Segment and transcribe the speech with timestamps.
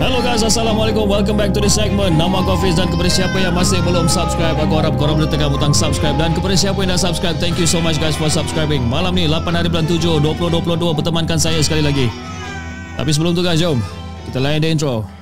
[0.00, 1.04] Hello guys, Assalamualaikum.
[1.04, 2.16] Welcome back to the segment.
[2.16, 5.52] Nama aku Hafiz dan kepada siapa yang masih belum subscribe, aku harap korang boleh tekan
[5.52, 6.16] butang subscribe.
[6.16, 8.80] Dan kepada siapa yang dah subscribe, thank you so much guys for subscribing.
[8.88, 12.08] Malam ni, 8 hari bulan 7, 2022, bertemankan saya sekali lagi.
[12.96, 13.82] Tapi sebelum tu guys, jom.
[14.30, 15.21] Kita layan the intro.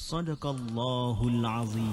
[0.00, 1.92] Sadaqallahul Azim.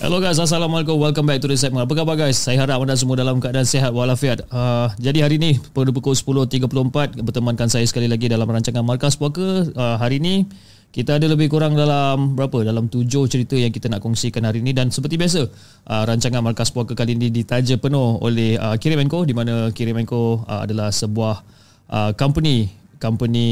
[0.00, 0.96] Hello guys, Assalamualaikum.
[0.96, 1.84] Welcome back to the segment.
[1.84, 2.40] Apa khabar guys?
[2.40, 4.48] Saya harap anda semua dalam keadaan sehat walafiat.
[4.48, 9.68] Uh, jadi hari ini pada pukul 10.34 bertemankan saya sekali lagi dalam rancangan Markas Puaka.
[9.76, 10.48] Uh, hari ini
[10.88, 12.64] kita ada lebih kurang dalam berapa?
[12.64, 15.44] Dalam tujuh cerita yang kita nak kongsikan hari ini dan seperti biasa
[15.84, 20.00] uh, rancangan Markas Puaka kali ini ditaja penuh oleh uh, Kirim Co di mana Kirim
[20.08, 21.44] Co uh, adalah sebuah
[21.92, 23.48] uh, company company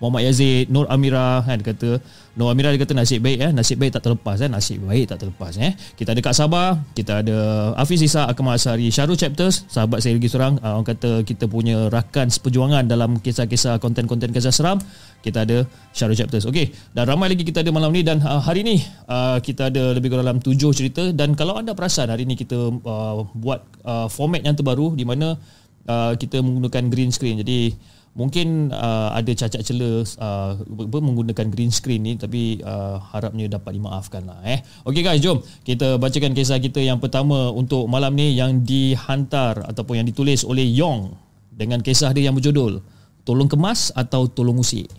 [0.02, 2.02] Muhammad Yazid, Nur Amira kan kata
[2.34, 3.50] Nur Amira dia kata nasib baik eh.
[3.54, 4.50] Nasib baik tak terlepas eh.
[4.50, 5.78] Nasib baik tak terlepas eh.
[5.94, 10.26] Kita ada Kak Sabah kita ada Hafiz Isa Akmal Asari Syarul Chapters sahabat saya lagi
[10.26, 10.58] seorang.
[10.58, 14.82] Uh, orang kata kita punya rakan seperjuangan dalam kisah-kisah konten-konten kisah seram.
[15.22, 15.62] Kita ada
[15.94, 16.50] Syarul Chapters.
[16.50, 18.02] Okey dan ramai lagi kita ada malam ni.
[18.02, 21.14] Dan uh, hari ni uh, kita ada lebih kurang dalam tujuh cerita.
[21.14, 25.38] Dan kalau anda perasan hari ni kita uh, buat uh, format yang terbaru di mana
[25.86, 27.38] uh, kita menggunakan green screen.
[27.38, 27.76] Jadi
[28.12, 30.52] mungkin uh, ada cacat cela uh,
[31.00, 34.60] menggunakan green screen ni tapi uh, harapnya dapat dimaafkan lah eh.
[34.84, 40.04] Okay guys jom kita bacakan kisah kita yang pertama untuk malam ni yang dihantar ataupun
[40.04, 41.16] yang ditulis oleh Yong
[41.52, 42.84] dengan kisah dia yang berjudul
[43.22, 44.90] Tolong Kemas atau Tolong Usik.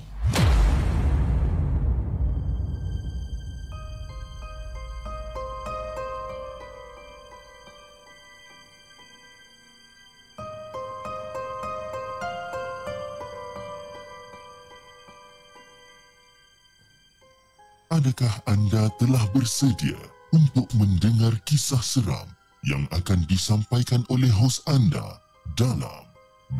[17.93, 19.93] Adakah anda telah bersedia
[20.33, 22.25] untuk mendengar kisah seram
[22.65, 25.21] yang akan disampaikan oleh hos anda
[25.53, 26.01] dalam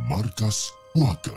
[0.06, 1.34] Markas Puaka?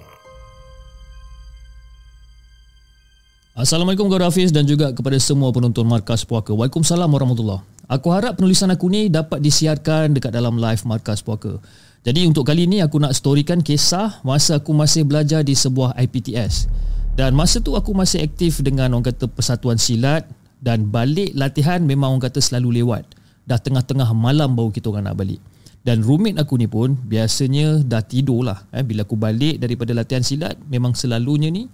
[3.56, 6.52] Assalamualaikum kepada Hafiz dan juga kepada semua penonton Markas Puaka.
[6.52, 11.56] Waalaikumsalam warahmatullahi Aku harap penulisan aku ni dapat disiarkan dekat dalam live Markas Puaka.
[12.04, 16.68] Jadi untuk kali ni aku nak storykan kisah masa aku masih belajar di sebuah IPTS.
[17.16, 20.28] Dan masa tu aku masih aktif dengan orang kata persatuan silat
[20.60, 23.08] dan balik latihan memang orang kata selalu lewat.
[23.48, 25.40] Dah tengah-tengah malam baru kita orang nak balik.
[25.80, 28.68] Dan roommate aku ni pun biasanya dah tidur lah.
[28.68, 31.64] Eh, bila aku balik daripada latihan silat memang selalunya ni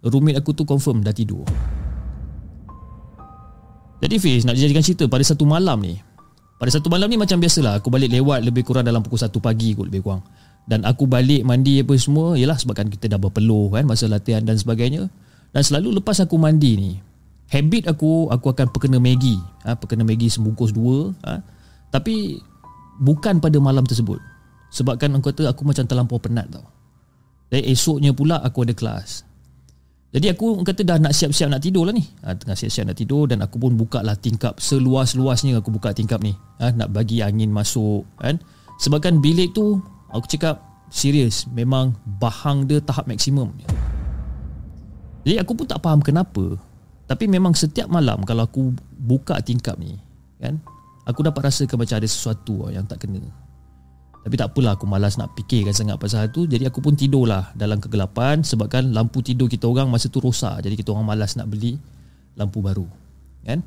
[0.00, 1.44] roommate aku tu confirm dah tidur.
[4.00, 6.00] Jadi Fiz nak dijadikan cerita pada satu malam ni.
[6.56, 9.76] Pada satu malam ni macam biasalah aku balik lewat lebih kurang dalam pukul 1 pagi
[9.76, 10.24] kot lebih kurang.
[10.66, 14.58] Dan aku balik mandi apa semua Yalah sebabkan kita dah berpeluh kan Masa latihan dan
[14.58, 15.06] sebagainya.
[15.54, 16.92] Dan selalu lepas aku mandi ni
[17.54, 19.38] Habit aku Aku akan perkena Maggi.
[19.62, 21.38] Ha, Perkena Maggi sebungkus dua ha.
[21.94, 22.42] Tapi
[22.96, 24.16] Bukan pada malam tersebut.
[24.72, 26.64] Sebabkan aku kata aku macam terlampau penat tau.
[27.52, 29.22] Dan esoknya pula aku ada kelas.
[30.16, 32.00] Jadi aku kata dah nak siap-siap nak tidur lah ni.
[32.24, 36.24] Ha, Tengah siap-siap nak tidur Dan aku pun buka lah tingkap Seluas-luasnya aku buka tingkap
[36.24, 36.32] ni.
[36.56, 38.40] Ha, Nak bagi angin masuk kan.
[38.80, 39.76] Sebabkan bilik tu
[40.16, 43.52] Aku cakap Serius Memang bahang dia tahap maksimum.
[45.26, 46.56] Jadi aku pun tak faham kenapa.
[47.06, 49.98] Tapi memang setiap malam Kalau aku buka tingkap ni
[50.40, 50.58] kan
[51.06, 53.22] Aku dapat rasakan macam ada sesuatu yang tak kena.
[54.26, 56.50] Tapi tak apalah aku malas nak fikirkan sangat pasal tu.
[56.50, 60.66] Jadi aku pun tidurlah dalam kegelapan Sebabkan lampu tidur kita orang masa tu rosak.
[60.66, 61.78] Jadi kita orang malas nak beli
[62.34, 62.84] lampu baru
[63.46, 63.62] kan?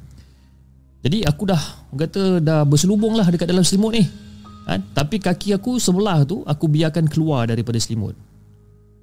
[1.00, 1.62] Jadi aku dah
[1.96, 4.04] kata dah berselubung lah dekat dalam selimut ni
[4.66, 4.80] kan?
[4.96, 8.18] Tapi kaki aku sebelah tu aku biarkan keluar daripada selimut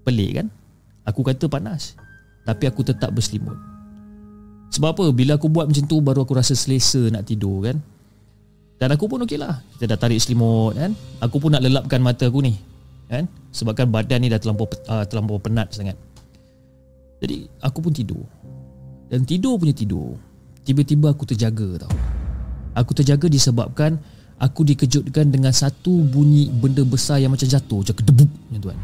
[0.06, 0.46] Pelik kan?
[1.06, 1.94] Aku kata panas
[2.44, 3.56] Tapi aku tetap berselimut
[4.74, 5.04] Sebab apa?
[5.14, 7.78] Bila aku buat macam tu baru aku rasa selesa nak tidur kan?
[8.76, 10.92] Dan aku pun okey lah Kita dah tarik selimut kan
[11.24, 12.54] Aku pun nak lelapkan mata aku ni
[13.06, 15.94] kan Sebabkan badan ni dah terlampau, uh, terlampau penat sangat
[17.22, 18.26] Jadi aku pun tidur
[19.08, 20.18] Dan tidur punya tidur
[20.66, 21.94] Tiba-tiba aku terjaga tau
[22.76, 23.96] Aku terjaga disebabkan
[24.36, 28.78] Aku dikejutkan dengan satu bunyi benda besar yang macam jatuh Macam kedebuk macam tu kan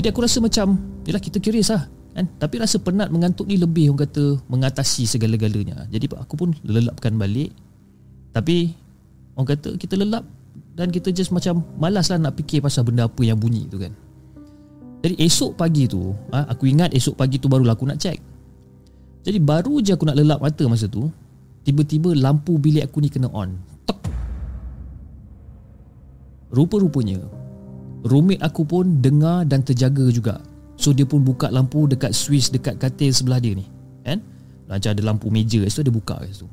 [0.00, 0.66] Jadi aku rasa macam
[1.04, 1.84] Yelah kita curious lah
[2.14, 2.26] kan?
[2.36, 5.86] Tapi rasa penat mengantuk ni lebih orang kata mengatasi segala-galanya.
[5.88, 7.54] Jadi aku pun lelapkan balik.
[8.36, 8.70] Tapi
[9.34, 10.24] orang kata kita lelap
[10.76, 13.92] dan kita just macam malas lah nak fikir pasal benda apa yang bunyi tu kan.
[15.00, 18.20] Jadi esok pagi tu, ha, aku ingat esok pagi tu barulah aku nak check.
[19.24, 21.08] Jadi baru je aku nak lelap mata masa tu,
[21.66, 23.56] tiba-tiba lampu bilik aku ni kena on.
[23.84, 24.00] Tok.
[26.50, 27.22] Rupa-rupanya,
[28.06, 30.40] roommate aku pun dengar dan terjaga juga.
[30.80, 33.68] So dia pun buka lampu dekat switch dekat katil sebelah dia ni
[34.00, 34.24] Kan?
[34.64, 36.48] Macam ada lampu meja Itu dia buka kat situ.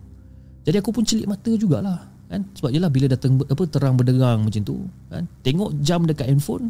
[0.67, 2.43] Jadi aku pun celik mata jugalah kan?
[2.59, 5.23] Sebab jelah bila datang apa terang berderang macam tu kan?
[5.47, 6.67] Tengok jam dekat handphone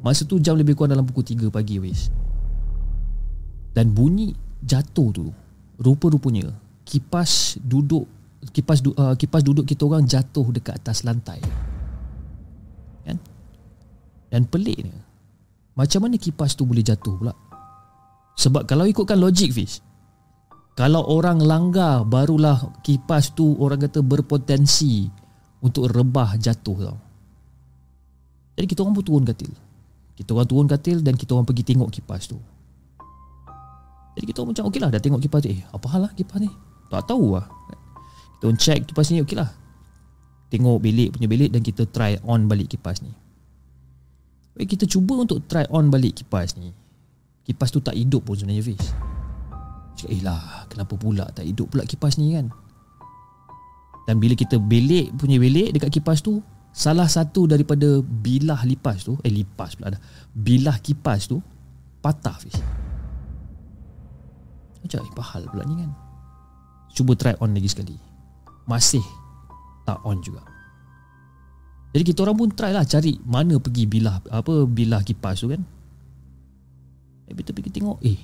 [0.00, 2.08] masa tu jam lebih kurang dalam pukul 3 pagi wis
[3.76, 4.32] dan bunyi
[4.64, 5.26] jatuh tu
[5.80, 6.48] rupa-rupanya
[6.90, 8.10] kipas duduk
[8.50, 11.38] kipas uh, kipas duduk kita orang jatuh dekat atas lantai.
[13.06, 13.16] Kan?
[14.34, 15.10] Dan peliknya
[15.80, 17.34] macam mana kipas tu boleh jatuh pula?
[18.36, 19.80] Sebab kalau ikutkan logik Fiz
[20.76, 25.08] Kalau orang langgar Barulah kipas tu Orang kata berpotensi
[25.60, 26.98] Untuk rebah jatuh tau.
[28.60, 29.52] Jadi kita orang pun turun katil.
[30.16, 32.38] Kita orang turun katil Dan kita orang pergi tengok kipas tu.
[34.20, 35.48] Jadi kita orang macam Okey lah dah tengok kipas tu.
[35.48, 36.50] Eh apa hal lah kipas ni
[36.90, 37.46] Tak tahu lah.
[38.36, 39.46] Kita orang check kipas ni okey lah.
[40.50, 43.14] Tengok bilik punya bilik Dan kita try on balik kipas ni.
[44.58, 46.74] Eh, kita cuba untuk try on balik kipas ni.
[47.46, 48.84] Kipas tu tak hidup pun sebenarnya Fiz.
[49.94, 52.50] Cakap eh lah Kenapa pula tak hidup pula kipas ni kan?
[54.08, 56.42] Dan bila kita belik punya belik dekat kipas tu
[56.74, 60.02] Salah satu daripada bilah lipas tu Eh lipas pula dah.
[60.34, 61.38] Bilah kipas tu
[62.00, 62.56] Patah Fiz.
[64.80, 66.09] Macam eh pahal pula ni kan
[67.00, 67.96] Cuba try on lagi sekali
[68.68, 69.02] Masih
[69.88, 70.50] Tak on juga
[71.90, 75.62] jadi kita orang pun try lah cari mana pergi bilah apa bilah kipas tu kan.
[77.26, 78.18] Eh kita pergi tengok eh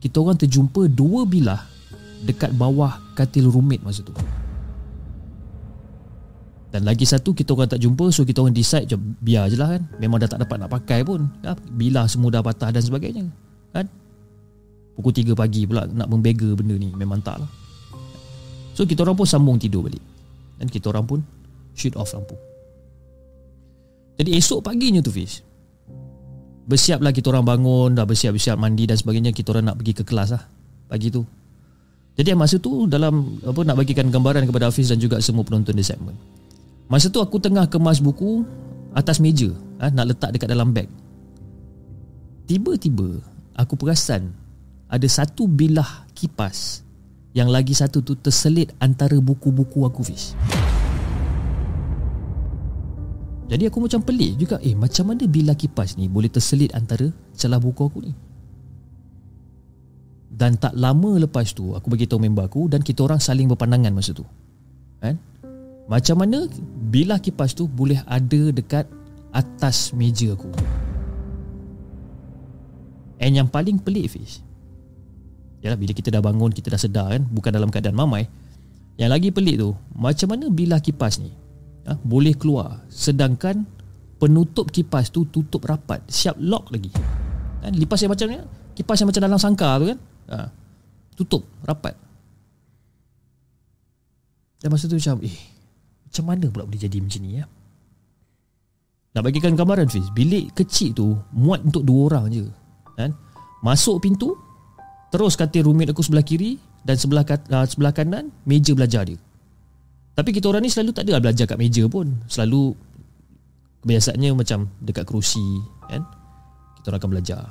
[0.00, 1.60] kita orang terjumpa dua bilah
[2.24, 4.16] dekat bawah katil rumit masa tu.
[6.72, 9.76] Dan lagi satu kita orang tak jumpa so kita orang decide je biar je lah
[9.76, 9.84] kan.
[10.00, 11.28] Memang dah tak dapat nak pakai pun.
[11.44, 13.28] Ya, bilah semua dah patah dan sebagainya.
[13.76, 13.92] Kan?
[14.92, 16.92] Pukul 3 pagi pula nak membega benda ni.
[16.92, 17.50] Memang tak lah.
[18.76, 20.00] So kita orang pun sambung tidur balik.
[20.60, 21.20] Dan kita orang pun
[21.72, 22.36] Shoot off lampu.
[24.20, 25.40] Jadi esok paginya tu Fiz
[26.68, 30.36] Bersiaplah kita orang bangun Dah bersiap-bersiap mandi dan sebagainya Kita orang nak pergi ke kelas
[30.36, 30.44] lah
[30.86, 31.24] Pagi tu.
[32.12, 35.82] Jadi masa tu dalam apa Nak bagikan gambaran kepada Hafiz Dan juga semua penonton di
[35.82, 36.14] segmen.
[36.86, 38.44] Masa tu aku tengah kemas buku
[38.92, 39.48] Atas meja
[39.80, 40.86] ha, Nak letak dekat dalam beg.
[42.46, 43.16] Tiba-tiba
[43.56, 44.41] Aku perasan
[44.92, 46.84] Ada satu bilah kipas
[47.32, 50.36] Yang lagi satu tu terselit Antara buku-buku aku Fiz
[53.52, 57.60] jadi aku macam pelik juga Eh macam mana bilah kipas ni Boleh terselit antara celah
[57.60, 58.16] buku aku ni?
[60.32, 63.92] Dan tak lama lepas tu Aku bagi tahu member aku Dan kita orang saling berpandangan
[63.92, 64.24] masa tu.
[65.04, 65.20] Kan?
[65.84, 66.48] Macam mana
[66.88, 68.88] bilah kipas tu Boleh ada dekat
[69.36, 70.48] atas meja aku?
[73.20, 74.40] And yang paling pelik Fish
[75.62, 78.26] Yalah bila kita dah bangun Kita dah sedar kan Bukan dalam keadaan mamai
[78.98, 81.30] Yang lagi pelik tu Macam mana bilah kipas ni?
[81.82, 82.86] Ha, boleh keluar.
[82.86, 83.66] Sedangkan
[84.22, 86.94] penutup kipas tu tutup rapat siap lock lagi.
[87.62, 88.38] Kan lipas yang macam ni
[88.78, 89.98] kipas yang macam dalam sangkar tu kan
[90.30, 90.46] ha,
[91.18, 91.98] tutup rapat.
[94.62, 95.38] Dan masa tu macam eh
[96.06, 97.44] macam mana pula boleh jadi macam ni ya?
[99.12, 102.46] Nak bagikan gambaran Fiz bilik kecil tu muat untuk dua orang je
[102.94, 103.10] kan?
[103.66, 104.38] Masuk pintu
[105.12, 106.56] terus katil rumit aku sebelah kiri
[106.88, 109.20] dan sebelah uh, sebelah kanan meja belajar dia.
[110.16, 112.08] Tapi kita orang ni selalu tak ada belajar kat meja pun.
[112.28, 112.72] Selalu
[113.84, 115.44] kebiasaannya macam dekat kerusi
[115.88, 116.00] kan?
[116.80, 117.44] Kita orang akan belajar.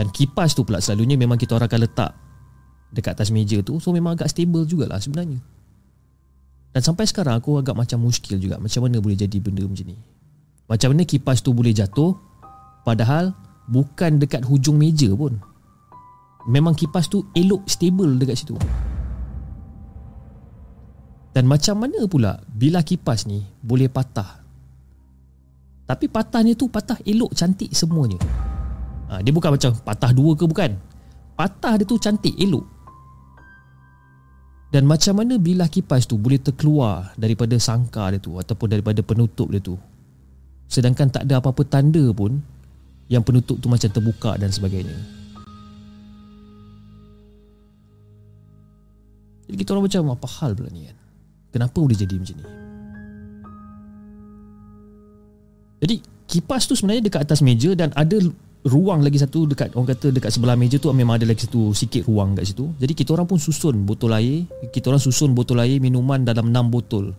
[0.00, 2.12] Dan kipas tu pula selalunya memang kita orang akan letak
[2.88, 5.36] dekat atas meja tu so memang agak stable jugalah sebenarnya.
[6.72, 8.56] Dan sampai sekarang aku agak macam muskil juga.
[8.56, 9.98] Macam mana boleh jadi benda macam ni?
[10.68, 12.12] Macam mana kipas tu boleh jatuh
[12.84, 13.32] padahal
[13.68, 15.40] bukan dekat hujung meja pun
[16.48, 18.56] memang kipas tu elok stable dekat situ.
[21.36, 24.42] Dan macam mana pula bila kipas ni boleh patah?
[25.84, 28.18] Tapi patahnya tu patah elok cantik semuanya.
[29.08, 30.72] Ha, Dia bukan macam patah dua ke bukan.
[31.38, 32.66] Patah dia tu cantik elok.
[34.68, 39.48] Dan macam mana bila kipas tu boleh terkeluar daripada sangkar dia tu Ataupun daripada penutup
[39.48, 39.80] dia tu?
[40.68, 42.36] Sedangkan tak ada apa-apa tanda pun
[43.08, 45.17] Yang penutup tu macam terbuka dan sebagainya
[49.48, 50.96] Jadi kita orang macam apa hal pula ni kan?
[51.48, 52.46] Kenapa boleh jadi macam ni?
[55.78, 55.94] Jadi
[56.28, 58.20] kipas tu sebenarnya dekat atas meja dan ada
[58.66, 62.04] ruang lagi satu dekat orang kata dekat sebelah meja tu memang ada lagi satu sikit
[62.04, 62.68] ruang kat situ.
[62.76, 66.68] Jadi kita orang pun susun botol air, kita orang susun botol air minuman dalam 6
[66.68, 67.14] botol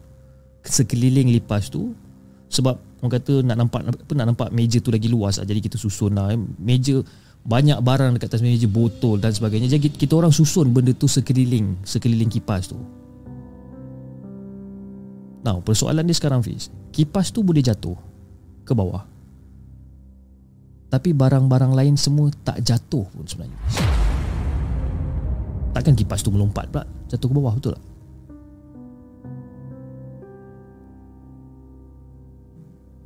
[0.61, 1.95] sekeliling lipas tu.
[2.49, 6.13] Sebab orang kata nak nampak apa nak nampak meja tu lagi luas jadi kita susun
[6.13, 6.35] lah.
[6.59, 7.01] Meja
[7.47, 11.79] banyak barang dekat atas meja botol dan sebagainya jadi kita orang susun benda tu sekeliling
[11.87, 12.79] sekeliling kipas tu
[15.39, 17.95] Now persoalan dia sekarang Fiz Kipas tu boleh jatuh
[18.65, 19.05] ke bawah.
[20.89, 23.57] Tapi barang-barang lain semua tak jatuh pun sebenarnya.
[25.69, 27.83] Takkan kipas tu melompat pula jatuh ke bawah betul tak?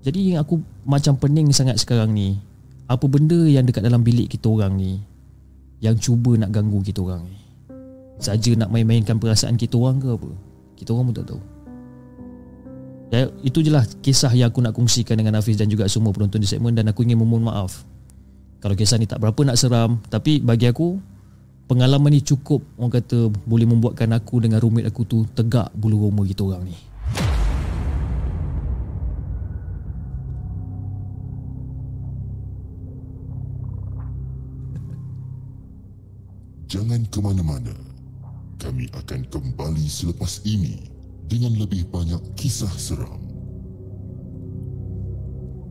[0.04, 2.40] Jadi yang aku macam pening sangat sekarang ni
[2.94, 5.02] Apa benda yang dekat dalam bilik kita orang ni
[5.82, 7.42] Yang cuba nak ganggu kita orang ni
[8.22, 10.30] Saja nak main-mainkan perasaan kita orang ke apa
[10.78, 11.42] Kita orang pun tak tahu
[13.14, 16.42] Ya, itu je lah kisah yang aku nak kongsikan dengan Hafiz dan juga semua penonton
[16.42, 17.86] di segmen dan aku ingin memohon maaf.
[18.58, 20.98] Kalau kisah ni tak berapa nak seram tapi bagi aku
[21.70, 26.26] pengalaman ni cukup orang kata boleh membuatkan aku dengan rumit aku tu tegak bulu roma
[26.26, 26.74] kita orang ni.
[36.74, 37.70] Jangan ke mana-mana.
[38.58, 40.90] Kami akan kembali selepas ini
[41.30, 43.22] dengan lebih banyak kisah seram.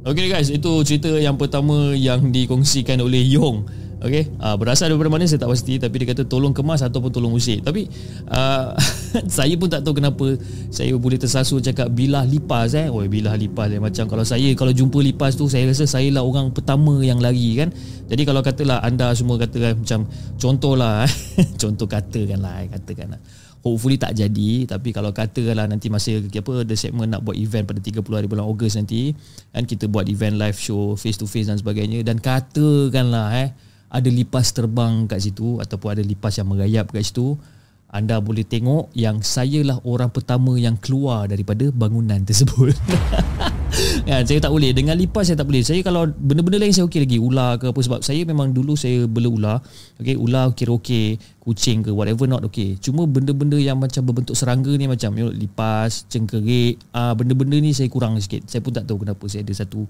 [0.07, 3.67] Okay guys, itu cerita yang pertama yang dikongsikan oleh Yong.
[4.03, 7.31] Okay, uh, berasal daripada mana saya tak pasti tapi dia kata tolong kemas ataupun tolong
[7.39, 7.63] usik.
[7.63, 7.87] Tapi
[8.27, 8.75] uh,
[9.39, 10.35] saya pun tak tahu kenapa
[10.75, 12.91] saya boleh tersasul cakap bilah lipas eh.
[12.91, 13.79] Oh, bilah lipas eh.
[13.79, 17.63] macam kalau saya kalau jumpa lipas tu saya rasa saya lah orang pertama yang lari
[17.63, 17.71] kan.
[18.11, 21.07] Jadi kalau katalah anda semua katakan macam contohlah
[21.63, 23.23] contoh katakanlah eh, katakanlah
[23.63, 27.79] hopefully tak jadi tapi kalau katakanlah nanti masa apa the segment nak buat event pada
[27.79, 29.15] 30 hari bulan Ogos nanti
[29.55, 33.55] kan kita buat event live show face to face dan sebagainya dan katakanlah eh
[33.93, 37.37] ada lipas terbang kat situ ataupun ada lipas yang merayap kat situ
[37.93, 42.73] anda boleh tengok yang saya lah orang pertama yang keluar daripada bangunan tersebut.
[44.09, 45.61] ya, saya tak boleh dengan lipas saya tak boleh.
[45.61, 49.05] Saya kalau benda-benda lain saya okey lagi, ular ke apa sebab saya memang dulu saya
[49.05, 49.57] bela ular.
[50.01, 52.81] Okey, ular kira okey, kucing ke whatever not okey.
[52.81, 57.77] Cuma benda-benda yang macam berbentuk serangga ni macam you know, lipas, cengkerik, uh, benda-benda ni
[57.77, 58.49] saya kurang sikit.
[58.49, 59.85] Saya pun tak tahu kenapa saya ada satu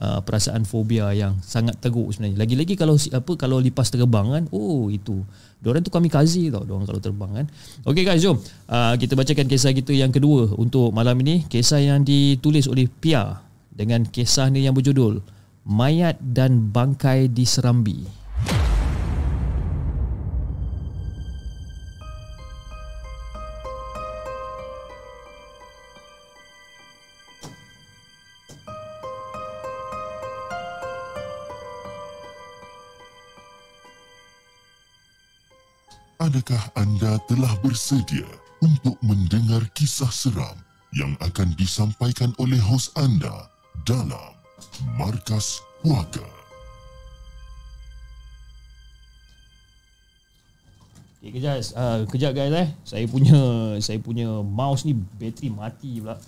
[0.00, 2.40] uh, perasaan fobia yang sangat teruk sebenarnya.
[2.40, 5.24] Lagi-lagi kalau apa kalau lipas terbang kan, oh itu.
[5.60, 7.46] Diorang tu kami kazi tau diorang kalau terbang kan.
[7.84, 8.36] Okay guys, jom.
[8.68, 11.48] Uh, kita bacakan kisah kita yang kedua untuk malam ini.
[11.48, 13.40] Kisah yang ditulis oleh Pia
[13.72, 15.20] dengan kisah ni yang berjudul
[15.66, 18.25] Mayat dan Bangkai di Serambi.
[36.26, 38.26] Adakah anda telah bersedia
[38.58, 40.58] untuk mendengar kisah seram
[40.90, 43.46] yang akan disampaikan oleh hos anda
[43.86, 44.34] dalam
[44.98, 46.26] Markas Puaka?
[51.22, 52.68] Okay, kejap, uh, kejap guys eh.
[52.82, 53.38] Saya punya
[53.78, 56.18] saya punya mouse ni bateri mati pula.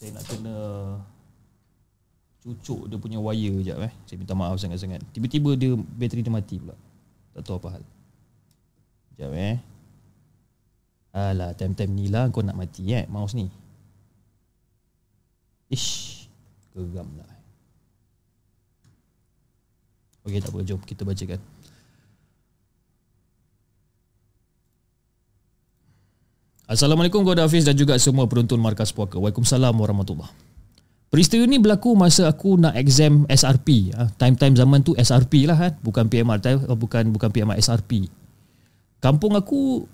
[0.00, 0.56] Saya nak kena
[2.40, 3.92] cucuk dia punya wire kejap eh.
[4.08, 5.04] Saya minta maaf sangat-sangat.
[5.12, 6.72] Tiba-tiba dia bateri dia mati pula.
[7.36, 7.84] Tak tahu apa hal.
[9.16, 9.56] Kejap eh.
[11.16, 13.48] Alah, time-time ni lah kau nak mati eh, mouse ni.
[15.72, 16.28] Ish,
[16.76, 17.32] geram lah.
[20.28, 20.60] Okey, tak apa.
[20.68, 21.40] Jom kita bacakan.
[26.66, 29.16] Assalamualaikum kepada Hafiz dan juga semua penonton Markas Puaka.
[29.22, 30.34] Waalaikumsalam warahmatullahi
[31.06, 33.94] Peristiwa ini berlaku masa aku nak exam SRP.
[33.94, 35.72] Ha, time-time zaman tu SRP lah kan.
[35.80, 36.42] Bukan PMR.
[36.74, 38.10] Bukan bukan PMR SRP.
[39.00, 39.84] Kampung aku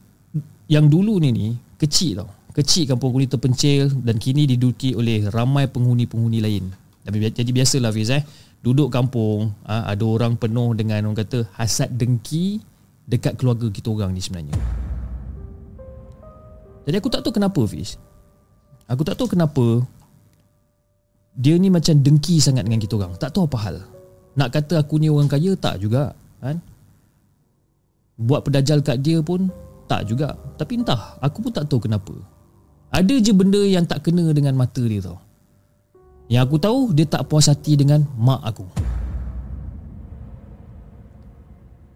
[0.70, 2.30] yang dulu ni ni kecil tau.
[2.52, 6.68] Kecil kampung aku ni terpencil dan kini diduduki oleh ramai penghuni-penghuni lain.
[7.08, 8.22] Jadi biasalah Hafiz eh.
[8.62, 12.62] Duduk kampung, ha, ada orang penuh dengan orang kata hasad dengki
[13.10, 14.54] dekat keluarga kita orang ni sebenarnya.
[16.86, 17.98] Jadi aku tak tahu kenapa Fiz
[18.90, 19.86] Aku tak tahu kenapa
[21.38, 23.76] Dia ni macam dengki sangat dengan kita orang Tak tahu apa hal
[24.34, 26.58] Nak kata aku ni orang kaya tak juga kan?
[28.22, 29.50] Buat pedajal kat dia pun
[29.90, 30.38] Tak juga.
[30.54, 32.14] Tapi entah Aku pun tak tahu kenapa.
[32.94, 35.18] Ada je benda yang tak kena dengan mata dia tau.
[36.30, 38.66] Yang aku tahu Dia tak puas hati dengan mak aku.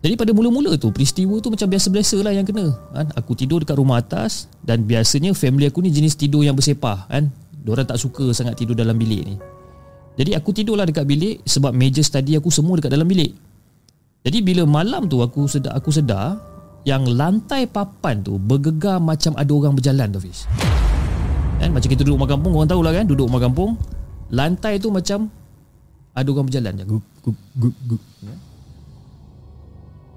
[0.05, 3.11] Jadi pada mula-mula tu peristiwa tu macam biasa-biasa lah yang kena kan?
[3.19, 7.31] Aku tidur dekat rumah atas Dan biasanya family aku ni jenis tidur yang bersepah kan?
[7.67, 9.35] Diorang tak suka sangat tidur dalam bilik ni.
[10.17, 13.46] Jadi aku tidurlah dekat bilik Sebab meja study aku semua dekat dalam bilik
[14.27, 16.43] Jadi bila malam tu aku sedar, aku sedar
[16.83, 20.51] Yang lantai papan tu bergegar macam ada orang berjalan tu Fiz.
[21.63, 21.71] Kan?
[21.71, 23.07] Macam kita duduk rumah kampung orang tahulah kan?
[23.07, 23.79] Duduk rumah kampung
[24.35, 25.31] Lantai tu macam
[26.11, 28.03] ada orang berjalan Guk, guk, guk, guk.
[28.27, 28.35] Ya?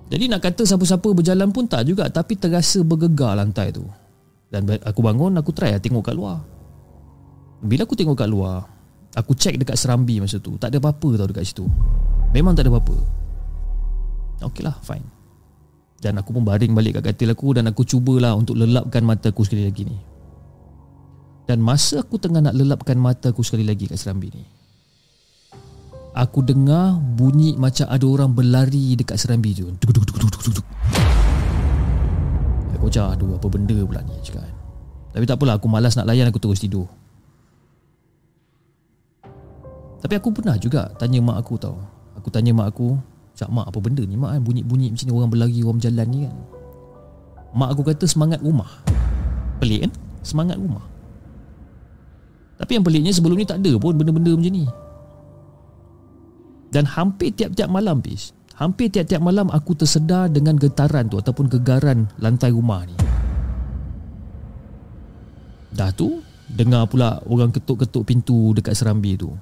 [0.09, 3.85] Jadi nak kata siapa-siapa berjalan pun tak juga Tapi terasa bergegar lantai tu.
[4.49, 6.41] Dan aku bangun aku try lah tengok kat luar.
[7.61, 8.65] Bila aku tengok kat luar
[9.13, 10.57] Aku check dekat serambi masa tu.
[10.57, 11.69] Tak ada apa-apa tau dekat situ.
[12.33, 13.18] Memang tak ada apa-apa
[14.39, 15.03] Okey lah fine
[15.99, 19.43] Dan aku pun baring balik kat katil aku Dan aku cubalah untuk lelapkan mata aku
[19.43, 19.97] sekali lagi ni
[21.45, 24.59] Dan masa aku tengah nak lelapkan mata aku sekali lagi kat serambi ni
[26.19, 29.69] Aku dengar bunyi macam ada orang berlari dekat serambi tu.
[32.75, 34.41] Aku cakap, aduh apa benda pula ni cakap.
[34.43, 34.55] Kan.
[35.13, 36.89] Tapi tak apalah, aku malas nak layan aku terus tidur.
[39.99, 41.77] Tapi aku pernah juga tanya mak aku tau.
[42.17, 42.97] Aku tanya mak aku,
[43.39, 46.19] cak mak apa benda ni mak kan bunyi-bunyi macam ni orang berlari orang berjalan ni
[46.27, 46.35] kan.
[47.55, 48.67] Mak aku kata semangat rumah.
[49.63, 49.91] Pelik kan?
[50.19, 50.83] Semangat rumah.
[52.59, 54.67] Tapi yang peliknya sebelum ni tak ada pun benda-benda macam ni.
[56.69, 62.05] Dan hampir tiap-tiap malam bis Hampir tiap-tiap malam aku tersedar dengan getaran tu Ataupun gegaran
[62.21, 62.93] lantai rumah ni
[65.73, 69.33] Dah tu Dengar pula orang ketuk-ketuk pintu dekat serambi tu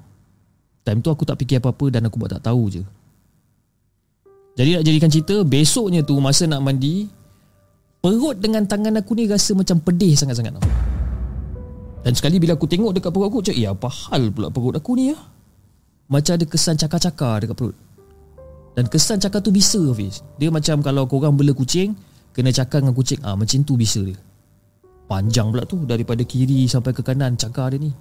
[0.88, 2.80] Time tu aku tak fikir apa-apa dan aku buat tak tahu je
[4.58, 7.06] Jadi nak jadikan cerita Besoknya tu masa nak mandi
[8.02, 10.58] Perut dengan tangan aku ni rasa macam pedih sangat-sangat
[12.02, 14.98] Dan sekali bila aku tengok dekat perut aku Cik, ya apa hal pula perut aku
[14.98, 15.18] ni ya?
[16.10, 17.76] Macam ada kesan cakar-cakar dekat perut.
[18.74, 20.26] Dan kesan cakar tu bisa Hafiz.
[20.40, 21.94] Dia macam kalau korang bela kucing
[22.34, 24.18] Kena cakar dengan kucing ah Macam tu bisa dia.
[25.06, 27.92] Panjang pula tu Daripada kiri sampai ke kanan cakar dia ni.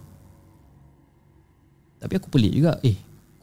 [1.98, 2.98] Tapi aku pelik juga Eh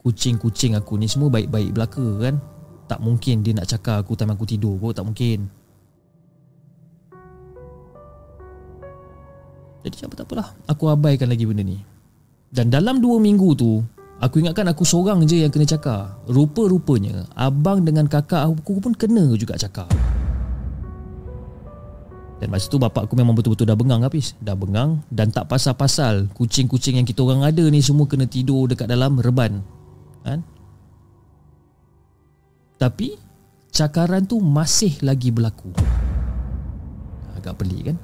[0.05, 2.37] kucing-kucing aku ni semua baik-baik belaka kan
[2.85, 5.49] Tak mungkin dia nak cakar aku time aku tidur pun Tak mungkin.
[9.85, 10.47] Jadi apa tak apalah.
[10.65, 11.77] Aku abaikan lagi benda ni.
[12.49, 13.81] Dan dalam dua minggu tu
[14.15, 16.15] Aku ingatkan aku seorang je yang kena cakar.
[16.31, 19.91] Rupa-rupanya Abang dengan kakak aku pun kena juga cakar.
[22.39, 24.35] Dan masa tu bapak aku memang betul-betul dah bengang habis.
[24.39, 28.87] Dah bengang Dan tak pasal-pasal Kucing-kucing yang kita orang ada ni Semua kena tidur dekat
[28.87, 29.63] dalam reban.
[30.23, 30.43] Kan?
[32.75, 33.15] Tapi
[33.75, 35.75] Cakaran tu masih lagi berlaku
[37.35, 37.97] Agak pelik kan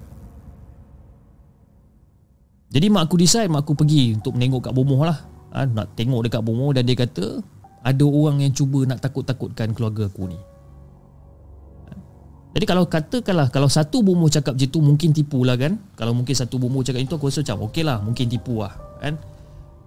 [2.71, 6.27] Jadi mak aku decide Mak aku pergi untuk menengok kat bomoh lah ha, nak tengok
[6.27, 7.43] dekat bomo dan dia kata
[7.81, 10.39] ada orang yang cuba nak takut-takutkan keluarga aku ni.
[11.89, 11.91] Ha.
[12.57, 15.81] Jadi kalau katakanlah kalau satu bomo cakap macam tu mungkin tipu lah kan.
[15.97, 19.17] Kalau mungkin satu bomo cakap itu aku rasa macam okey lah mungkin tipu lah kan.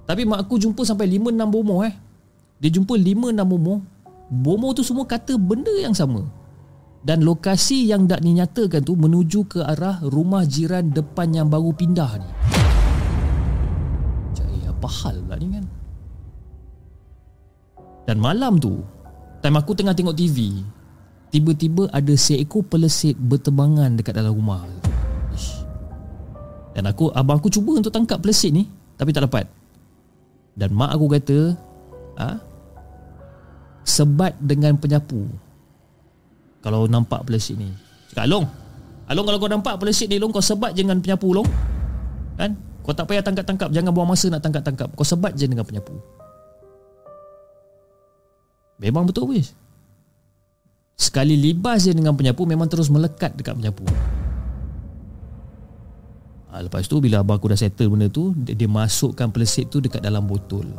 [0.05, 1.95] Tapi mak aku jumpa sampai 5-6 bomo eh.
[2.61, 3.81] Dia jumpa 5-6 bomo.
[4.33, 6.25] Bomo tu semua kata benda yang sama.
[7.05, 12.13] Dan lokasi yang tak dinyatakan tu menuju ke arah rumah jiran depan yang baru pindah
[12.17, 12.31] ni
[14.85, 15.65] apa hal pula ni kan
[18.05, 18.85] Dan malam tu
[19.41, 20.61] Time aku tengah tengok TV
[21.29, 24.65] tiba-tiba ada seekor pelesit berterbangan dekat dalam rumah.
[25.35, 25.67] Ish.
[26.73, 29.45] Dan aku abang aku cuba untuk tangkap pelesit ni tapi tak dapat.
[30.57, 31.39] Dan mak aku kata,
[32.17, 32.41] ha?
[33.85, 35.29] Sebat dengan penyapu.
[36.65, 37.69] Kalau nampak pelesit ni.
[38.11, 38.47] Cakap, Long,
[39.05, 41.49] Along kalau kau nampak pelesit ni Long, kau sebat je dengan penyapu Long.
[42.41, 42.57] Kan?
[42.81, 44.89] Kau tak payah tangkap-tangkap, jangan buang masa nak tangkap-tangkap.
[44.97, 45.93] Kau sebat je dengan penyapu.
[48.81, 49.53] Memang betul wis.
[50.95, 53.83] Sekali libas je dengan penyapu Memang terus melekat dekat penyapu
[56.55, 59.83] ha, Lepas tu bila abang aku dah settle benda tu dia, dia masukkan pelesit tu
[59.83, 60.71] dekat dalam botol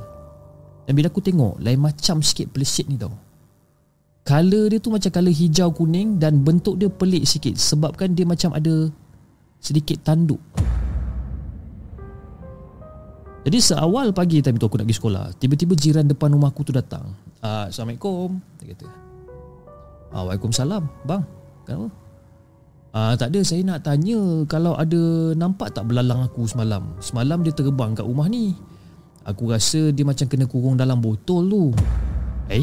[0.86, 3.14] Dan bila aku tengok Lain macam sikit pelesit ni tau.
[4.26, 8.54] Color dia tu macam color hijau kuning Dan bentuk dia pelik sikit Sebabkan dia macam
[8.58, 8.90] ada
[9.62, 10.42] Sedikit tanduk.
[13.46, 16.74] Jadi seawal pagi time tu aku nak pergi sekolah Tiba-tiba jiran depan rumah aku tu
[16.74, 17.14] datang.
[17.46, 18.88] Ah, Assalamualaikum Dia kata.
[20.10, 21.22] Ah, Waalaikumsalam Bang.
[21.70, 21.90] Kenapa?
[22.96, 24.18] Ah, tak ada saya nak tanya
[24.50, 26.98] Kalau ada nampak tak belalang aku semalam?
[26.98, 28.58] Semalam dia terbang kat rumah ni
[29.26, 31.64] Aku rasa dia macam kena kurung dalam botol tu.
[32.54, 32.62] Eh?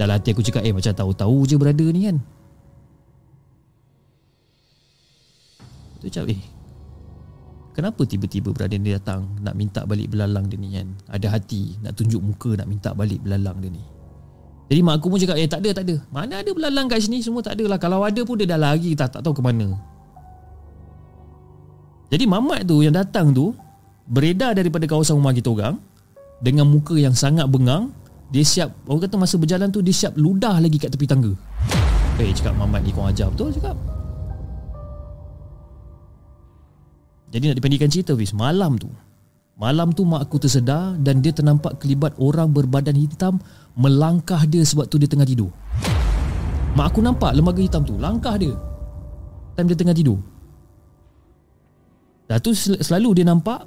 [0.00, 2.16] Dalam hati aku cakap Eh macam tahu-tahu je berada ni kan.
[6.00, 6.42] Tu cakap eh
[7.74, 10.94] Kenapa tiba-tiba berada ni datang Nak minta balik belalang dia ni kan?
[11.10, 13.84] Ada hati Nak tunjuk muka nak minta balik belalang dia ni.
[14.64, 15.96] Jadi mak aku pun cakap Eh tak ada tak ada.
[16.08, 17.20] Mana ada belalang kat sini?
[17.20, 17.78] Semua tak ada lah.
[17.78, 19.76] Kalau ada pun dia dah lari Tak, tak tahu ke mana.
[22.08, 23.52] Jadi mamat tu yang datang tu
[24.04, 25.80] Beredar daripada kawasan rumah kita orang
[26.44, 27.88] Dengan muka yang sangat bengang
[28.28, 31.32] Dia siap Orang kata masa berjalan tu Dia siap ludah lagi kat tepi tangga
[32.20, 33.76] Eh cakap mamat ni kau ajar betul cakap
[37.32, 38.92] Jadi nak dipendekkan cerita Fiz Malam tu
[39.54, 43.38] Malam tu mak aku tersedar dan dia ternampak kelibat orang berbadan hitam
[43.78, 45.54] melangkah dia sebab tu dia tengah tidur.
[46.74, 48.50] Mak aku nampak lembaga hitam tu langkah dia.
[49.54, 50.18] Time dia tengah tidur.
[52.26, 53.62] Dah tu selalu dia nampak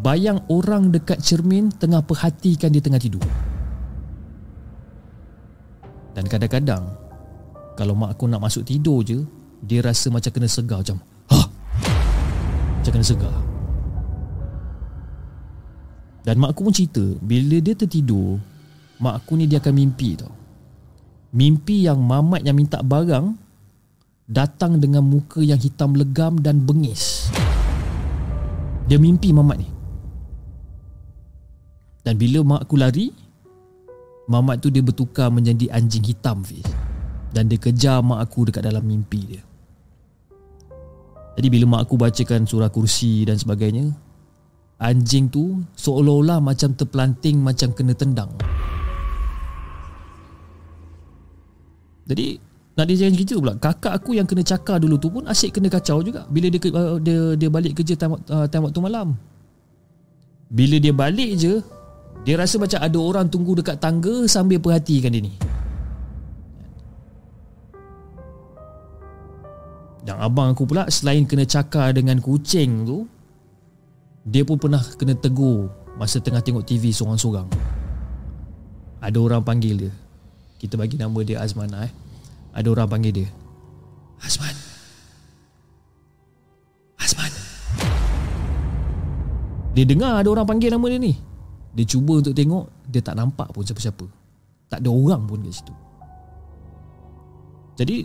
[0.00, 3.24] bayang orang dekat cermin tengah perhatikan dia tengah tidur.
[6.16, 6.88] Dan kadang-kadang
[7.76, 9.24] kalau mak aku nak masuk tidur je,
[9.60, 11.00] dia rasa macam kena segar macam,
[11.32, 11.38] "Ha."
[12.80, 13.36] Macam kena segar.
[16.22, 18.38] Dan mak aku pun cerita Bila dia tertidur
[19.02, 20.30] Mak aku ni dia akan mimpi tau
[21.34, 23.34] Mimpi yang mamat yang minta barang
[24.30, 27.26] Datang dengan muka yang hitam legam dan bengis
[28.86, 29.81] Dia mimpi mamat ni
[32.02, 33.14] Dan bila mak aku lari
[34.30, 36.62] Mamat tu dia bertukar menjadi anjing hitam Fiz.
[37.34, 39.42] Dan dia kejar mak aku dekat dalam mimpi dia.
[41.34, 43.90] Jadi bila mak aku bacakan surah kursi dan sebagainya
[44.82, 48.30] anjing tu seolah-olah macam terpelanting macam kena tendang.
[52.02, 52.36] Jadi
[52.72, 55.70] nak dia jangan cerita pula Kakak aku yang kena cakar dulu tu pun Asyik kena
[55.70, 56.26] kacau juga.
[56.28, 56.60] Bila dia
[56.98, 59.14] dia, dia balik kerja time, uh, time waktu malam.
[60.52, 61.62] Bila dia balik je
[62.22, 65.34] Dia rasa macam ada orang tunggu dekat tangga Sambil perhatikan dia ni.
[70.06, 72.98] Dan abang aku pula Selain kena cakar dengan kucing tu
[74.22, 75.66] dia pun pernah kena tegur
[75.98, 77.50] Masa tengah tengok TV seorang-seorang.
[79.02, 79.92] Ada orang panggil dia.
[80.62, 81.90] Kita bagi nama dia Azman eh.
[82.54, 83.28] Ada orang panggil dia
[84.22, 84.54] Azman.
[87.02, 87.32] Azman.
[89.74, 91.31] Dia dengar ada orang panggil nama dia ni
[91.72, 94.06] Dia cuba untuk tengok Dia tak nampak pun siapa-siapa
[94.68, 95.74] Tak ada orang pun kat situ
[97.80, 97.98] Jadi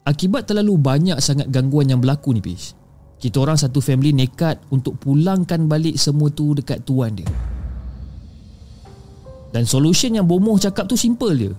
[0.00, 2.80] Akibat terlalu banyak sangat gangguan yang berlaku ni Pish
[3.20, 7.28] kita orang satu family nekat untuk pulangkan balik semua tu dekat tuan dia.
[9.52, 11.52] Dan solution yang bomoh cakap tu simple dia.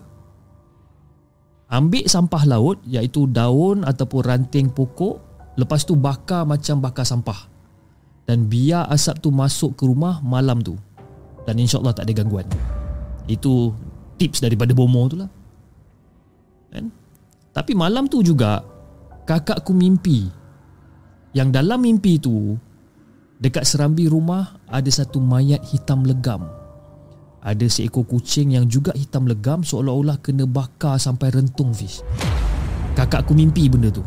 [1.69, 5.21] Ambil sampah laut iaitu daun ataupun ranting pokok
[5.55, 7.47] lepas tu bakar macam bakar sampah.
[8.25, 10.77] Dan biar asap tu masuk ke rumah malam tu.
[11.43, 12.47] Dan insyaAllah tak ada gangguan.
[13.25, 13.73] Itu
[14.21, 15.29] tips daripada bomoh tu lah.
[16.71, 16.87] Kan?
[17.51, 18.63] Tapi malam tu juga
[19.27, 20.41] kakakku mimpi
[21.31, 22.55] yang dalam mimpi tu
[23.41, 26.45] Dekat serambi rumah Ada satu mayat hitam legam
[27.41, 32.03] Ada seekor kucing yang juga hitam legam Seolah-olah kena bakar sampai rentung fish
[32.93, 34.03] Kakakku mimpi benda tu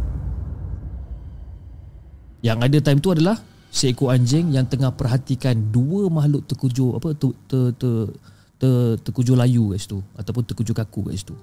[2.44, 3.40] Yang ada time tu adalah
[3.74, 8.06] Seekor anjing yang tengah perhatikan Dua makhluk terkujur Apa ter, ter, ter,
[8.54, 11.34] ter, Terkujur layu kat situ Ataupun terkujur kaku kat situ.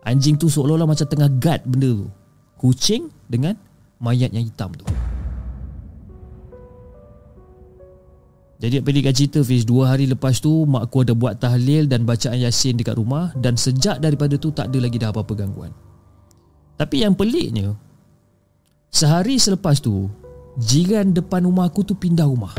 [0.00, 2.08] Anjing tu seolah-olah macam tengah guard benda tu.
[2.56, 3.52] Kucing dengan
[4.00, 4.88] mayat yang hitam tu.
[8.58, 12.42] Jadi pendekkan cerita Fiz Dua hari lepas tu Mak aku ada buat tahlil Dan bacaan
[12.42, 15.70] yasin dekat rumah Dan sejak daripada tu Tak ada lagi dah apa-apa gangguan.
[16.74, 17.78] Tapi yang peliknya
[18.90, 20.10] Sehari selepas tu
[20.58, 22.50] Jiran depan rumah aku tu pindah rumah.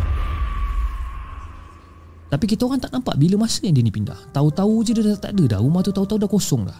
[2.29, 4.31] Tapi kita orang tak nampak Bila masa yang dia ni pindah.
[4.31, 5.59] Tahu-tahu je dia dah tak ada dah.
[5.59, 6.79] Rumah tu tahu-tahu dah kosong dah.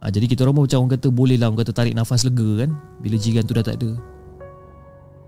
[0.00, 2.70] Ha, Jadi kita orang macam orang kata Boleh lah orang kata tarik nafas lega kan
[3.00, 3.92] Bila jiran tu dah tak ada.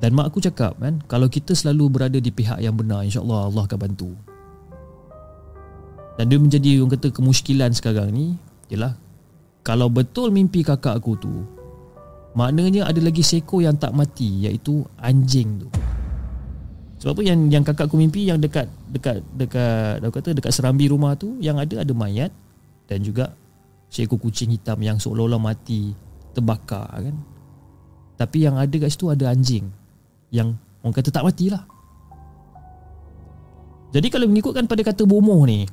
[0.00, 3.64] Dan mak aku cakap kan Kalau kita selalu berada di pihak yang benar InsyaAllah Allah
[3.68, 4.16] akan bantu.
[6.16, 8.40] Dan dia menjadi orang kata kemuskilan sekarang ni
[8.72, 8.96] Ialah
[9.60, 11.57] Kalau betul mimpi kakak aku tu
[12.36, 15.68] Maknanya ada lagi seko yang tak mati Iaitu anjing tu.
[17.00, 17.22] Sebab apa?
[17.24, 21.38] Yang yang kakak aku mimpi Yang dekat Dekat Dekat Aku kata dekat serambi rumah tu
[21.38, 22.34] Yang ada ada mayat
[22.90, 23.30] Dan juga
[23.86, 25.94] Seekor kucing hitam Yang seolah-olah mati
[26.34, 27.16] Terbakar kan?
[28.18, 29.70] Tapi yang ada kat situ ada anjing
[30.34, 31.62] yang orang kata tak matilah.
[33.94, 35.64] Jadi kalau mengikutkan pada kata bomoh ni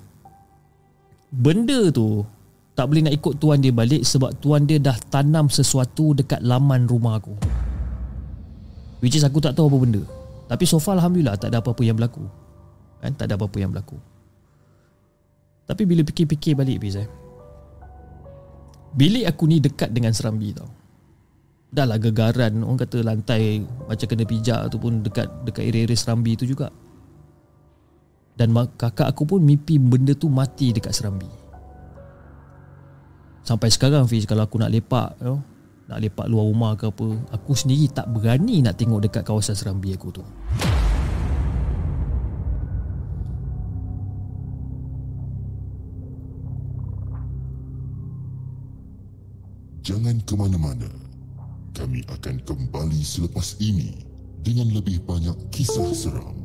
[1.34, 2.24] benda tu
[2.76, 6.86] tak boleh nak ikut tuan dia balik sebab tuan dia dah tanam sesuatu dekat laman
[6.86, 7.34] rumah aku.
[9.00, 10.04] Which is aku tak tahu apa benda.
[10.46, 12.28] Tapi so far Alhamdulillah tak ada apa-apa yang berlaku.
[13.00, 13.16] Kan?
[13.16, 13.98] Tak ada apa-apa yang berlaku.
[15.66, 17.10] Tapi bila fikir-fikir balik Fiz eh.
[18.96, 20.86] Bilik aku ni dekat dengan serambi tau
[21.76, 26.40] dah lah gegaran orang kata lantai macam kena pijak tu pun dekat dekat area-area serambi
[26.40, 26.72] tu juga
[28.40, 31.28] dan kakak aku pun mimpi benda tu mati dekat serambi
[33.46, 35.40] sampai sekarang Fiz kalau aku nak lepak you know,
[35.86, 39.94] nak lepak luar rumah ke apa aku sendiri tak berani nak tengok dekat kawasan serambi
[39.94, 40.26] aku tu
[49.86, 50.90] Jangan ke mana-mana
[51.78, 54.02] kami akan kembali selepas ini
[54.42, 56.45] dengan lebih banyak kisah seram.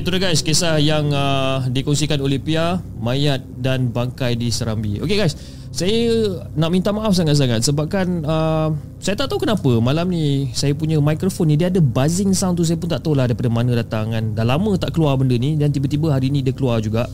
[0.00, 5.20] Itu dah guys kisah yang uh, dikongsikan oleh Pia Mayat dan bangkai di Serambi Okay
[5.20, 5.36] guys
[5.70, 6.10] saya
[6.58, 11.46] nak minta maaf sangat-sangat sebabkan uh, saya tak tahu kenapa malam ni saya punya mikrofon
[11.46, 14.34] ni dia ada buzzing sound tu saya pun tak tahu lah daripada mana datang kan.
[14.34, 17.06] Dah lama tak keluar benda ni dan tiba-tiba hari ni dia keluar juga.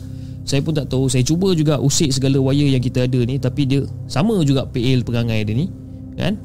[0.49, 1.05] Saya pun tak tahu.
[1.13, 5.05] Saya cuba juga usik segala wire yang kita ada ni tapi dia sama juga PL
[5.05, 5.69] perangai dia ni
[6.17, 6.41] kan.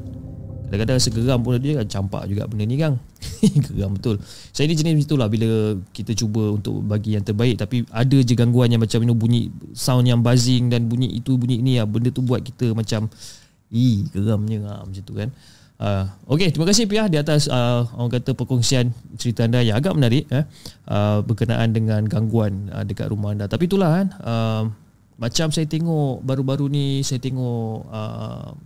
[0.72, 2.96] Kadang-kadang rasa geram pun dia kan campak juga benda ni kan.
[3.68, 4.16] geram betul.
[4.56, 8.72] Saya ni jenis itulah bila kita cuba untuk bagi yang terbaik tapi ada je gangguan
[8.72, 12.08] yang macam you know, bunyi sound yang buzzing dan bunyi itu bunyi ni ya benda
[12.08, 13.12] tu buat kita macam
[13.68, 15.28] ih geramnya lah, macam tu kan.
[15.76, 19.92] Uh, okay, terima kasih Pia di atas uh, orang kata perkongsian cerita anda yang agak
[19.92, 20.48] menarik eh,
[20.88, 23.44] uh, berkenaan dengan gangguan uh, dekat rumah anda.
[23.44, 24.62] Tapi itulah kan, uh,
[25.20, 28.56] macam saya tengok baru-baru ni saya tengok uh,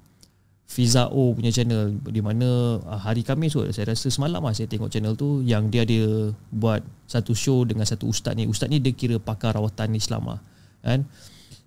[0.66, 4.66] Fiza O punya channel di mana uh, hari Khamis tu saya rasa semalam lah saya
[4.66, 8.50] tengok channel tu yang dia ada buat satu show dengan satu ustaz ni.
[8.50, 10.42] Ustaz ni dia kira pakar rawatan Islam lah
[10.82, 11.06] kan?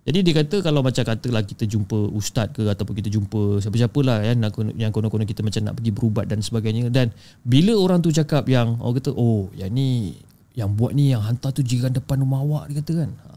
[0.00, 4.36] Jadi dia kata kalau macam katalah kita jumpa ustaz ke ataupun kita jumpa siapa-siapalah kan
[4.80, 6.88] yang konon-konon kita macam nak pergi berubat dan sebagainya.
[6.88, 7.12] Dan
[7.44, 10.16] bila orang tu cakap yang orang kata oh yang ni
[10.56, 13.10] yang buat ni yang hantar tu jiran depan rumah awak dia kata kan.
[13.12, 13.28] Ha.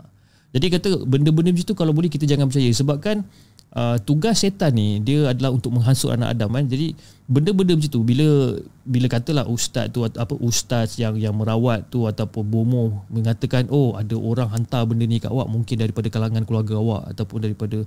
[0.56, 2.72] jadi kata benda-benda macam tu kalau boleh kita jangan percaya.
[2.72, 3.28] Sebabkan
[3.74, 6.66] uh, tugas setan ni dia adalah untuk menghasut anak Adam kan.
[6.70, 6.94] Jadi
[7.26, 8.28] benda-benda macam tu bila
[8.84, 14.14] bila katalah ustaz tu apa ustaz yang yang merawat tu ataupun bomo mengatakan oh ada
[14.20, 17.78] orang hantar benda ni kat awak mungkin daripada kalangan keluarga awak ataupun daripada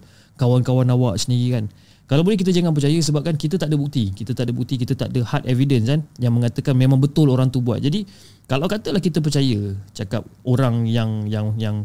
[0.40, 1.66] kawan-kawan awak sendiri kan.
[2.06, 4.14] Kalau boleh kita jangan percaya sebab kan kita tak ada bukti.
[4.14, 7.50] Kita tak ada bukti, kita tak ada hard evidence kan yang mengatakan memang betul orang
[7.50, 7.82] tu buat.
[7.82, 8.06] Jadi
[8.46, 11.82] kalau katalah kita percaya cakap orang yang yang yang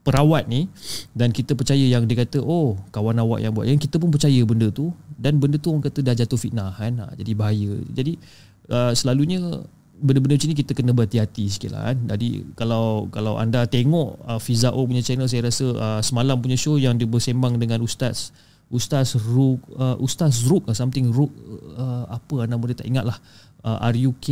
[0.00, 0.64] perawat ni
[1.12, 3.68] dan kita percaya yang dia kata oh kawan awak yang buat.
[3.68, 6.96] Yang kita pun percaya benda tu dan benda tu orang kata dah jatuh fitnah kan.
[7.04, 7.72] Ha, jadi bahaya.
[7.92, 8.16] Jadi
[8.72, 9.60] uh, selalunya
[10.00, 11.98] benda-benda macam ni kita kena berhati-hati sikit lah kan.
[12.16, 16.80] Jadi kalau kalau anda tengok uh, Fizao punya channel saya rasa uh, semalam punya show
[16.80, 18.32] yang dia bersembang dengan Ustaz
[18.72, 21.28] Ustaz Ruk uh, Ustaz Ruk uh, something Ruk
[21.76, 23.18] uh, apa nama dia tak ingat lah.
[23.60, 24.26] Uh, RUK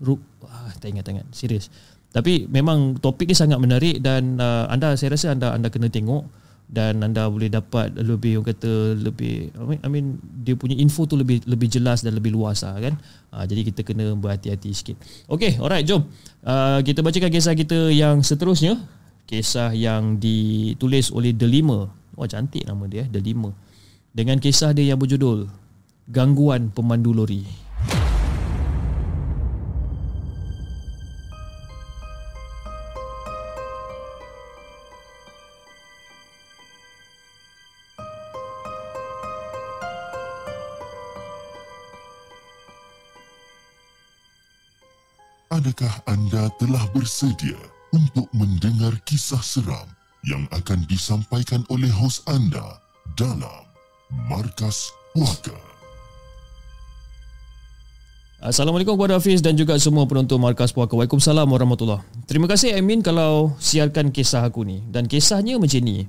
[0.00, 1.28] Ruk uh, tak ingat tak ingat.
[1.36, 1.68] Serius
[2.10, 6.26] tapi memang topik ni sangat menarik dan uh, anda saya rasa anda anda kena tengok
[6.70, 11.02] dan anda boleh dapat lebih orang kata lebih I mean, I mean dia punya info
[11.02, 12.94] tu lebih lebih jelas dan lebih luas lah kan.
[13.34, 14.96] Uh, jadi kita kena berhati-hati sikit.
[15.26, 16.06] Okay, alright, jom.
[16.46, 18.78] Uh, kita bacakan kisah kita yang seterusnya.
[19.26, 21.90] Kisah yang ditulis oleh Delima.
[22.18, 23.50] Wah, cantik nama dia, Delima.
[24.10, 25.46] Dengan kisah dia yang berjudul
[26.10, 27.69] Gangguan Pemandu Lori.
[45.60, 47.60] Adakah anda telah bersedia
[47.92, 49.84] untuk mendengar kisah seram
[50.24, 52.80] yang akan disampaikan oleh hos anda
[53.12, 53.68] dalam
[54.24, 55.52] Markas Puaka?
[58.40, 60.96] Assalamualaikum kepada Hafiz dan juga semua penonton Markas Puaka.
[60.96, 64.80] Waalaikumsalam warahmatullahi Terima kasih Amin kalau siarkan kisah aku ni.
[64.88, 66.08] Dan kisahnya macam ni.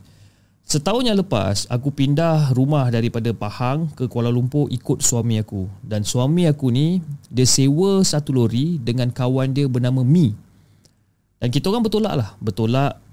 [0.62, 5.68] Setahun yang lepas, aku pindah rumah daripada Pahang ke Kuala Lumpur ikut suami aku.
[5.84, 10.32] Dan suami aku ni, dia sewa satu lori dengan kawan dia bernama Mi.
[11.42, 12.30] Dan kita orang bertolak lah.
[12.40, 13.04] Bertolak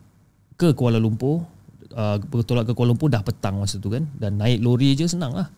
[0.54, 1.42] ke Kuala Lumpur.
[1.88, 4.06] Uh, bertolak ke Kuala Lumpur dah petang masa tu kan.
[4.14, 5.50] Dan naik lori je senang lah.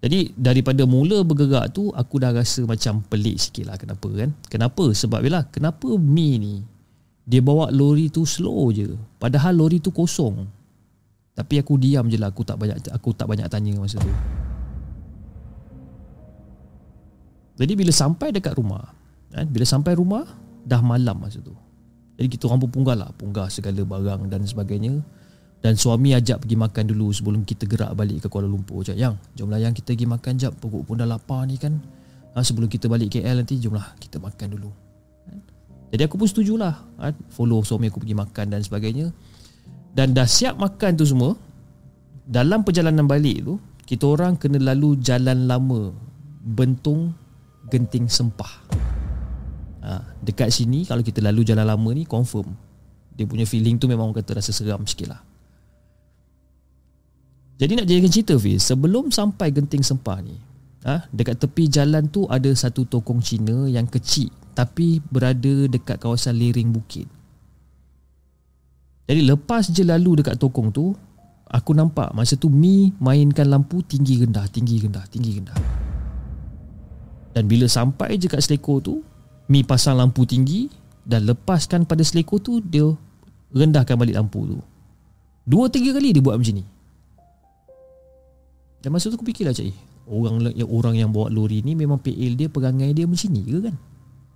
[0.00, 4.30] Jadi daripada mula bergerak tu, aku dah rasa macam pelik sikit lah kenapa kan.
[4.48, 4.84] Kenapa?
[4.92, 6.64] Sebab bila kenapa Mi ni,
[7.26, 8.96] dia bawa lori tu slow je.
[9.18, 10.59] Padahal lori tu kosong.
[11.40, 12.28] Tapi aku diam je lah.
[12.28, 14.12] Aku tak banyak aku tak banyak tanya masa tu.
[17.56, 18.92] Jadi bila sampai dekat rumah
[19.32, 20.28] kan, Bila sampai rumah
[20.68, 21.56] Dah malam masa tu.
[22.20, 23.08] Jadi kita orang pun punggah lah.
[23.16, 25.00] Punggah segala barang dan sebagainya.
[25.64, 28.84] Dan suami ajak pergi makan dulu Sebelum kita gerak balik ke Kuala Lumpur.
[28.84, 30.52] Cak, Yang jomlah yang kita pergi makan jap.
[30.60, 31.80] Perut pun dah lapar ni kan.
[32.36, 34.68] Ha, Sebelum kita balik KL nanti Jomlah kita makan dulu.
[35.24, 35.40] Kan.
[35.96, 39.08] Jadi aku pun setujulah ha, Follow suami aku pergi makan dan sebagainya
[39.90, 41.34] dan dah siap makan tu semua
[42.26, 43.54] dalam perjalanan balik tu
[43.86, 45.90] kita orang kena lalu jalan lama
[46.40, 47.10] bentung
[47.66, 48.62] genting sempah.
[49.80, 52.52] Ha, dekat sini kalau kita lalu jalan lama ni confirm
[53.16, 55.20] dia punya feeling tu memang orang kata rasa seram sikit lah.
[57.60, 60.38] Jadi nak jadikan cerita Fiz sebelum sampai genting sempah ni
[60.88, 66.40] ha, dekat tepi jalan tu ada satu tokong Cina yang kecil tapi berada dekat kawasan
[66.40, 67.04] lereng bukit
[69.10, 70.94] jadi lepas je lalu dekat tokong tu
[71.50, 75.58] Aku nampak masa tu Mi mainkan lampu tinggi rendah, tinggi rendah, tinggi rendah.
[77.34, 79.02] Dan bila sampai je kat selekor tu
[79.50, 80.70] Mi pasang lampu tinggi
[81.02, 82.86] Dan lepaskan pada selekor tu Dia
[83.50, 84.62] rendahkan balik lampu tu.
[85.42, 86.64] Dua tiga kali dia buat macam ni.
[88.78, 89.74] Dan masa tu aku fikirlah cik
[90.06, 93.58] Orang yang orang yang bawa lori ni Memang PL dia perangai dia macam ni ke
[93.58, 93.76] kan?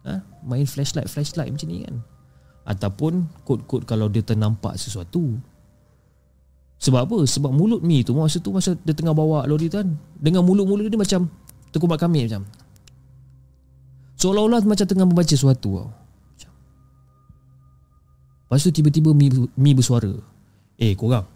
[0.02, 0.14] Ha?
[0.42, 1.94] Main flashlight flashlight macam ni kan
[2.64, 5.36] Ataupun kod-kod kalau dia ternampak sesuatu.
[6.80, 7.18] Sebab apa?
[7.24, 9.88] Sebab mulut Mi tu Masa tu masa dia tengah bawa lori tu kan
[10.20, 11.30] Dengan mulut-mulut dia macam
[11.74, 12.46] Terkumat kami macam.
[14.14, 15.90] Seolah-olah macam tengah membaca sesuatu tau.
[18.46, 19.26] Lepas tu tiba-tiba Mi,
[19.58, 20.14] Mi bersuara.
[20.78, 21.26] Eh korang.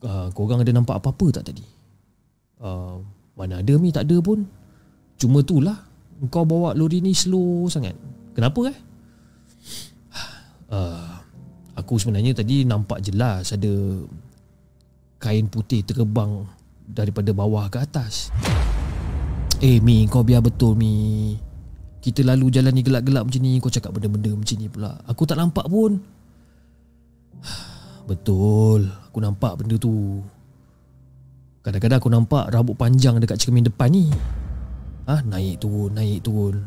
[0.00, 1.66] Uh, Korang ada nampak apa-apa tak tadi?
[2.62, 3.02] Uh,
[3.34, 4.46] mana ada Mi tak ada pun.
[5.18, 5.90] Cuma tu lah.
[6.30, 7.98] Kau bawa lori ni slow sangat.
[8.38, 8.78] Kenapa eh?
[10.70, 11.20] Uh,
[11.76, 13.70] aku sebenarnya tadi nampak jelas ada
[15.20, 16.48] kain putih terbang
[16.88, 18.32] daripada bawah ke atas.
[19.60, 21.36] Eh Mi, kau biar betul Mi.
[22.00, 24.96] Kita lalu jalan ni gelap-gelap macam ni, kau cakap benda-benda macam ni pula.
[25.04, 26.00] Aku tak nampak pun.
[28.08, 30.24] Betul, aku nampak benda tu.
[31.60, 34.08] Kadang-kadang aku nampak rambut panjang dekat cermin depan ni.
[35.04, 36.64] Ah, ha, naik turun, naik turun.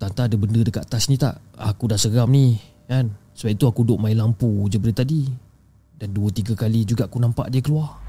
[0.00, 1.36] Tanta ada benda dekat atas ni tak?
[1.60, 2.56] Aku dah seram ni
[2.88, 3.12] kan?
[3.36, 5.22] Sebab itu aku duduk main lampu je dari tadi.
[6.00, 8.00] Dan dua tiga kali juga aku nampak dia keluar.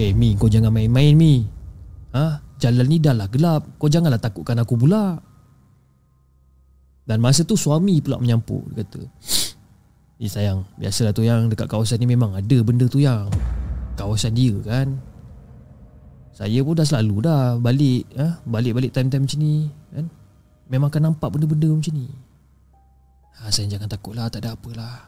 [0.00, 1.44] Eh Mi kau jangan main-main Mi.
[2.16, 2.40] Ha?
[2.56, 3.76] Jalan ni dah lah gelap.
[3.76, 5.20] Kau janganlah takutkan aku pula.
[7.04, 9.04] Dan masa tu suami pula menyampuk Dia kata.
[10.24, 10.64] Eh sayang.
[10.80, 13.28] Biasalah tu yang dekat kawasan ni memang ada benda tu yang
[13.94, 14.98] Kawasan dia kan?
[16.34, 19.77] Saya pun dah selalu dah balik eh, Balik-balik time-time macam ni?
[20.68, 22.08] Memang akan nampak benda-benda macam ni.
[23.38, 24.98] Ha, Sayang jangan takutlah Tak ada apalah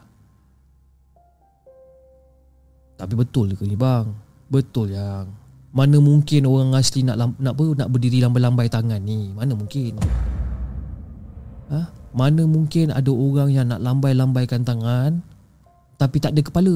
[2.95, 4.07] Tapi betul ke ni bang?
[4.47, 5.27] Betul yang
[5.75, 9.35] Mana mungkin orang asli nak nak apa, nak berdiri lambai-lambai tangan ni?
[9.35, 9.99] Mana mungkin?
[11.71, 11.91] Ha?
[12.11, 15.19] Mana mungkin ada orang yang nak lambai-lambaikan tangan
[15.99, 16.75] Tapi tak ada kepala?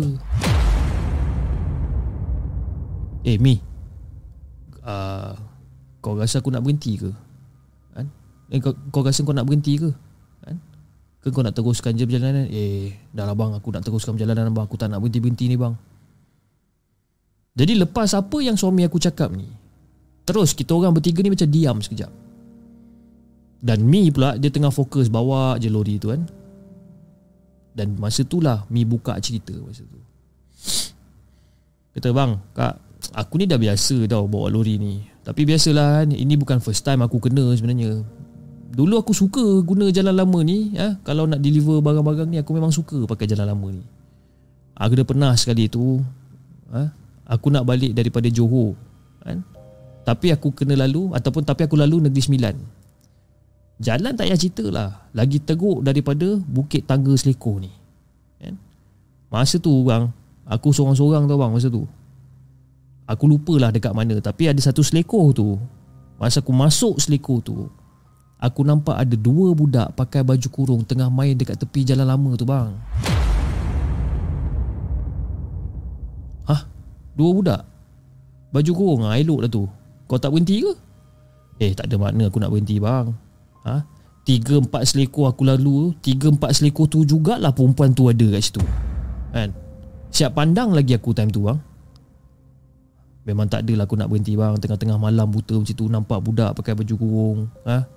[3.25, 3.57] Eh Mi.
[4.85, 5.33] Uh,
[5.97, 7.09] kau rasa aku nak berhenti ke?
[8.53, 9.89] Eh, kau, kau rasa kau nak berhenti ke?
[10.45, 10.57] Kan?
[11.21, 12.45] Ke kau nak teruskan je perjalanan?
[12.49, 14.65] Eh, dah lah bang, aku nak teruskan perjalanan bang.
[14.69, 15.73] Aku tak nak berhenti-berhenti ni bang.
[17.55, 19.47] Jadi lepas apa yang suami aku cakap ni,
[20.27, 22.11] terus kita orang bertiga ni macam diam sekejap.
[23.65, 26.21] Dan Mi pula, dia tengah fokus bawa je lori tu kan.
[27.75, 29.99] Dan masa tu lah Mi buka cerita masa tu.
[31.95, 32.75] Kata bang, kak,
[33.15, 37.05] Aku ni dah biasa tau bawa lori ni Tapi biasalah kan Ini bukan first time
[37.05, 38.01] aku kena sebenarnya
[38.75, 40.99] Dulu aku suka guna jalan lama ni ya?
[41.07, 43.79] Kalau nak deliver barang-barang ni Aku memang suka pakai jalan lama ni
[44.75, 46.03] Aku dah pernah sekali tu
[46.75, 46.91] ha?
[47.23, 48.75] Aku nak balik daripada Johor
[49.23, 49.39] kan?
[50.03, 52.55] Tapi aku kena lalu Ataupun tapi aku lalu Negeri Sembilan
[53.79, 57.71] Jalan tak payah cerita lah Lagi teruk daripada Bukit Tangga Selekor ni
[58.43, 58.59] kan?
[59.31, 60.11] Masa tu bang
[60.51, 61.87] Aku seorang-seorang tau bang Masa tu
[63.07, 65.55] Aku lupalah dekat mana Tapi ada satu selekor tu
[66.19, 67.71] Masa aku masuk selekor tu
[68.35, 72.43] Aku nampak ada dua budak Pakai baju kurung Tengah main dekat tepi jalan lama tu
[72.43, 72.75] bang
[76.43, 76.61] Hah?
[77.15, 77.61] Dua budak?
[78.51, 79.63] Baju kurung ah, elok lah tu
[80.11, 80.73] Kau tak berhenti ke?
[81.63, 83.15] Eh tak ada makna aku nak berhenti bang
[83.63, 83.87] ha?
[84.27, 88.63] Tiga empat selekor aku lalu Tiga empat selekor tu jugalah perempuan tu ada kat situ
[89.31, 89.55] Kan?
[90.11, 91.55] Siap pandang lagi aku time tu bang
[93.23, 96.75] Memang tak adalah aku nak berhenti bang Tengah-tengah malam buta macam tu Nampak budak pakai
[96.75, 97.94] baju kurung ha?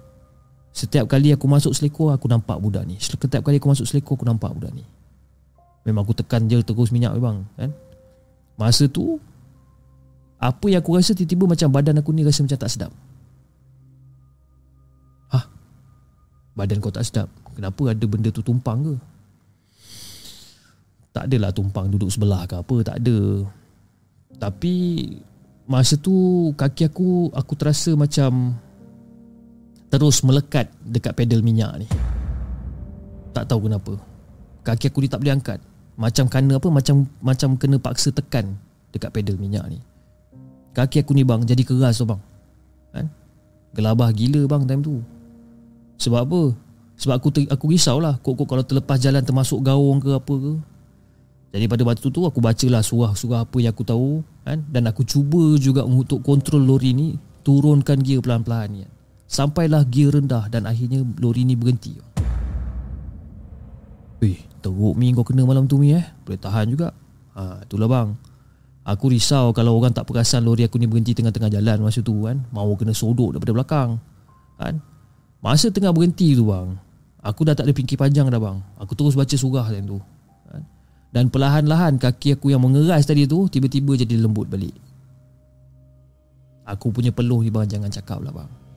[0.79, 4.23] Setiap kali aku masuk selekor Aku nampak budak ni Setiap kali aku masuk selekor Aku
[4.23, 4.87] nampak budak ni
[5.83, 7.75] Memang aku tekan je terus minyak bang kan?
[8.55, 9.19] Masa tu
[10.39, 12.93] Apa yang aku rasa Tiba-tiba macam badan aku ni Rasa macam tak sedap
[15.35, 15.51] Hah?
[16.55, 17.27] Badan kau tak sedap
[17.59, 18.95] Kenapa ada benda tu tumpang ke?
[21.11, 23.19] Tak adalah tumpang duduk sebelah ke apa Tak ada
[24.39, 24.75] Tapi
[25.67, 26.15] Masa tu
[26.55, 28.55] Kaki aku Aku terasa macam
[29.89, 31.89] Terus melekat Dekat pedal minyak ni
[33.33, 33.97] Tak tahu kenapa
[34.63, 35.61] Kaki aku ni tak boleh angkat
[35.99, 38.55] macam kena apa macam macam kena paksa tekan
[38.95, 39.83] dekat pedal minyak ni.
[40.71, 42.23] Kaki aku ni bang jadi keras tu bang.
[42.95, 43.11] Kan?
[43.75, 45.03] Gelabah gila bang time tu.
[45.99, 46.43] Sebab apa?
[46.99, 50.53] Sebab aku ter, aku risaulah kok-kok kalau terlepas jalan termasuk gaung ke apa ke.
[51.59, 55.59] Jadi pada waktu tu aku bacalah surah-surah apa yang aku tahu kan dan aku cuba
[55.59, 58.87] juga untuk kontrol lori ni turunkan gear pelan-pelan ni.
[59.29, 61.93] Sampailah gear rendah dan akhirnya lori ni berhenti.
[64.25, 66.03] Weh, Teruk Mi kau kena malam tu Mi eh?
[66.25, 66.97] Boleh tahan juga.
[67.37, 68.09] Ha, Itulah bang.
[68.89, 72.41] Aku risau kalau orang tak perasan lori aku ni berhenti tengah-tengah jalan masa tu kan?
[72.57, 74.01] Mau kena sodok daripada belakang
[74.57, 74.81] kan?
[75.45, 76.73] Masa tengah berhenti tu bang
[77.21, 78.57] Aku dah tak ada fikir panjang dah bang.
[78.81, 79.99] Aku terus baca surah macam tu
[80.49, 80.63] kan?
[81.13, 84.73] Dan perlahan-lahan kaki aku yang mengeras tadi tu Tiba-tiba jadi lembut balik.
[86.65, 87.69] Aku punya peluh ni bang.
[87.69, 88.68] Jangan cakap lah bang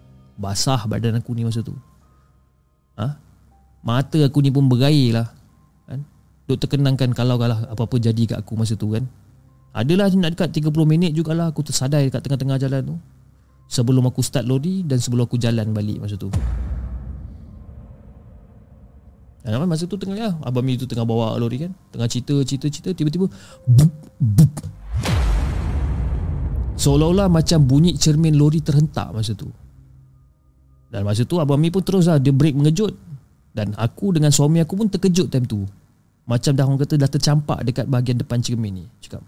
[0.41, 1.77] Basah badan aku ni masa tu.
[2.97, 3.13] Ha?
[3.85, 5.29] Mata aku ni pun berair lah
[6.51, 9.07] Duk terkenangkan kalau kalah apa-apa jadi kat aku masa tu kan?
[9.71, 12.95] Adalah nak dekat 30 minit jugalah aku tersadai dekat tengah-tengah jalan tu.
[13.71, 16.27] Sebelum aku start lori dan sebelum aku jalan balik masa tu.
[19.47, 21.71] Dan masa tu tengah ya, Abang Mi tu tengah bawa lori kan?
[21.95, 22.91] Tengah cerita, cerita, cerita.
[22.91, 23.31] Tiba-tiba
[23.63, 24.53] bup, bup.
[26.75, 29.47] Seolah-olah macam bunyi cermin lori terhentak masa tu
[30.91, 32.91] Dan masa tu Abang Mi pun terus lah Dia break mengejut.
[33.55, 35.63] Dan aku dengan suami aku pun terkejut time tu.
[36.27, 39.23] Macam dah orang kata dah tercampak dekat bahagian depan cermin ni Cakap.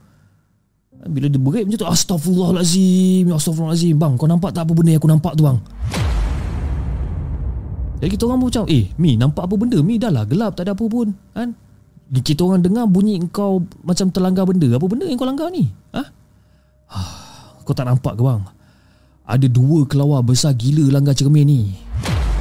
[1.04, 3.96] Bila dia berit macam tu Astaghfirullahalazim Astaghfirullahalazim.
[3.96, 5.60] Bang kau nampak tak apa benda yang aku nampak tu bang?
[8.04, 9.80] Jadi kita orang pun macam Eh Mi nampak apa benda?
[9.80, 11.12] Mi dah lah gelap tak ada apa pun.
[11.36, 11.56] Kan?
[12.14, 14.68] Kita orang dengar bunyi kau Macam terlanggar benda.
[14.76, 15.68] Apa benda yang kau langgar ni?
[15.92, 16.04] Ha?
[17.64, 18.44] Kau tak nampak ke bang
[19.24, 21.62] Ada dua kelawar besar gila langgar cermin ni.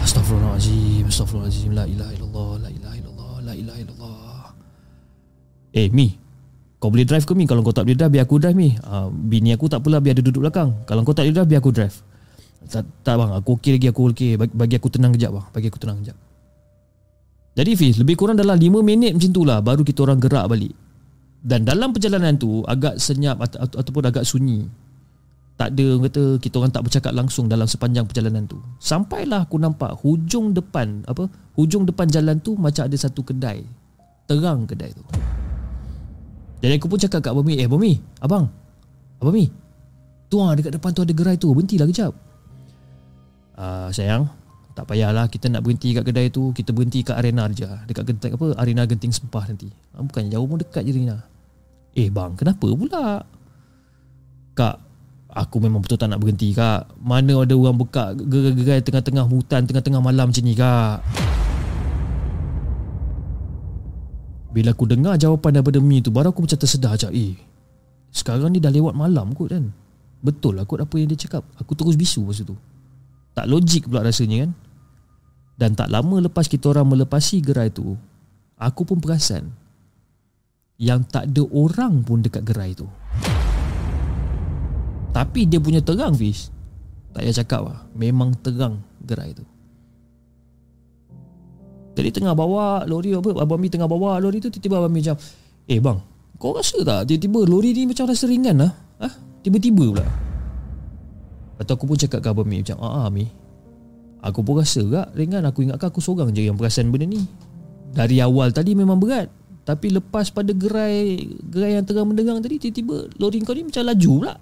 [0.03, 4.45] Astaghfirullahalazim Astaghfirullahalazim La ilaha illallah La ilaha illallah La ilaha illallah.
[5.71, 6.11] Eh Mi.
[6.83, 7.47] Kau boleh drive ke Mi?
[7.47, 8.75] Kalau kau tak boleh drive Biar aku drive Mi.
[8.83, 10.83] Uh, Bini aku tak pula Biar dia duduk belakang.
[10.83, 11.97] Kalau kau tak boleh drive Biar aku drive.
[12.67, 13.31] Tak, tak bang.
[13.31, 14.31] Aku okey lagi Aku okey.
[14.35, 15.47] Bagi, bagi aku tenang kejap bang.
[15.55, 16.19] Bagi aku tenang kejap.
[17.55, 20.75] Jadi Fiz Lebih kurang dalam 5 minit macam tu lah Baru kita orang gerak balik.
[21.39, 24.67] Dan dalam perjalanan tu Agak senyap atau, Ataupun agak sunyi
[25.61, 28.59] tak ada orang kata kita orang tak bercakap langsung dalam sepanjang perjalanan tu.
[28.81, 31.29] Sampailah aku nampak hujung depan apa?
[31.55, 33.63] Hujung depan jalan tu macam ada satu kedai.
[34.27, 35.05] Terang kedai tu.
[36.63, 38.47] Jadi aku pun cakap kat Abang Mi Eh Abang Mi Abang
[39.19, 39.51] Abang Mi
[40.31, 42.15] Tuan dekat depan tu ada gerai tu Berhentilah kejap
[43.59, 44.31] uh, Sayang
[44.79, 48.39] Tak payahlah Kita nak berhenti kat kedai tu Kita berhenti kat arena je Dekat genting,
[48.39, 51.19] apa arena genting sempah nanti uh, Bukan jauh pun dekat je Rina
[51.99, 53.27] Eh bang Kenapa pula
[54.55, 54.92] Kak
[55.33, 56.93] Aku memang betul tak nak berhenti kak.
[57.01, 61.01] Mana ada orang buka Gerai-gerai tengah-tengah hutan Tengah-tengah malam macam ni kak?
[64.53, 67.41] Bila aku dengar jawapan daripada Mi tu Baru aku macam tersedar macam Eh
[68.13, 69.73] Sekarang ni dah lewat malam kot kan?
[70.21, 71.43] Betul lah kot apa yang dia cakap.
[71.59, 72.55] Aku terus bisu masa tu.
[73.33, 74.53] Tak logik pula rasanya kan?
[75.57, 77.97] Dan tak lama lepas kita orang melepasi gerai tu
[78.57, 79.53] Aku pun perasan
[80.81, 82.89] Yang tak ada orang pun dekat gerai tu
[85.13, 86.49] Tapi dia punya terang Fish.
[87.13, 87.79] Tak payah cakap lah.
[87.93, 89.45] Memang terang gerai tu.
[91.93, 95.17] Jadi tengah bawa lori apa Abang Mi tengah bawa lori tu Tiba-tiba Abang Mi macam
[95.69, 95.99] Eh bang
[96.41, 98.73] Kau rasa tak Tiba-tiba lori ni macam rasa ringan lah
[99.05, 99.09] ha?
[99.45, 100.07] Tiba-tiba pula.
[101.61, 103.29] Atau aku pun cakap ke Abang Mi Macam ah, ah Mi
[104.23, 105.43] Aku pun rasa gak ringan.
[105.51, 107.27] Aku ingatkan aku seorang je yang perasan benda ni.
[107.91, 109.27] Dari awal tadi memang berat.
[109.67, 114.11] Tapi lepas pada gerai Gerai yang tengah mendengang tadi Tiba-tiba lori kau ni macam laju
[114.23, 114.35] pula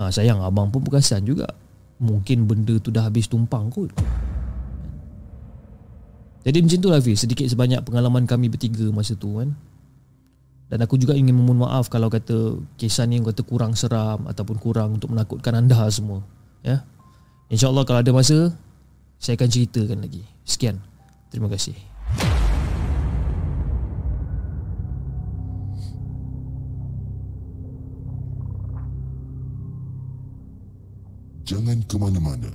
[0.00, 1.52] ha, Sayang abang pun perasan juga
[2.00, 3.92] Mungkin benda tu dah habis tumpang kot
[6.48, 9.52] Jadi macam tu lah Fiz Sedikit sebanyak pengalaman kami bertiga masa tu kan
[10.70, 15.02] dan aku juga ingin memohon maaf kalau kata kisah ni kata kurang seram ataupun kurang
[15.02, 16.22] untuk menakutkan anda semua.
[16.62, 16.86] Ya.
[17.50, 18.54] InsyaAllah kalau ada masa
[19.18, 20.22] saya akan ceritakan lagi.
[20.46, 20.78] Sekian.
[21.34, 21.74] Terima kasih.
[31.50, 32.46] Jangan ke mana-mana.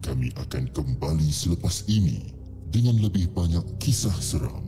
[0.00, 2.32] Kami akan kembali selepas ini
[2.72, 4.64] dengan lebih banyak kisah seram.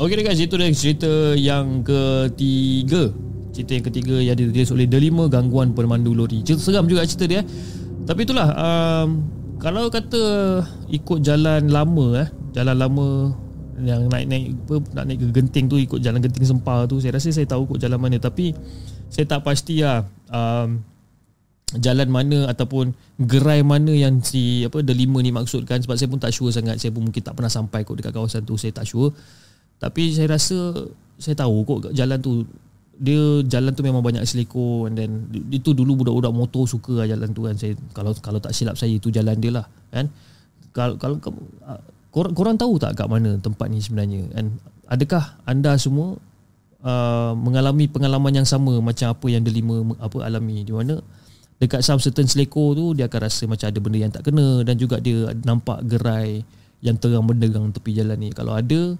[0.00, 3.12] Okey guys, itu dia cerita yang ketiga.
[3.52, 6.40] Cerita yang ketiga yang ditulis oleh Delima Gangguan Pemandu Lori.
[6.40, 7.44] Cerita seram juga cerita dia.
[8.08, 9.28] Tapi itulah um,
[9.60, 10.24] kalau kata
[10.88, 13.08] ikut jalan lama eh, jalan lama
[13.84, 17.30] yang naik-naik apa nak naik ke genting tu ikut jalan genting sempar tu saya rasa
[17.30, 18.16] saya tahu ikut jalan mana.
[18.18, 18.54] Tapi
[19.08, 20.82] saya tak pasti lah um,
[21.76, 25.82] jalan mana ataupun gerai mana yang si apa delima ni maksudkan.
[25.84, 26.80] Sebab saya pun tak sure sangat.
[26.80, 29.12] Saya pun mungkin tak pernah sampai kot dekat kawasan tu saya tak sure.
[29.78, 30.74] Tapi saya rasa
[31.18, 32.46] saya tahu kok jalan tu
[32.98, 37.30] dia jalan tu memang banyak seliko and then itu dulu budak-budak motor suka lah jalan
[37.30, 37.54] tu kan.
[37.54, 40.10] Saya kalau kalau tak silap saya itu jalan dia lah kan.
[40.74, 41.16] Kalau kalau
[42.18, 44.58] korang, korang tahu tak kat mana tempat ni sebenarnya and
[44.90, 46.18] adakah anda semua
[46.82, 50.98] uh, mengalami pengalaman yang sama macam apa yang delima apa alami di mana
[51.62, 54.74] dekat some certain seleko tu dia akan rasa macam ada benda yang tak kena dan
[54.74, 56.42] juga dia nampak gerai
[56.82, 58.98] yang terang benderang tepi jalan ni kalau ada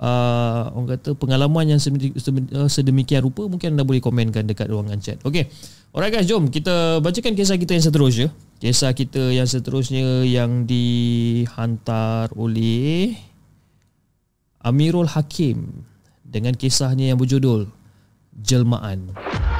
[0.00, 5.20] uh, orang kata pengalaman yang uh, sedemikian rupa mungkin anda boleh komenkan dekat ruangan chat.
[5.26, 5.50] Okey.
[5.92, 8.28] Alright guys, jom kita bacakan kisah kita yang seterusnya.
[8.58, 13.14] Kisah kita yang seterusnya yang dihantar oleh
[14.58, 15.86] Amirul Hakim
[16.26, 17.70] dengan kisahnya yang berjudul
[18.34, 19.14] Jelmaan.
[19.14, 19.57] Jelmaan.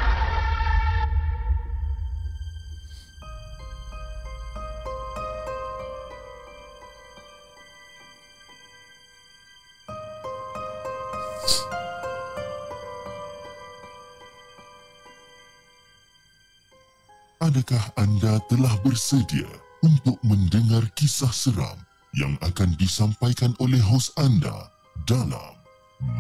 [17.59, 19.51] Adakah anda telah bersedia
[19.83, 21.75] untuk mendengar kisah seram
[22.15, 24.71] yang akan disampaikan oleh hos anda
[25.11, 25.59] dalam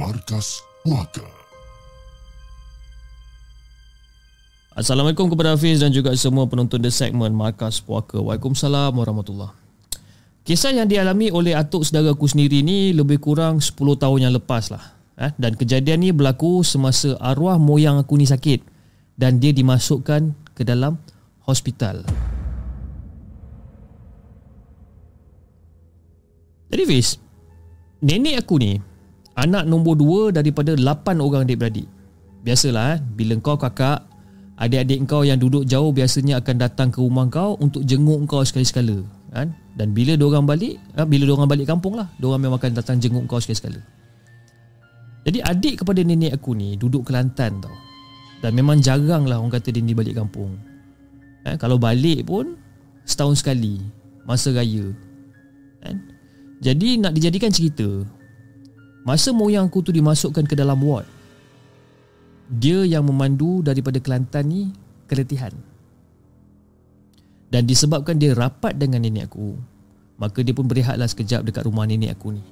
[0.02, 1.22] Markas Puaka?
[4.74, 8.18] Assalamualaikum kepada Hafiz dan juga semua penonton The Segment Markas Puaka.
[8.18, 9.54] Waalaikumsalam warahmatullahi
[10.42, 14.74] Kisah yang dialami oleh atuk saudara aku sendiri ni lebih kurang 10 tahun yang lepas
[14.74, 14.90] lah.
[15.14, 15.30] Eh?
[15.38, 18.58] Dan kejadian ni berlaku semasa arwah moyang aku ni sakit
[19.14, 20.98] dan dia dimasukkan ke dalam
[21.48, 22.04] hospital.
[26.68, 27.16] Jadi Fiz,
[28.04, 28.76] nenek aku ni
[29.32, 31.88] anak nombor dua daripada lapan orang adik-beradik.
[32.44, 34.04] Biasalah, eh, bila kau kakak,
[34.60, 39.00] adik-adik kau yang duduk jauh biasanya akan datang ke rumah kau untuk jenguk kau sekali-sekala.
[39.32, 39.56] Kan?
[39.72, 43.24] Dan bila diorang balik, eh, bila diorang balik kampung lah, diorang memang akan datang jenguk
[43.24, 43.80] kau sekali-sekala.
[45.24, 47.74] Jadi adik kepada nenek aku ni duduk Kelantan tau.
[48.38, 50.67] Dan memang jarang lah orang kata dia ni balik kampung.
[51.48, 52.60] Eh, kalau balik pun
[53.08, 53.80] setahun sekali
[54.28, 54.92] masa raya.
[55.80, 55.96] Kan?
[56.60, 57.88] Jadi nak dijadikan cerita,
[59.08, 61.08] masa moyang aku tu dimasukkan ke dalam ward,
[62.52, 64.62] dia yang memandu daripada Kelantan ni
[65.08, 65.54] keletihan.
[67.48, 69.56] Dan disebabkan dia rapat dengan nenek aku,
[70.20, 72.44] maka dia pun berehatlah sekejap dekat rumah nenek aku ni.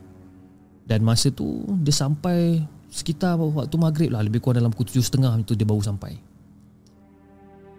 [0.89, 5.37] Dan masa tu dia sampai sekitar waktu maghrib lah lebih kurang dalam pukul tujuh setengah
[5.37, 6.17] itu dia baru sampai.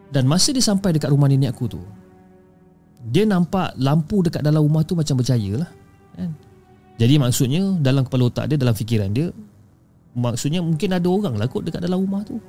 [0.07, 1.81] Dan masa dia sampai dekat rumah nenek aku tu
[3.11, 5.69] Dia nampak lampu dekat dalam rumah tu macam bercahaya lah
[6.15, 6.31] kan?
[6.97, 9.29] Jadi maksudnya dalam kepala otak dia, dalam fikiran dia
[10.17, 12.41] Maksudnya mungkin ada orang lah kot dekat dalam rumah tu.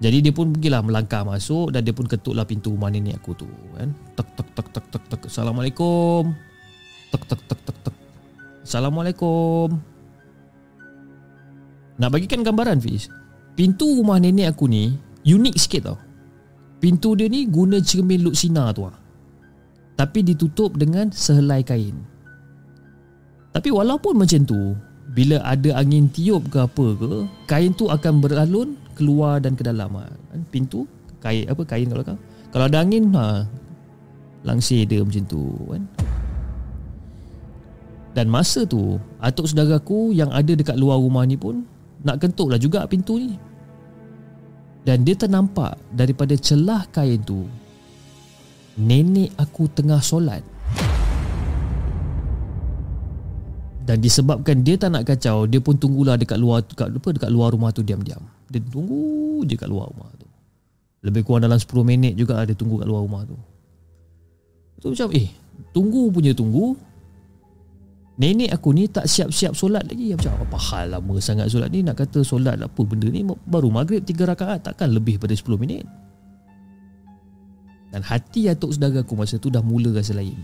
[0.00, 3.48] Jadi dia pun pergilah melangkah masuk Dan dia pun ketuklah pintu rumah nenek aku tu
[3.76, 3.92] kan?
[4.16, 5.20] Tek tek tek tek tek tek.
[5.28, 6.32] Assalamualaikum.
[7.12, 7.94] Tek tek tek tek tek.
[8.64, 9.68] Assalamualaikum.
[11.98, 13.12] Nak bagikan gambaran Fiz?
[13.58, 14.94] Pintu rumah nenek aku ni
[15.26, 16.07] Unik sikit tau
[16.78, 18.94] Pintu dia ni guna cermin luksina tu lah.
[19.98, 21.98] Tapi ditutup dengan sehelai kain.
[23.50, 24.78] Tapi walaupun macam tu,
[25.10, 29.90] bila ada angin tiup ke apa ke, kain tu akan beralun keluar dan ke dalam.
[29.98, 30.06] Ha.
[30.54, 30.86] Pintu,
[31.18, 32.18] kain apa kain kalau kan.
[32.54, 33.42] Kalau ada angin, ha,
[34.46, 35.82] langsir dia macam tu kan.
[38.18, 41.62] Dan masa tu Atuk saudaraku yang ada dekat luar rumah ni pun
[42.02, 43.38] Nak kentuk lah juga pintu ni
[44.88, 47.44] Dan dia ternampak daripada celah kain tu
[48.80, 50.40] Nenek aku tengah solat.
[53.84, 57.52] Dan disebabkan dia tak nak kacau Dia pun tunggulah dekat luar dekat, apa, dekat luar
[57.52, 58.24] rumah tu diam-diam.
[58.48, 60.24] Dia tunggu je kat luar rumah tu.
[61.04, 63.36] Lebih kurang dalam 10 minit juga dia tunggu kat luar rumah tu.
[64.80, 65.28] Tu macam eh
[65.74, 66.78] Tunggu punya tunggu
[68.18, 70.10] Nenek aku ni tak siap-siap solat lagi.
[70.14, 71.86] Macam apa hal lama sangat solat ni.
[71.86, 75.86] Nak kata solat apa benda ni Baru maghrib 3 rakaat Takkan lebih pada 10 minit.
[77.94, 80.36] Dan hati atuk saudara aku masa tu Dah mula rasa lain.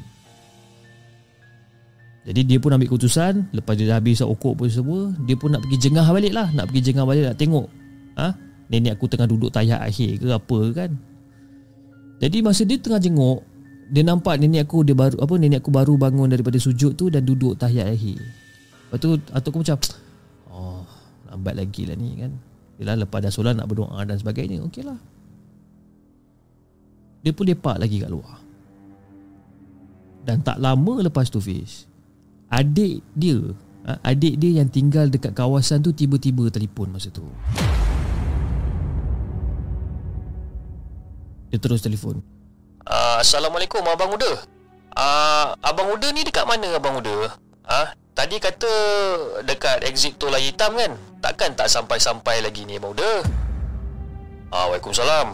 [2.24, 5.60] Jadi dia pun ambil keputusan Lepas dia dah habis okok pun semua Dia pun nak
[5.66, 6.48] pergi jengah balik lah.
[6.56, 7.66] Nak pergi jengah balik Nak tengok
[8.16, 8.32] ha?
[8.72, 10.90] Nenek aku tengah duduk tayat akhir ke apa kan.
[12.22, 13.44] Jadi masa dia tengah jenguk
[13.90, 17.24] dia nampak nenek aku dia baru apa nenek aku baru bangun daripada sujud tu dan
[17.26, 18.20] duduk tahiyat akhir.
[18.20, 19.76] Lepas tu atuk aku macam
[20.48, 20.82] oh
[21.28, 22.32] lambat lagi lah ni kan.
[22.80, 24.64] Yalah lepas dah solat nak berdoa dan sebagainya.
[24.64, 24.98] Okeylah.
[27.24, 28.44] Dia pun lepak lagi kat luar.
[30.24, 31.84] Dan tak lama lepas tu Fiz
[32.48, 33.36] Adik dia
[33.84, 37.28] ha, Adik dia yang tinggal dekat kawasan tu Tiba-tiba telefon masa tu
[41.52, 42.24] Dia terus telefon
[42.84, 44.44] Uh, Assalamualaikum Abang Uda.
[44.92, 47.32] Uh, Abang Uda ni dekat mana Abang Uda?
[47.64, 48.68] Ah, uh, tadi kata
[49.40, 50.92] dekat exit tol air hitam kan?
[51.24, 53.24] Takkan tak sampai-sampai lagi ni Abang Uda?
[54.52, 55.32] Ah, uh, Waalaikumsalam.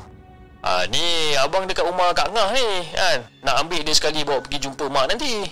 [0.63, 3.19] Ah, uh, ni abang dekat rumah Kak Ngah ni kan?
[3.43, 5.49] Nak ambil dia sekali bawa pergi jumpa mak nanti.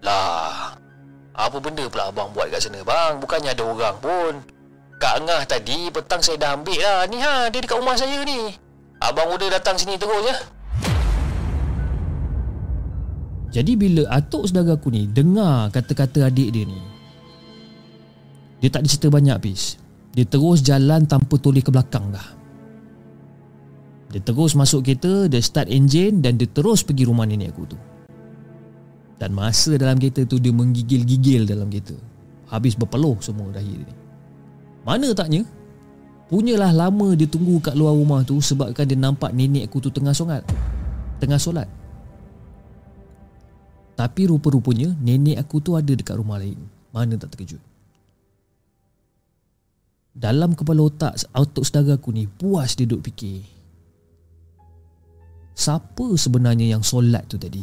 [0.00, 0.72] Lah.
[1.34, 3.18] Apa benda pula abang buat kat sana bang?
[3.18, 4.40] Bukannya ada orang pun.
[5.02, 7.04] Kak Ngah tadi petang saya dah ambil lah.
[7.10, 8.54] Ni ha, dia dekat rumah saya ni.
[9.02, 10.38] Abang Uda datang sini terus ya.
[13.54, 16.80] Jadi bila atuk saudara aku ni dengar kata-kata adik dia ni
[18.58, 19.78] Dia tak dicerita banyak pis.
[20.10, 22.28] Dia terus jalan tanpa toleh ke belakang dah.
[24.10, 27.78] Dia terus masuk kereta, dia start engine dan dia terus pergi rumah nenek aku tu.
[29.22, 31.94] Dan masa dalam kereta tu dia menggigil-gigil dalam kereta.
[32.50, 33.94] Habis berpeluh semua dahi dia ni.
[34.82, 35.46] Mana taknya?
[36.26, 40.16] Punyalah lama dia tunggu kat luar rumah tu Sebabkan dia nampak nenek aku tu tengah
[40.16, 40.42] solat.
[41.20, 41.68] Tengah solat
[43.94, 46.58] tapi rupa-rupanya nenek aku tu ada dekat rumah lain.
[46.90, 47.62] Mana tak terkejut.
[50.14, 53.42] Dalam kepala otak otak saudara aku ni puas dia duduk fikir.
[55.54, 57.62] Siapa sebenarnya yang solat tu tadi?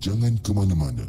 [0.00, 1.08] Jangan ke mana-mana.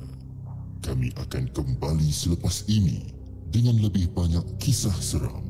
[0.83, 3.22] Kami akan kembali selepas ini
[3.53, 5.45] dengan lebih banyak kisah seram.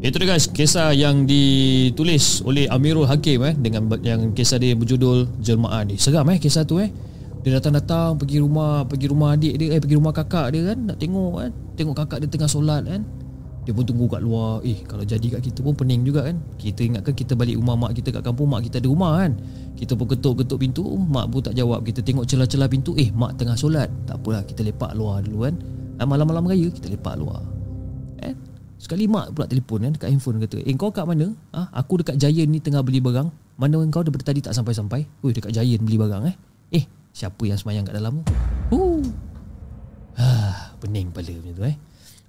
[0.00, 5.28] Itu dia guys, kisah yang ditulis oleh Amirul Hakim eh dengan yang kisah dia berjudul
[5.44, 6.00] Jelmaan ni.
[6.00, 6.88] Seram eh kisah tu eh.
[7.44, 10.96] Dia datang-datang pergi rumah, pergi rumah adik dia, eh pergi rumah kakak dia kan nak
[10.96, 11.50] tengok kan.
[11.76, 13.19] Tengok kakak dia tengah solat kan.
[13.70, 16.82] Dia pun tunggu kat luar Eh kalau jadi kat kita pun pening juga kan Kita
[16.82, 19.38] ingatkan kita balik rumah mak kita kat kampung Mak kita ada rumah kan
[19.78, 23.54] Kita pun ketuk-ketuk pintu Mak pun tak jawab Kita tengok celah-celah pintu Eh mak tengah
[23.54, 25.54] solat Tak apalah kita lepak luar dulu kan
[26.02, 27.46] ah, Malam-malam raya kita lepak luar
[28.26, 28.34] eh?
[28.74, 31.30] Sekali mak pula telefon kan Dekat handphone kata Eh kau kat mana?
[31.54, 31.70] Ha?
[31.78, 35.06] Aku dekat Giant ni tengah beli barang Mana kau daripada tadi tak sampai-sampai?
[35.22, 36.34] Ui dekat Giant beli barang eh
[36.74, 38.34] Eh siapa yang semayang kat dalam tu?
[38.74, 39.06] Huh.
[40.18, 41.78] Ah, pening kepala macam tu eh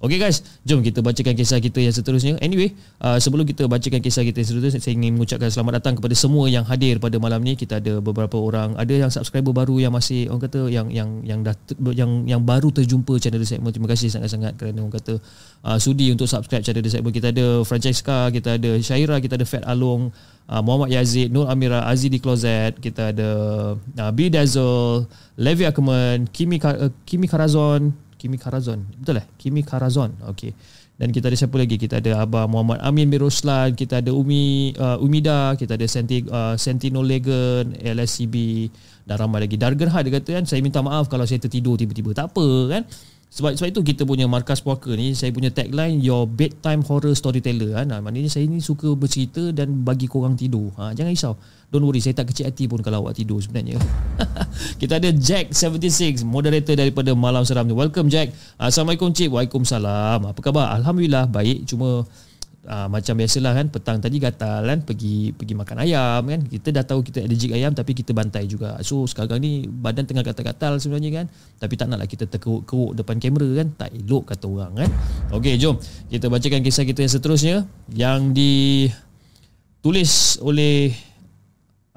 [0.01, 2.33] Okay guys, jom kita bacakan kisah kita yang seterusnya.
[2.41, 2.73] Anyway,
[3.05, 6.49] uh, sebelum kita bacakan kisah kita yang seterusnya, saya ingin mengucapkan selamat datang kepada semua
[6.49, 7.53] yang hadir pada malam ni.
[7.53, 11.45] Kita ada beberapa orang, ada yang subscriber baru yang masih orang kata yang yang yang
[11.45, 11.53] dah
[11.93, 13.77] yang yang baru terjumpa channel The Segment.
[13.77, 15.21] Terima kasih sangat-sangat kerana orang kata
[15.69, 17.13] uh, sudi untuk subscribe channel The Segment.
[17.13, 20.09] Kita ada Francesca, kita ada Syaira, kita ada Fat Along,
[20.49, 23.29] uh, Muhammad Yazid, Nur Amira, Aziz di Closet, kita ada
[23.77, 25.05] uh, B Dazzle,
[25.37, 28.85] Levi Akman, Kimi uh, Kimi Karazon, Kimi Karazon.
[29.01, 30.13] Betul lah Kimi Karazon.
[30.29, 30.53] Okey.
[31.01, 31.81] Dan kita ada siapa lagi?
[31.81, 36.53] Kita ada Abah Muhammad Amin Miroslan kita ada Umi uh, Umida kita ada Senti, uh,
[36.53, 38.69] Sentinel Legan LSCB
[39.09, 39.57] dan ramai lagi.
[39.57, 42.13] Dargerhad dia kata kan saya minta maaf kalau saya tertidur tiba-tiba.
[42.13, 42.85] Tak apa kan
[43.31, 47.79] sebab sebab itu kita punya markas puaka ni saya punya tagline your bedtime horror storyteller
[47.79, 47.87] kan.
[48.03, 50.75] Maknanya saya ni suka bercerita dan bagi korang tidur.
[50.75, 51.33] Ha, jangan risau.
[51.71, 53.79] Don't worry saya tak kecil hati pun kalau awak tidur sebenarnya.
[54.83, 57.71] kita ada Jack 76 moderator daripada Malam Seram ni.
[57.71, 58.35] Welcome Jack.
[58.59, 59.31] Assalamualaikum cik.
[59.31, 60.27] Waalaikumsalam.
[60.27, 60.75] Apa khabar?
[60.75, 61.71] Alhamdulillah baik.
[61.71, 62.03] Cuma
[62.67, 66.41] uh, macam biasalah kan petang tadi gatal kan pergi pergi makan ayam kan.
[66.45, 68.77] Kita dah tahu kita allergic ayam tapi kita bantai juga.
[68.85, 71.25] So sekarang ni badan tengah gatal-gatal sebenarnya kan.
[71.57, 73.67] Tapi tak naklah kita terkeruk-keruk depan kamera kan.
[73.77, 74.89] Tak elok kata orang kan.
[75.33, 75.79] Okey jom.
[76.11, 77.55] Kita bacakan kisah kita yang seterusnya
[77.93, 80.93] yang ditulis oleh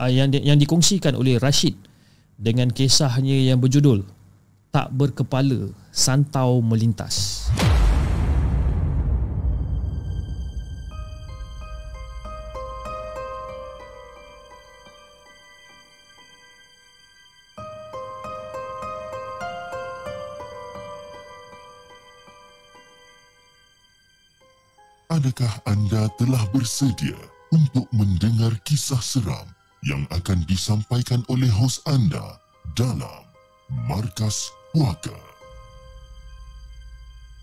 [0.00, 1.76] uh, yang di, yang dikongsikan oleh Rashid
[2.34, 4.02] dengan kisahnya yang berjudul
[4.74, 7.46] tak berkepala santau melintas.
[25.14, 27.14] Adakah anda telah bersedia
[27.54, 29.46] untuk mendengar kisah seram
[29.86, 32.42] yang akan disampaikan oleh hos anda
[32.74, 33.22] dalam
[33.86, 35.14] Markas Puaka?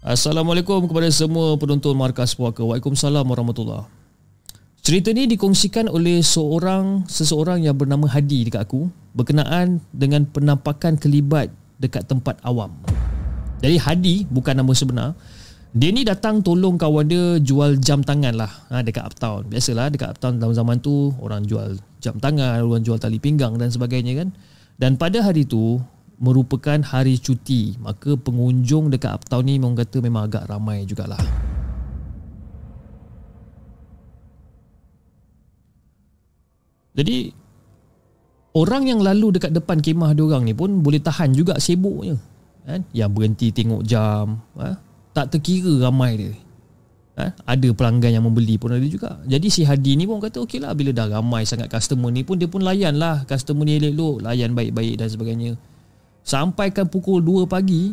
[0.04, 2.60] Assalamualaikum kepada semua penonton Markas Puaka.
[2.60, 3.88] Waalaikumsalam warahmatullahi
[4.84, 11.48] Cerita ni dikongsikan oleh seorang seseorang yang bernama Hadi dekat aku berkenaan dengan penampakan kelibat
[11.80, 12.76] dekat tempat awam.
[13.64, 15.16] Jadi Hadi bukan nama sebenar.
[15.72, 19.48] Dia ni datang tolong kawan dia jual jam tangan lah ha, dekat uptown.
[19.48, 23.72] Biasalah dekat uptown dalam zaman tu orang jual jam tangan, orang jual tali pinggang dan
[23.72, 24.36] sebagainya kan.
[24.76, 25.80] Dan pada hari tu
[26.20, 27.80] merupakan hari cuti.
[27.80, 31.24] Maka pengunjung dekat uptown ni memang kata memang agak ramai jugalah.
[36.92, 37.32] Jadi
[38.60, 42.20] orang yang lalu dekat depan kemah dia orang ni pun boleh tahan juga sibuknya.
[42.68, 42.84] Kan?
[42.92, 44.91] Yang berhenti tengok jam, ha?
[45.12, 46.34] Tak terkira ramai dia.
[47.12, 47.28] Ha?
[47.44, 49.20] ada pelanggan yang membeli pun ada juga.
[49.28, 52.40] Jadi si Hadi ni pun kata okey lah bila dah ramai sangat customer ni pun
[52.40, 53.28] dia pun layan lah.
[53.28, 55.60] Customer ni elok-elok layan baik-baik dan sebagainya.
[56.24, 57.92] Sampaikan pukul 2 pagi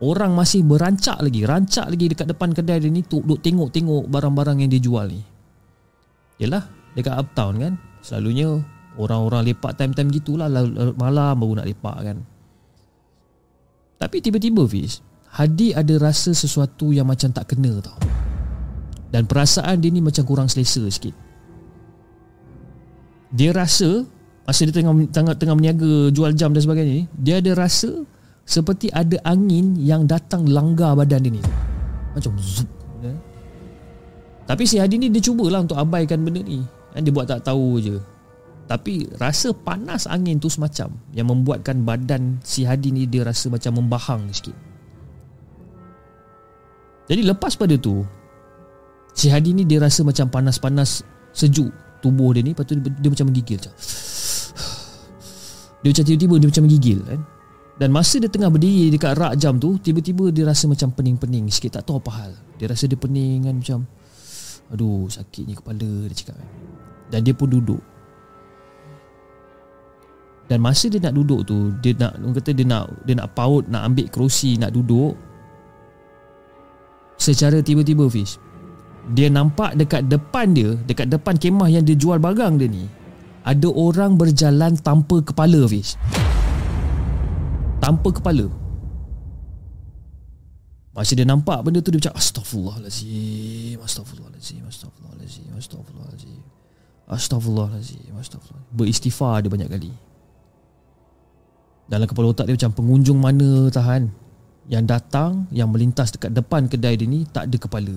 [0.00, 4.70] orang masih berancak lagi rancak lagi dekat depan kedai dia ni duk tengok-tengok barang-barang yang
[4.72, 5.20] dia jual ni.
[6.40, 6.64] Yelah
[6.96, 8.56] dekat uptown kan selalunya
[8.96, 10.48] orang-orang lepak time-time gitulah
[10.96, 12.16] malam baru nak lepak kan.
[14.00, 17.94] Tapi tiba-tiba Fiz Hadi ada rasa sesuatu yang macam tak kena tau.
[19.10, 21.14] Dan perasaan dia ni macam kurang selesa sikit.
[23.30, 24.06] Dia rasa
[24.42, 28.02] masa dia tengah tengah, tengah meniaga jual jam dan sebagainya dia ada rasa
[28.42, 31.42] seperti ada angin yang datang langgar badan dia ni.
[32.10, 32.66] Macam zup.
[32.98, 33.14] Ya.
[34.50, 36.66] Tapi si Hadi ni dia cubalah untuk abaikan benda ni.
[36.90, 38.02] Kan dia buat tak tahu je.
[38.66, 43.78] Tapi rasa panas angin tu semacam yang membuatkan badan si Hadi ni dia rasa macam
[43.78, 44.69] membahang sikit.
[47.10, 48.06] Jadi lepas pada tu
[49.10, 51.02] Si Hadi ni dia rasa macam panas-panas
[51.34, 52.54] Sejuk tubuh dia ni.
[52.54, 53.74] Lepas tu dia, dia macam menggigil macam.
[55.80, 57.20] Dia macam tiba-tiba dia macam menggigil kan.
[57.80, 61.80] Dan masa dia tengah berdiri dekat rak jam tu Tiba-tiba dia rasa macam pening-pening sikit.
[61.80, 62.32] Tak tahu apa hal.
[62.56, 63.78] Dia rasa dia pening kan macam
[64.70, 66.48] Aduh sakitnya kepala dia cakap kan.
[67.10, 67.82] Dan dia pun duduk.
[70.46, 73.86] Dan masa dia nak duduk tu dia nak kata dia nak dia nak paut nak
[73.86, 75.14] ambil kerusi nak duduk
[77.20, 78.40] secara tiba-tiba Fish.
[79.12, 82.88] Dia nampak dekat depan dia dekat depan kemah yang dia jual barang dia ni
[83.44, 86.00] ada orang berjalan tanpa kepala Fish.
[87.84, 88.48] Tanpa kepala.
[90.96, 96.42] Masa dia nampak benda tu dia macam astagfirullahalazim astagfirullahalazim astagfirullahalazim astagfirullahalazim
[97.08, 99.92] astagfirullahalazim astagfirullahalazim beristighfar dia banyak kali.
[101.90, 104.10] Dalam kepala otak dia macam pengunjung mana tahan
[104.70, 107.90] yang datang yang melintas dekat depan kedai dia ni tak ada kepala.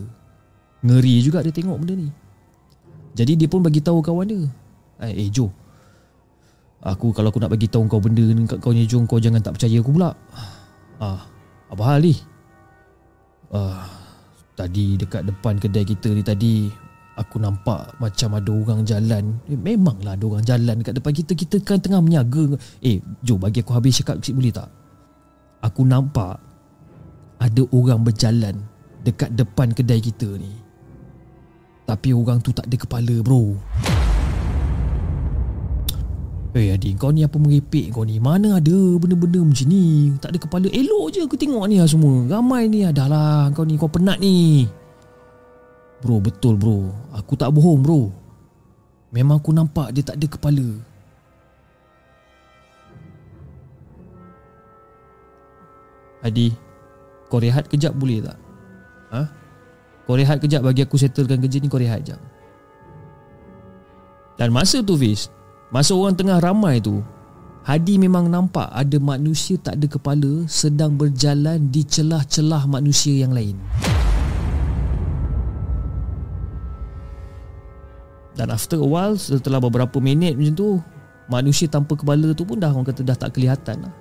[0.81, 2.09] Ngeri juga dia tengok benda ni.
[3.13, 4.41] Jadi dia pun bagi tahu kawan dia.
[5.05, 5.53] Eh, eh Jo.
[6.81, 9.39] Aku kalau aku nak bagi tahu kau benda ni kat kau ni Jo, kau jangan
[9.39, 10.17] tak percaya aku pula.
[10.97, 11.29] Ah,
[11.69, 12.17] apa hal ni?
[13.53, 13.85] Ah,
[14.57, 16.53] tadi dekat depan kedai kita ni tadi
[17.13, 19.23] aku nampak macam ada orang jalan.
[19.45, 21.31] Eh, memanglah ada orang jalan dekat depan kita.
[21.37, 22.57] Kita kan tengah menyaga.
[22.81, 24.69] Eh, Jo bagi aku habis cakap sikit boleh tak?
[25.63, 26.52] Aku nampak
[27.43, 28.55] ada orang berjalan
[29.03, 30.55] dekat depan kedai kita ni.
[31.83, 33.59] Tapi orang tu tak ada kepala bro.
[36.53, 38.21] Eh hey, Adi kau ni apa merepek kau ni?
[38.23, 40.15] Mana ada benda-benda macam ni?
[40.23, 40.67] Tak ada kepala.
[40.71, 42.29] Elok je aku tengok ni lah semua.
[42.29, 42.87] Ramai ni.
[42.87, 44.69] Adalah Kau ni kau penat ni.
[45.99, 46.93] Bro betul bro.
[47.11, 48.07] Aku tak bohong bro.
[49.11, 50.67] Memang aku nampak dia tak ada kepala.
[56.23, 56.72] Adi
[57.33, 58.37] kau rehat kejap boleh tak?
[59.09, 59.25] Ha?
[60.05, 62.21] Kau rehat kejap bagi aku settlekan kerja ni kau rehat kejap.
[64.37, 65.33] Dan masa tu Fiz,
[65.73, 67.01] masa orang tengah ramai tu,
[67.63, 73.55] Hadi memang nampak ada manusia tak ada kepala sedang berjalan di celah-celah manusia yang lain.
[78.33, 80.69] Dan after a while Setelah beberapa minit macam tu
[81.29, 83.93] Manusia tanpa kepala tu pun dah Orang kata dah tak kelihatan lah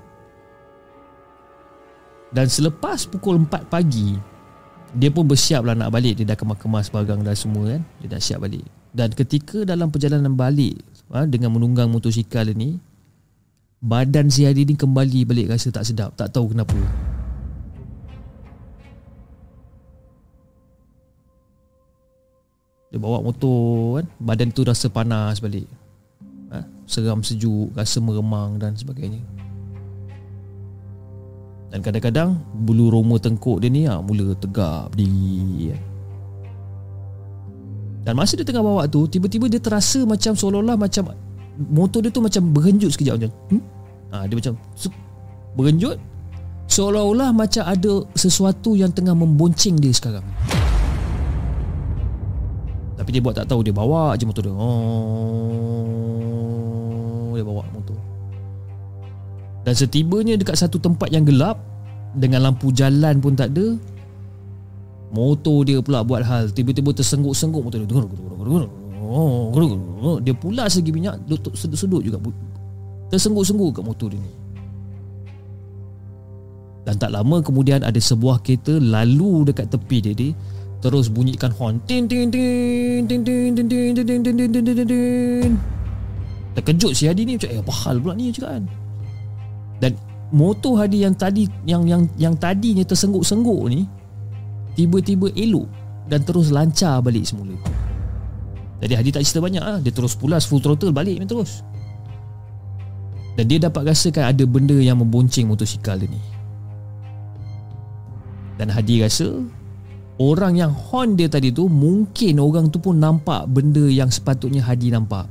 [2.33, 4.17] Dan selepas pukul 4 pagi
[4.97, 6.17] Dia pun bersiap lah nak balik.
[6.21, 7.83] Dia dah kemas-kemas barang dah semua kan?
[8.01, 8.65] Dia dah siap balik.
[8.93, 10.81] Dan ketika dalam perjalanan balik
[11.13, 12.81] ha, Dengan menunggang motosikal ni
[13.83, 16.15] Badan si Hadi ni kembali balik rasa tak sedap.
[16.15, 16.79] Tak tahu kenapa.
[22.95, 24.07] Dia bawa motor kan?
[24.23, 25.67] Badan tu rasa panas balik.
[26.55, 26.63] Ha?
[26.87, 29.19] Seram sejuk Rasa meremang dan sebagainya
[31.73, 35.09] Dan kadang-kadang Bulu roma tengkuk dia ni ha, Mula tegap di
[35.73, 35.81] kan?
[38.03, 41.17] Dan masa dia tengah bawa tu Tiba-tiba dia terasa macam Seolah-olah macam
[41.57, 43.63] Motor dia tu macam berhenjut sekejap macam hmm?
[44.13, 44.53] ha, Dia macam
[45.57, 45.97] Berhenjut
[46.69, 50.29] Seolah-olah macam ada Sesuatu yang tengah membonceng dia sekarang
[53.03, 54.63] tapi dia buat tak tahu Dia bawa je motor dia oh,
[57.35, 57.82] Dia bawa motor
[59.63, 61.59] Dan setibanya dekat satu tempat yang gelap
[62.19, 63.79] Dengan lampu jalan pun tak ada
[65.13, 67.89] Motor dia pula buat hal Tiba-tiba tersengguk-sengguk motor dia
[70.25, 71.21] Dia pula segi minyak
[71.55, 72.19] Sedut-sedut juga
[73.13, 74.33] Tersengguk-sengguk kat motor dia ni
[76.89, 80.31] Dan tak lama kemudian Ada sebuah kereta lalu dekat tepi dia ni
[80.83, 84.63] terus bunyikan horn tin tin tin tin tin tin tin tin tin tin tin tin
[84.67, 85.51] tin tin
[86.59, 88.65] terkejut si Hadi ni macam eh apa hal pula ni cakap kan
[89.83, 89.99] dan
[90.31, 93.91] motor Hadi yang tadi yang yang yang tadinya tersengguk-sengguk ni
[94.79, 95.67] tiba-tiba elok
[96.07, 97.59] dan terus lancar balik semula.
[98.79, 101.67] Jadi Hadi tak cerita banyak lah dia terus pulas full throttle balik terus.
[103.35, 106.21] Dan dia dapat rasakan ada benda yang membonceng motosikal dia ni.
[108.61, 109.43] Dan Hadi rasa
[110.21, 114.95] orang yang horn dia tadi tu mungkin orang tu pun nampak benda yang sepatutnya Hadi
[114.95, 115.27] nampak.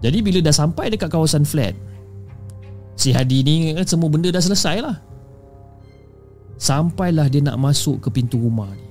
[0.00, 1.76] Jadi bila dah sampai dekat kawasan flat,
[2.96, 4.96] si Hadi ni kan semua benda dah selesai lah.
[6.60, 8.88] Sampailah dia nak masuk ke pintu rumah ni.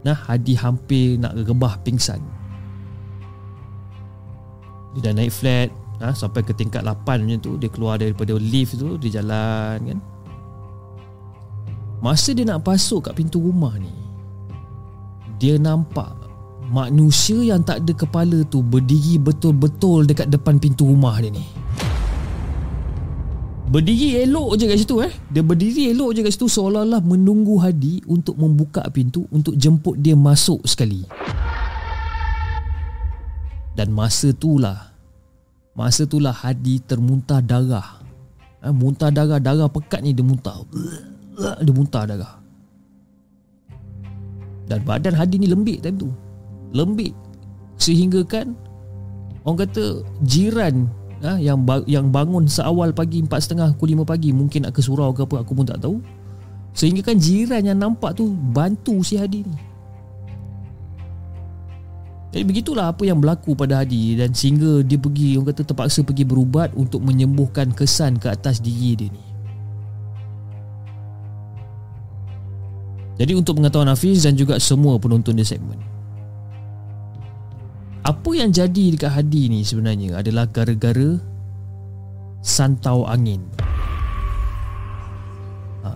[0.00, 2.20] Nah, Hadi hampir nak rebah pingsan.
[4.96, 5.68] Dia dah naik flat,
[6.00, 10.00] ha, sampai ke tingkat 8 macam tu, dia keluar daripada lift tu, dia jalan kan.
[12.00, 13.92] Masa dia nak masuk kat pintu rumah ni
[15.36, 16.16] Dia nampak
[16.70, 21.42] Manusia yang tak ada kepala tu Berdiri betul-betul dekat depan pintu rumah dia ni.
[23.70, 25.10] Berdiri elok je kat situ eh?
[25.34, 30.14] Dia berdiri elok je kat situ Seolah-olah menunggu Hadi Untuk membuka pintu Untuk jemput dia
[30.14, 31.02] masuk sekali.
[33.74, 34.94] Dan masa itulah
[35.74, 37.98] Masa itulah Hadi termuntah darah.
[38.62, 40.62] Eh, Muntah darah Darah pekat ni dia muntah.
[41.38, 42.34] Dia muntah darah.
[44.70, 46.10] Dan badan Hadi ni lembik time tu
[46.70, 47.16] lembik
[47.80, 48.52] sehingga kan
[49.48, 50.84] orang kata jiran
[51.24, 55.24] ha, yang yang bangun seawal pagi 4.30 pukul 5 pagi mungkin nak ke surau ke
[55.24, 55.96] apa aku pun tak tahu.
[56.70, 59.56] Sehingga kan jiran yang nampak tu bantu si Hadi ni.
[62.30, 64.14] Jadi begitulah apa yang berlaku pada Hadi.
[64.14, 68.94] Dan sehingga dia pergi orang kata terpaksa pergi berubat untuk menyembuhkan kesan ke atas diri
[68.94, 69.24] dia ni.
[73.18, 75.99] Jadi untuk pengetahuan Hafiz dan juga semua penonton di segmen
[78.00, 81.20] Apa yang jadi dekat Hadi ni sebenarnya adalah gara-gara
[82.40, 83.44] Santau angin.
[85.84, 85.90] Ha,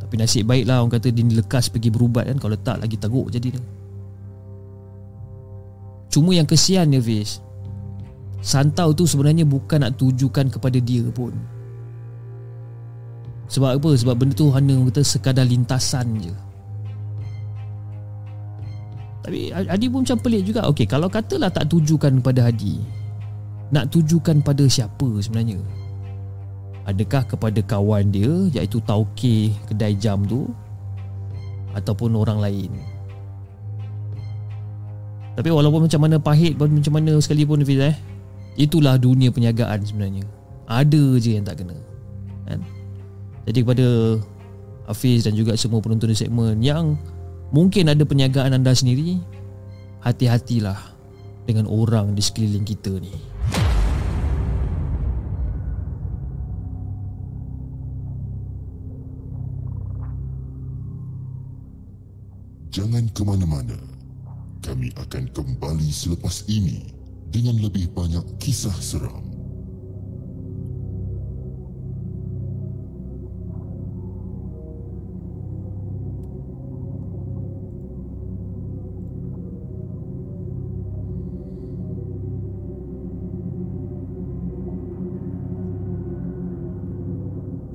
[0.00, 3.52] Tapi nasib baiklah orang kata dia lekas pergi berubat kan Kalau tak lagi teruk jadi
[3.52, 3.64] dia.
[6.08, 7.44] Cuma yang kesian dia Hafiz
[8.42, 11.30] Santau tu sebenarnya bukan nak tujukan kepada dia pun.
[13.46, 13.90] Sebab apa?
[13.94, 16.34] Sebab benda tu hanya kata sekadar lintasan je
[19.22, 20.66] tapi Hadi pun macam pelik juga.
[20.66, 22.82] Okey kalau katalah tak tujukan pada Hadi
[23.70, 25.62] Nak tujukan pada siapa sebenarnya?
[26.82, 30.50] Adakah kepada kawan dia Iaitu Tauke kedai jam tu
[31.78, 32.74] Ataupun orang lain?
[35.38, 37.96] Tapi walaupun macam mana pahit Macam mana sekalipun Fiz eh?
[38.52, 40.28] Itulah dunia penyagaan sebenarnya.
[40.68, 41.78] Ada je yang tak kena
[42.44, 42.60] kan?
[43.48, 43.86] Jadi kepada
[44.84, 47.00] Hafiz dan juga semua penonton di segmen Yang
[47.52, 49.20] Mungkin ada penyagaan anda sendiri.
[50.00, 50.96] Hati-hatilah
[51.44, 53.12] Dengan orang di sekeliling kita ni.
[62.72, 63.76] Jangan ke mana-mana.
[64.64, 66.94] Kami akan kembali selepas ini
[67.34, 69.31] Dengan lebih banyak kisah seram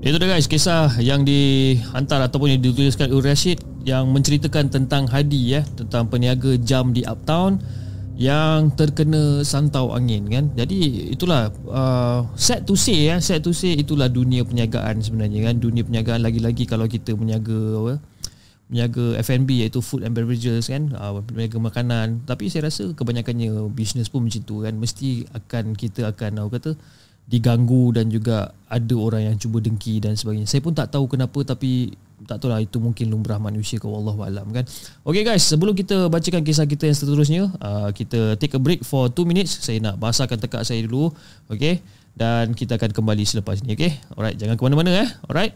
[0.07, 5.59] Itu dah guys kisah yang dihantar ataupun yang dituliskan oleh Rashid yang menceritakan tentang Hadi
[5.59, 7.59] ya tentang peniaga jam di Uptown
[8.15, 10.47] yang terkena santau angin kan.
[10.55, 15.59] Jadi itulah uh, set to say ya, set to say itulah dunia perniagaan sebenarnya kan.
[15.59, 17.93] Dunia perniagaan lagi-lagi kalau kita meniaga apa?
[18.71, 22.23] Meniaga F&B iaitu food and beverages kan, uh, meniaga makanan.
[22.23, 24.71] Tapi saya rasa kebanyakannya bisnes pun macam tu kan.
[24.71, 26.71] Mesti akan kita akan apa kata
[27.28, 30.47] diganggu dan juga ada orang yang cuba dengki dan sebagainya.
[30.47, 31.91] Saya pun tak tahu kenapa tapi
[32.25, 34.65] tak tahu lah itu mungkin lumrah manusia ke Allah alam kan.
[35.05, 39.11] Okay guys, sebelum kita bacakan kisah kita yang seterusnya, uh, kita take a break for
[39.11, 39.59] 2 minutes.
[39.61, 41.13] Saya nak basahkan tekak saya dulu.
[41.51, 41.84] Okay.
[42.17, 43.78] Dan kita akan kembali selepas ni.
[43.78, 44.01] Okay.
[44.17, 45.09] Alright, jangan ke mana-mana eh.
[45.30, 45.53] Alright.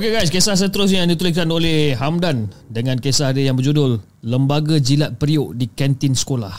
[0.00, 5.20] Okey guys, kisah seterusnya yang dituliskan oleh Hamdan dengan kisah dia yang berjudul Lembaga Jilat
[5.20, 6.56] Periuk di Kantin Sekolah.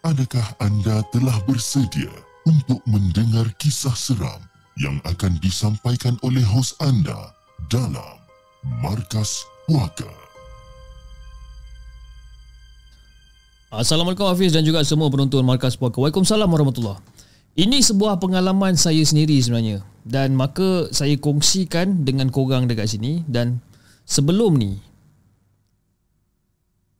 [0.00, 2.08] Adakah anda telah bersedia
[2.48, 4.49] untuk mendengar kisah seram
[4.80, 7.36] yang akan disampaikan oleh hos anda
[7.68, 8.16] dalam
[8.80, 10.08] Markas Puaka.
[13.68, 16.00] Assalamualaikum Hafiz dan juga semua penonton Markas Puaka.
[16.00, 16.98] Waalaikumsalam warahmatullahi
[17.60, 23.60] Ini sebuah pengalaman saya sendiri sebenarnya dan maka saya kongsikan dengan korang dekat sini dan
[24.08, 24.80] sebelum ni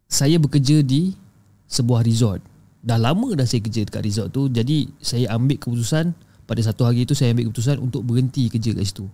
[0.05, 1.16] saya bekerja di
[1.64, 2.45] sebuah resort.
[2.85, 6.12] Dah lama dah saya kerja dekat resort tu jadi saya ambil keputusan
[6.51, 9.07] pada satu hari itu saya ambil keputusan untuk berhenti kerja kat situ.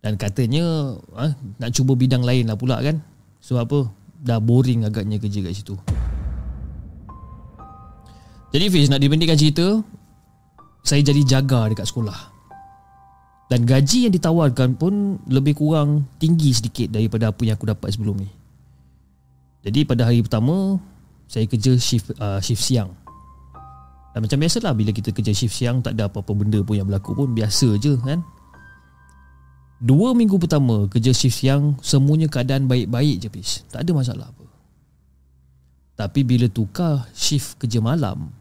[0.00, 3.04] Dan katanya ha, nak cuba bidang lain lah pula kan.
[3.44, 3.78] Sebab apa?
[4.24, 5.76] Dah boring agaknya kerja kat situ.
[8.56, 9.84] Jadi Fiz nak dibandingkan cerita
[10.80, 12.16] saya jadi jaga dekat sekolah.
[13.52, 18.24] Dan gaji yang ditawarkan pun lebih kurang tinggi sedikit daripada apa yang aku dapat sebelum
[18.24, 18.32] ni.
[19.60, 20.80] Jadi pada hari pertama
[21.28, 22.96] saya kerja shift uh, shift siang.
[24.16, 27.12] Dan macam biasalah bila kita kerja shift siang tak ada apa-apa benda pun yang berlaku
[27.12, 28.24] pun biasa je kan.
[29.76, 33.60] Dua minggu pertama kerja shift siang semuanya keadaan baik-baik je pis.
[33.68, 34.48] Tak ada masalah apa.
[36.00, 38.32] Tapi bila tukar shift kerja malam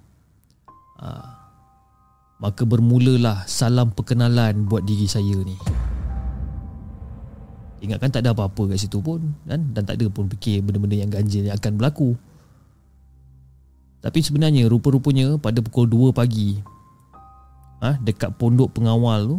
[1.04, 1.44] ha,
[2.40, 5.60] maka bermulalah salam perkenalan buat diri saya ni.
[7.84, 11.12] Ingatkan tak ada apa-apa kat situ pun kan dan tak ada pun fikir benda-benda yang
[11.12, 12.16] ganjil yang akan berlaku.
[14.06, 16.62] Tapi sebenarnya rupa-rupanya pada pukul 2 pagi
[17.82, 19.38] ah ha, dekat pondok pengawal tu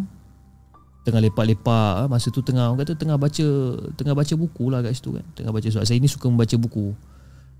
[1.07, 3.47] tengah lepak-lepak ha, masa tu tengah kata tengah baca
[3.95, 5.27] tengah baca buku lah kat situ kan.
[5.39, 6.99] Tengah baca surat saya ni suka membaca buku.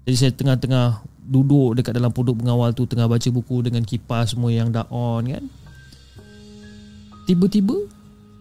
[0.03, 4.51] Jadi saya tengah-tengah duduk dekat dalam pondok pengawal tu tengah baca buku dengan kipas semua
[4.51, 5.45] yang dah on kan.
[7.31, 7.87] Tiba-tiba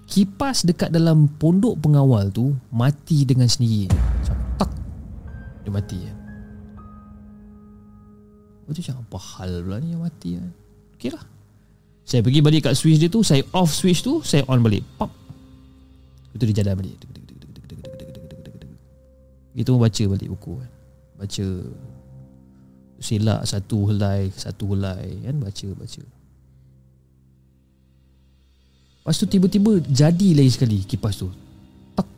[0.09, 3.93] kipas dekat dalam pondok pengawal tu mati dengan sendiri.
[3.93, 4.71] Macam tak
[5.61, 5.97] dia mati.
[6.01, 6.14] kan
[8.65, 10.49] Lepas tu macam apa hal pula ni yang mati kan
[10.97, 11.21] Okay lah.
[12.01, 14.81] Saya pergi balik kat switch dia tu Saya off switch tu Saya on balik.
[14.97, 15.13] Pop.
[16.33, 16.97] Lepas tu dia jalan balik.
[19.53, 20.71] Itu pun baca balik buku kan.
[21.21, 21.45] Baca
[22.97, 25.35] Silak satu helai Satu helai kan.
[25.37, 26.01] Baca baca.
[28.97, 31.29] Lepas tu tiba-tiba Jadi lagi sekali kipas tu.
[31.93, 32.09] Tak.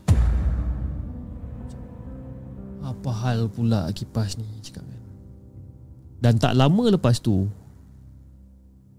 [2.88, 4.97] Apa hal pula kipas ni Cakap kan
[6.18, 7.46] Dan tak lama lepas tu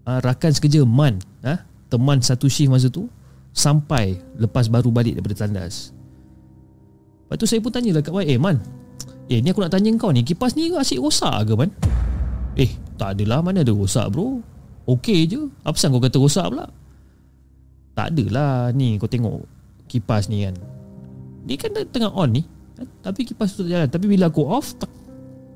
[0.07, 3.07] ha, Rakan sekerja Man ha, Teman satu shift masa tu
[3.51, 5.91] Sampai Lepas baru balik daripada tandas
[7.27, 8.57] Lepas tu saya pun tanya lah kat Man Eh Man
[9.29, 11.71] Eh ni aku nak tanya kau ni Kipas ni asyik rosak ke Man
[12.57, 14.39] Eh tak adalah mana ada rosak bro
[14.89, 16.67] Okey je Apa kau kata rosak pula
[17.99, 19.43] tak adalah ni kau tengok
[19.91, 20.55] kipas ni kan.
[21.43, 22.47] Ni kan tengah on ni.
[22.79, 22.87] Kan?
[23.03, 23.91] Tapi kipas tu tak jalan.
[23.91, 24.87] Tapi bila aku off, tak,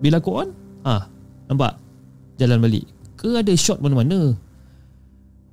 [0.04, 0.52] bila aku on,
[0.84, 1.08] ah,
[1.48, 1.80] nampak?
[2.40, 2.86] Jalan balik.
[3.20, 4.36] Ke ada shot mana-mana?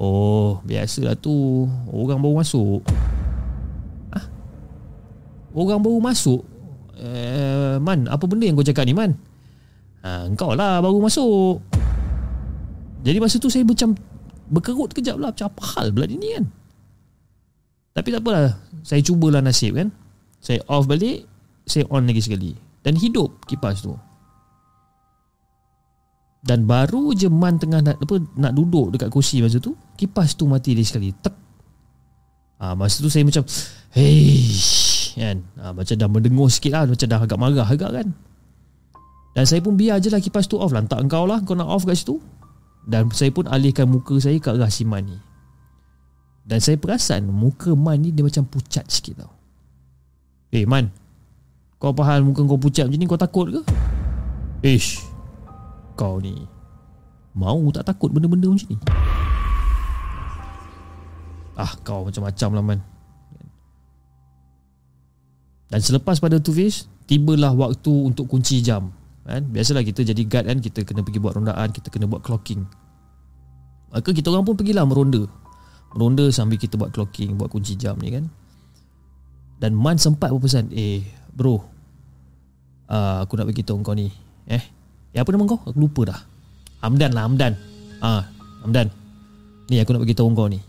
[0.01, 1.69] Oh, biasalah tu.
[1.93, 2.81] Orang baru masuk.
[4.11, 4.25] Ah.
[5.53, 6.41] Orang baru masuk.
[7.01, 9.17] Eh, man, apa benda yang kau cakap ni, man?
[10.01, 11.61] Ha, engkau lah baru masuk.
[13.05, 13.93] Jadi masa tu saya macam
[14.49, 15.33] berkerut kejap lah.
[15.33, 16.45] Macam apa hal pula ni kan?
[17.95, 18.55] Tapi tak apalah
[18.87, 19.91] Saya cubalah nasib kan
[20.39, 21.27] Saya off balik
[21.67, 22.55] Saya on lagi sekali
[22.87, 23.95] Dan hidup kipas tu
[26.41, 30.49] Dan baru je Man tengah nak, apa, nak duduk dekat kursi masa tu Kipas tu
[30.49, 31.13] mati lagi sekali.
[31.13, 31.35] Tek.
[32.61, 33.45] Ha, Masa tu saya macam
[33.93, 34.49] Hei
[35.21, 35.37] kan?
[35.61, 38.09] Ha, macam dah mendengur sikit lah Macam dah agak marah agak kan?
[39.37, 40.73] Dan saya pun biar je lah kipas tu off.
[40.73, 42.17] Lantak engkau lah Kau nak off kat situ.
[42.89, 45.19] Dan saya pun alihkan muka saya Kat arah si Man ni.
[46.41, 49.33] Dan saya perasan muka Man ni dia macam pucat sikit tau.
[50.51, 50.91] Eh Man,
[51.79, 53.07] kau apa hal muka kau pucat macam ni?
[53.07, 53.63] Kau takut ke?
[54.67, 54.99] Ish,
[56.01, 56.49] kau ni
[57.37, 58.79] mau tak takut benda-benda macam ni?
[61.61, 62.81] Ah kau macam-macam lah Man.
[65.69, 68.91] Dan selepas pada tu Fish, tibalah waktu untuk kunci jam.
[69.29, 69.47] Kan?
[69.53, 72.67] Biasalah kita jadi guard kan, kita kena pergi buat rondaan, kita kena buat clocking.
[73.95, 75.27] Maka kita orang pun pergilah meronda
[75.91, 78.31] Ronda sambil kita buat clocking Buat kunci jam ni kan
[79.59, 81.03] Dan Man sempat berpesan Eh
[81.35, 84.07] bro uh, Aku nak beritahu kau ni
[84.47, 84.63] Eh
[85.11, 85.59] Eh apa nama kau?
[85.67, 86.21] Aku lupa dah
[86.81, 87.53] Hamdan lah Hamdan
[88.01, 88.23] Ah,
[88.63, 88.89] Hamdan
[89.69, 90.63] Ni aku nak beritahu kau ni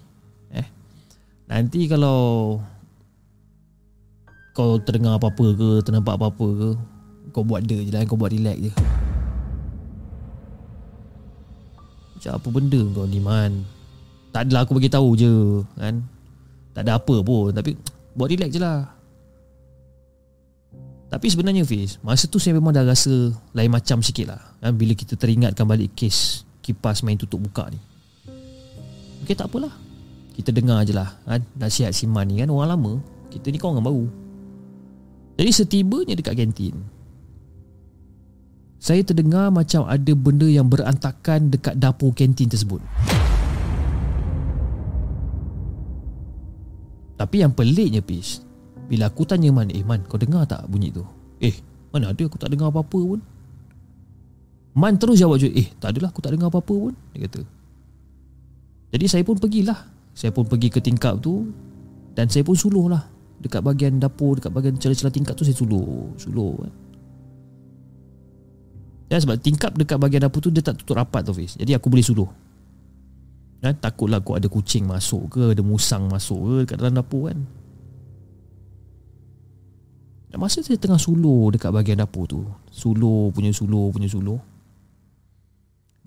[0.52, 0.66] Eh
[1.46, 2.58] Nanti kalau
[4.52, 6.70] Kau terdengar apa-apa ke Ternampak apa-apa ke
[7.32, 8.72] Kau buat dia je lah Kau buat relax je
[12.18, 13.66] Macam apa benda kau ni Man
[14.32, 15.34] tak adalah aku bagi tahu je
[15.76, 15.96] kan.
[16.72, 17.76] Tak ada apa pun tapi
[18.16, 18.88] buat relax je lah.
[21.12, 23.12] Tapi sebenarnya Fiz, masa tu saya memang dah rasa
[23.52, 27.80] lain macam sikit lah kan, Bila kita teringatkan balik kes kipas main tutup buka ni.
[29.28, 29.76] Okey tak apalah.
[30.32, 32.48] Kita dengar je lah kan, nasihat Siman ni kan?
[32.48, 32.94] Orang lama
[33.28, 34.08] Kita ni orang baru.
[35.36, 36.80] Jadi setibanya dekat kantin
[38.80, 42.80] Saya terdengar macam ada benda yang berantakan dekat dapur kantin tersebut.
[47.20, 48.42] Tapi yang peliknya Pis
[48.92, 51.08] Bila aku tanya Man Eh Man kau dengar tak bunyi tu?
[51.40, 51.56] Eh
[51.96, 53.24] mana ada aku tak dengar apa-apa pun.
[54.76, 56.94] Man terus jawab je Eh tak adalah aku tak dengar apa-apa pun.
[57.16, 57.42] Dia kata.
[58.92, 59.80] Jadi saya pun pergilah.
[60.12, 61.48] Saya pun pergi ke tingkap tu
[62.12, 63.08] Dan saya pun suluh lah.
[63.40, 66.72] Dekat bahagian dapur Dekat bahagian celah-celah tingkap tu Saya suluh Suluh kan.
[69.08, 71.56] Ya sebab tingkap dekat bahagian dapur tu Dia tak tutup rapat tu Fiz.
[71.56, 72.28] Jadi aku boleh suluh.
[73.64, 77.40] Kan takutlah kau ada kucing masuk ke ada musang masuk ke dekat dalam dapur kan
[80.40, 84.40] masa saya tengah suluh dekat bahagian dapur tu suluh punya suluh punya suluh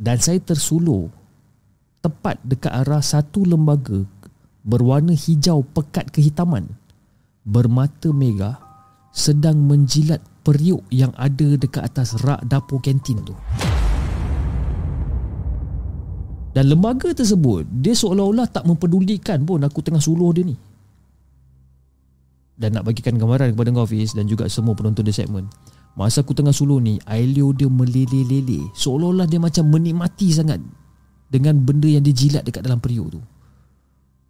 [0.01, 1.13] dan saya tersuluh
[2.01, 4.05] tepat dekat arah satu lembaga
[4.65, 6.65] berwarna hijau pekat kehitaman
[7.45, 8.57] bermata megah
[9.13, 13.37] sedang menjilat periuk yang ada dekat atas rak dapur kantin tu.
[16.55, 20.55] Dan lembaga tersebut Dia seolah-olah tak mempedulikan pun Aku tengah suluh dia ni
[22.55, 25.51] Dan nak bagikan gambaran kepada kau Fiz Dan juga semua penonton di segmen
[25.99, 30.63] Masa aku tengah suluh ni Ailio dia meleleh-leleh Seolah-olah dia macam menikmati sangat
[31.27, 33.21] Dengan benda yang dia jilat dekat dalam periuk tu.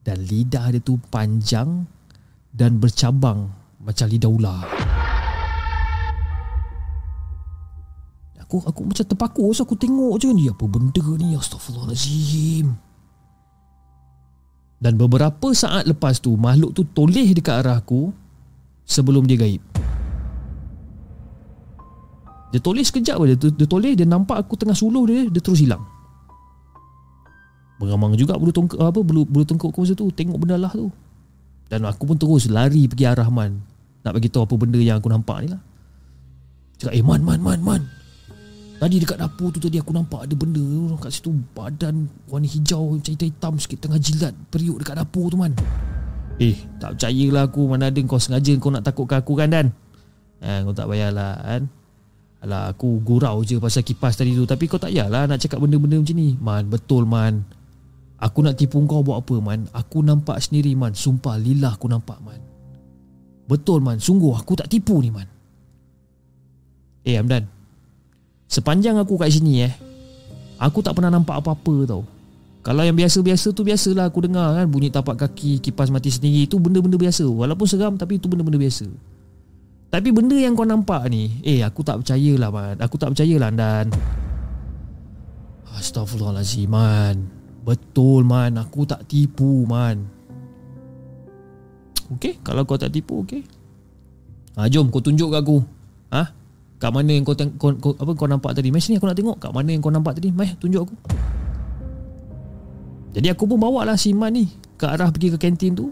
[0.05, 1.85] Dan lidah dia tu panjang
[2.49, 3.49] Dan bercabang
[3.85, 4.65] Macam lidah ular.
[8.45, 9.51] Aku aku macam terpaku.
[9.57, 11.33] So aku tengok je ni apa benda ni?
[11.35, 12.94] Astagfirullahalazim
[14.85, 18.13] dan beberapa saat lepas tu makhluk tu toleh dekat arah aku
[18.85, 19.65] sebelum dia gaib
[22.53, 25.83] Dia toleh sekejap dia, dia toleh Dia nampak aku tengah suluh dia Dia terus hilang
[27.75, 30.89] Beramang juga bulu tengkuk apa bulu bulu tengkuk aku masa tu tengok benda lah tu.
[31.67, 33.59] Dan aku pun terus lari pergi arah Man.
[34.07, 35.61] Nak bagi tahu apa benda yang aku nampak ni lah.
[36.79, 37.83] Cakap, eh Man, Man, Man, Man.
[38.85, 40.61] Tadi dekat dapur tu tadi aku nampak ada benda
[41.01, 45.57] kat situ badan warna hijau macam hitam sikit tengah jilat periuk dekat dapur tu Man.
[46.37, 49.73] Eh, tak percayalah aku mana ada kau sengaja kau nak takutkan aku kan Dan.
[50.45, 51.63] Eh, kau tak payahlah kan.
[52.45, 54.45] Alah, aku gurau je pasal kipas tadi tu.
[54.45, 56.37] Tapi kau tak payahlah nak cakap benda-benda macam ni.
[56.37, 57.41] Man, betul man.
[58.21, 59.65] Aku nak tipu kau buat apa man?
[59.73, 60.93] Aku nampak sendiri man.
[60.93, 62.37] Sumpah lillah aku nampak man.
[63.49, 63.97] Betul man.
[63.97, 65.25] Sungguh aku tak tipu ni man.
[67.09, 67.54] Eh Amdan
[68.55, 69.75] Sepanjang aku kat sini eh
[70.63, 72.07] Aku tak pernah nampak apa-apa tau.
[72.63, 76.63] Kalau yang biasa-biasa tu Biasalah aku dengar kan Bunyi tapak kaki Kipas mati sendiri Itu
[76.63, 77.27] benda-benda biasa.
[77.27, 78.87] Walaupun seram Tapi itu benda-benda biasa.
[79.91, 83.91] Tapi benda yang kau nampak ni Eh aku tak percayalah man Aku tak percayalah Dan
[85.75, 87.27] Astaghfirullahaladzim man.
[87.67, 88.55] Betul man.
[88.63, 90.07] Aku tak tipu man.
[92.15, 93.43] Okey Kalau kau tak tipu okey.
[94.55, 95.59] Ha, Jom kau tunjuk kat aku.
[96.15, 96.44] Ha?
[96.85, 98.69] Kat mana yang kau, kau, kau, apa, kau nampak tadi?
[98.69, 99.41] Mari sini aku nak tengok.
[99.41, 100.29] Kat mana yang kau nampak tadi?
[100.29, 100.95] Mari tunjuk aku.
[103.17, 105.89] Jadi aku pun bawa lah si Man ni Ke arah pergi ke kantin tu.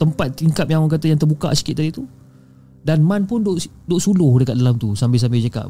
[0.00, 2.08] Tempat tingkap yang orang kata Yang terbuka sikit tadi tu.
[2.80, 5.68] Dan Man pun duk, duk suluh dekat dalam tu Sambil-sambil cakap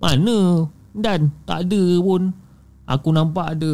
[0.00, 0.64] Mana?
[0.96, 2.32] Dan tak ada pun.
[2.88, 3.72] Aku nampak ada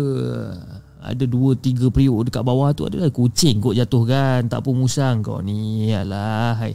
[1.06, 4.50] ada dua tiga periuk dekat bawah tu adalah kucing kot jatuh kan.
[4.50, 5.22] Tak pun musang.
[5.22, 6.74] Kau ni alah hai.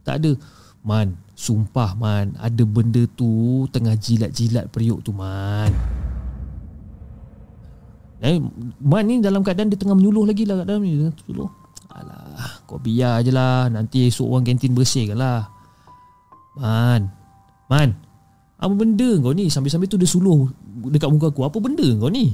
[0.00, 0.32] tak ada.
[0.80, 2.32] Man sumpah man.
[2.40, 5.70] Ada benda tu tengah jilat-jilat periuk tu man.
[8.24, 8.40] Eh
[8.80, 10.96] man ni dalam keadaan dia tengah menyuluh lagi lah kat dalam ni.
[10.96, 11.52] Menyuluh
[11.92, 13.68] alah kau biar je lah.
[13.68, 15.52] Nanti esok orang kantin bersihkan lah.
[16.56, 17.12] Man.
[17.68, 17.92] Man
[18.56, 19.52] apa benda kau ni?
[19.52, 20.48] Sambil-sambil tu dia suluh
[20.88, 21.44] dekat muka aku.
[21.44, 22.32] Apa benda kau ni?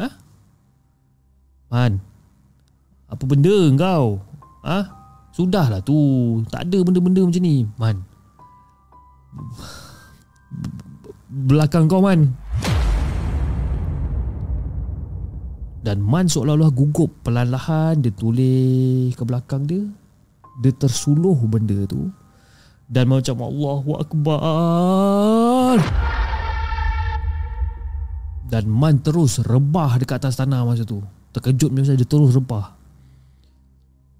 [0.00, 0.08] Ha?
[1.68, 2.00] Man
[3.10, 4.24] apa benda kau?
[4.64, 4.78] Ha?
[5.36, 5.94] Sudahlah tu.
[6.48, 8.00] Tak ada benda-benda macam ni man
[11.30, 12.34] belakang kau man.
[15.80, 17.24] Dan man seolah-olah gugup.
[17.24, 19.86] Perlahan-lahan dia tulis ke belakang dia.
[20.60, 22.12] Dia tersuluh benda tu.
[22.90, 25.78] Dan macam Allahu Akbar.
[28.50, 30.98] Dan Man terus rebah dekat atas tanah masa tu.
[31.30, 32.74] Terkejut macam dia terus rebah.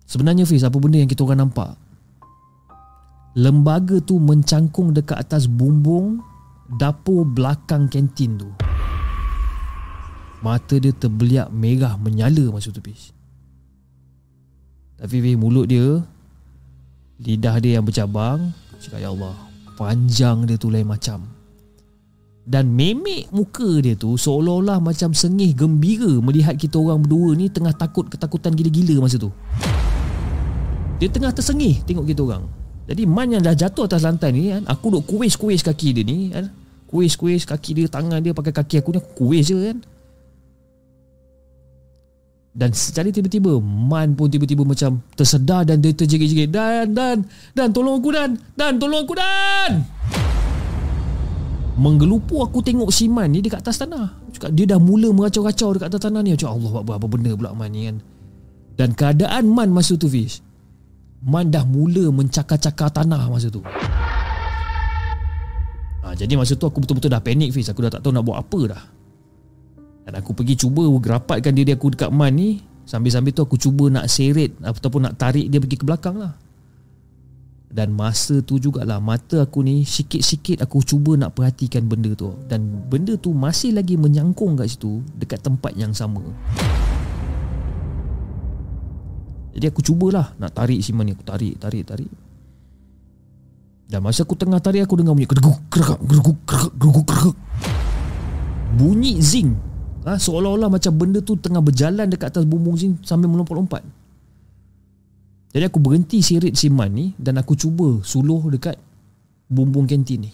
[0.06, 1.89] Sebenarnya Fiz apa benda yang kita orang nampak
[3.36, 6.22] lembaga tu mencangkung dekat atas bumbung
[6.80, 8.50] dapur belakang kantin tu.
[10.40, 13.12] Mata dia terbeliak merah menyala masa tu Fiz
[15.00, 16.04] tapi Fiz mulut dia
[17.24, 19.32] Lidah dia yang bercabang Cakap ya Allah
[19.80, 21.24] Panjang dia tu lain macam.
[22.44, 27.72] Dan memek muka dia tu Seolah-olah macam sengih gembira Melihat kita orang berdua ni Tengah
[27.72, 29.32] takut ketakutan gila-gila masa tu.
[31.00, 32.44] Dia tengah tersengih Tengok kita orang
[32.90, 36.34] Jadi Man yang dah jatuh atas lantai ni kan Aku duk kuis-kuis kaki dia ni
[36.34, 36.50] kan.
[36.90, 39.78] Kuis-kuis kaki dia Tangan dia pakai kaki aku ni Aku kuis je kan.
[42.50, 47.22] Dan secara tiba-tiba Man pun tiba-tiba macam tersedar dan dia terjerit-jerit Dan, Dan,
[47.54, 48.34] Dan tolong aku Dan!
[48.58, 49.86] Dan tolong aku Dan!
[51.78, 54.12] Menggelupu aku tengok si Man ni dekat atas tanah.
[54.34, 56.34] Cakap, Dia dah mula meracau-racau dekat atas tanah ni.
[56.34, 57.96] Cakap Allah apa, apa benda pula Man ni kan?
[58.74, 60.49] Dan keadaan Man masa tu Fish
[61.20, 63.60] Man dah mula mencakar-cakar tanah masa tu.
[66.00, 68.40] Ha, Jadi masa tu aku betul-betul dah panik Fish Aku dah tak tahu nak buat
[68.40, 68.82] apa dah.
[70.08, 72.64] Dan aku pergi cuba gerapatkan diri aku dekat Man ni.
[72.88, 76.32] Sambil-sambil tu aku cuba nak seret Ataupun nak tarik dia pergi ke belakang lah.
[77.70, 82.32] Dan masa tu jugalah Mata aku ni sikit-sikit aku cuba nak perhatikan benda tu.
[82.48, 86.24] Dan benda tu masih lagi menyangkung kat situ Dekat tempat yang sama
[89.50, 92.10] Jadi aku cubalah nak tarik si Man ni Aku tarik, tarik, tarik.
[93.90, 97.36] Dan masa aku tengah tarik aku dengar bunyi Kedeguk, kedeguk, kedeguk, kedeguk, kedeguk
[98.70, 99.58] Bunyi zing.
[100.06, 103.82] Ha, Seolah-olah macam benda tu tengah berjalan dekat atas bumbung sini sambil melompat-lompat.
[105.50, 108.78] Jadi aku berhenti sirit siman ni dan aku cuba suluh dekat
[109.50, 110.32] bumbung kantin ni.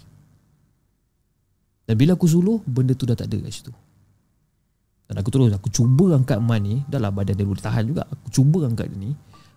[1.89, 3.73] Dan bila aku suluh, benda tu dah tak ada kat situ
[5.07, 8.11] Dan aku terus, aku cuba angkat man ni Dah lah badan dia boleh tahan juga
[8.11, 9.11] Aku cuba angkat dia ni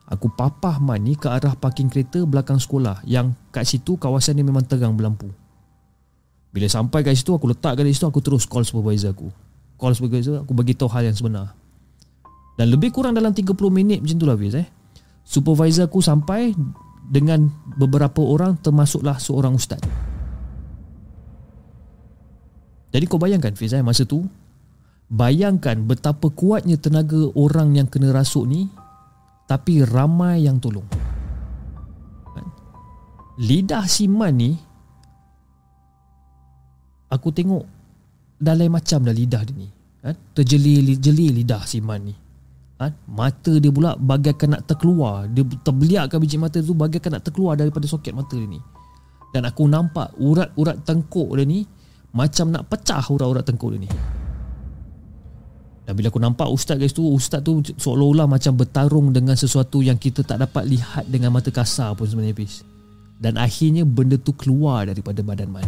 [0.06, 4.46] Aku papah man ni ke arah parking kereta belakang sekolah Yang kat situ kawasan ni
[4.46, 5.34] memang terang berlampu
[6.50, 9.30] bila sampai kat situ aku letakkan di situ aku terus call supervisor aku
[9.80, 11.56] call itu aku bagi tahu hal yang sebenar.
[12.60, 14.68] Dan lebih kurang dalam 30 minit macam itulah Fiz eh.
[15.24, 16.52] Supervisor aku sampai
[17.08, 17.48] dengan
[17.80, 19.80] beberapa orang termasuklah seorang ustaz.
[22.92, 24.28] Jadi kau bayangkan Fiz eh, masa tu
[25.10, 28.70] Bayangkan betapa kuatnya tenaga orang yang kena rasuk ni
[29.50, 30.86] Tapi ramai yang tolong
[32.38, 32.46] Kan?
[33.42, 34.54] Lidah Siman ni
[37.10, 37.66] Aku tengok
[38.38, 39.70] Dah lain macam dah lidah dia ni
[40.06, 40.14] kan?
[40.38, 42.14] Terjeli-jeli lidah Siman ni
[42.78, 42.94] kan?
[43.10, 47.90] Mata dia pula bagaikan nak terkeluar Dia terbeliakkan biji mata tu bagaikan nak terkeluar daripada
[47.90, 48.62] soket mata dia ni
[49.34, 51.66] Dan aku nampak urat-urat tengkuk dia ni
[52.14, 54.19] Macam nak pecah urat-urat tengkuk dia ni
[55.90, 59.98] dan bila aku nampak ustaz guys tu Ustaz tu seolah-olah macam bertarung dengan sesuatu yang
[59.98, 62.62] kita tak dapat lihat dengan mata kasar pun sebenarnya Pis
[63.18, 65.66] Dan akhirnya benda tu keluar daripada badan Man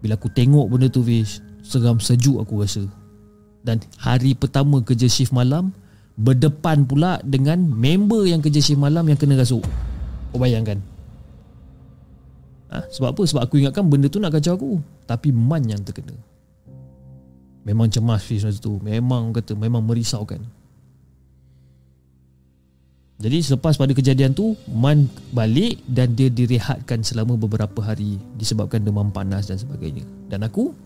[0.00, 2.88] Bila aku tengok benda tu Pis Seram sejuk aku rasa.
[3.60, 5.68] Dan hari pertama kerja shift malam
[6.16, 9.60] Berdepan pula dengan member yang kerja shift malam yang kena rasuk.
[10.32, 10.80] Kau bayangkan?
[12.72, 12.80] Ha?
[12.88, 13.22] Sebab apa?
[13.28, 14.72] Sebab aku ingatkan benda tu nak kacau aku.
[15.04, 16.16] Tapi Man yang terkena
[17.64, 18.76] Memang cemas Fiz masa tu.
[18.84, 20.38] Memang kata Memang merisaukan.
[23.14, 29.08] Jadi selepas pada kejadian tu Man balik Dan dia direhatkan selama beberapa hari Disebabkan demam
[29.08, 30.04] panas dan sebagainya.
[30.28, 30.76] Dan aku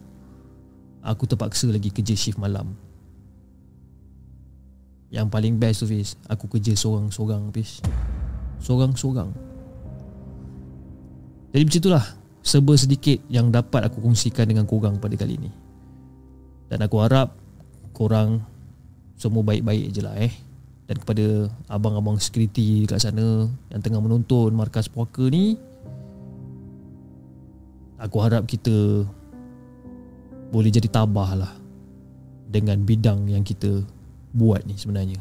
[1.03, 2.75] Aku terpaksa lagi kerja shift malam.
[5.11, 7.83] Yang paling best tu Fiz Aku kerja seorang-seorang Fiz
[8.63, 9.35] Seorang-seorang
[11.51, 12.05] Jadi macam itulah
[12.39, 15.68] Serba sedikit yang dapat aku kongsikan dengan korang pada kali ini
[16.69, 17.33] dan aku harap
[17.97, 18.45] korang
[19.19, 20.33] semua baik-baik je lah eh.
[20.89, 25.61] Dan kepada abang-abang security kat sana yang tengah menonton markas puaka ni,
[28.01, 29.05] aku harap kita
[30.49, 31.53] boleh jadi tabah lah
[32.49, 33.85] dengan bidang yang kita
[34.33, 35.21] buat ni sebenarnya.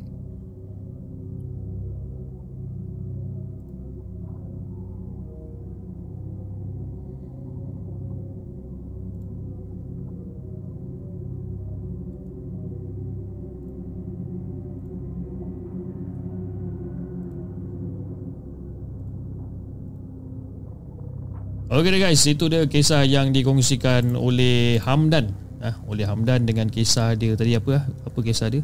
[21.81, 25.33] Okey guys, itu dia kisah yang dikongsikan oleh Hamdan.
[25.57, 27.83] Ah, oleh Hamdan dengan kisah dia tadi apa ah?
[28.05, 28.61] Apa kisah dia?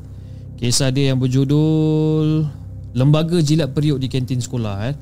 [0.62, 2.46] Kisah dia yang berjudul
[2.94, 4.96] Lembaga Jilat Periuk di Kantin Sekolah eh.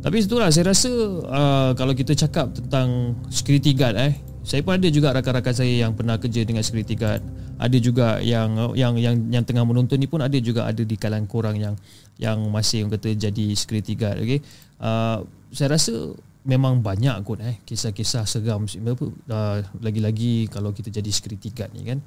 [0.00, 0.88] Tapi itulah saya rasa
[1.28, 4.16] uh, kalau kita cakap tentang security guard eh,
[4.48, 7.20] saya pun ada juga rakan-rakan saya yang pernah kerja dengan security guard.
[7.60, 11.28] Ada juga yang yang yang yang tengah menonton ni pun ada juga ada di kalangan
[11.28, 11.76] korang yang
[12.16, 14.40] yang masih yang kata jadi security guard okey.
[14.80, 15.20] Uh,
[15.52, 16.16] saya rasa
[16.48, 17.60] memang banyak kot eh.
[17.68, 22.00] Kisah-kisah seram apa uh, lagi-lagi kalau kita jadi security guard ni kan.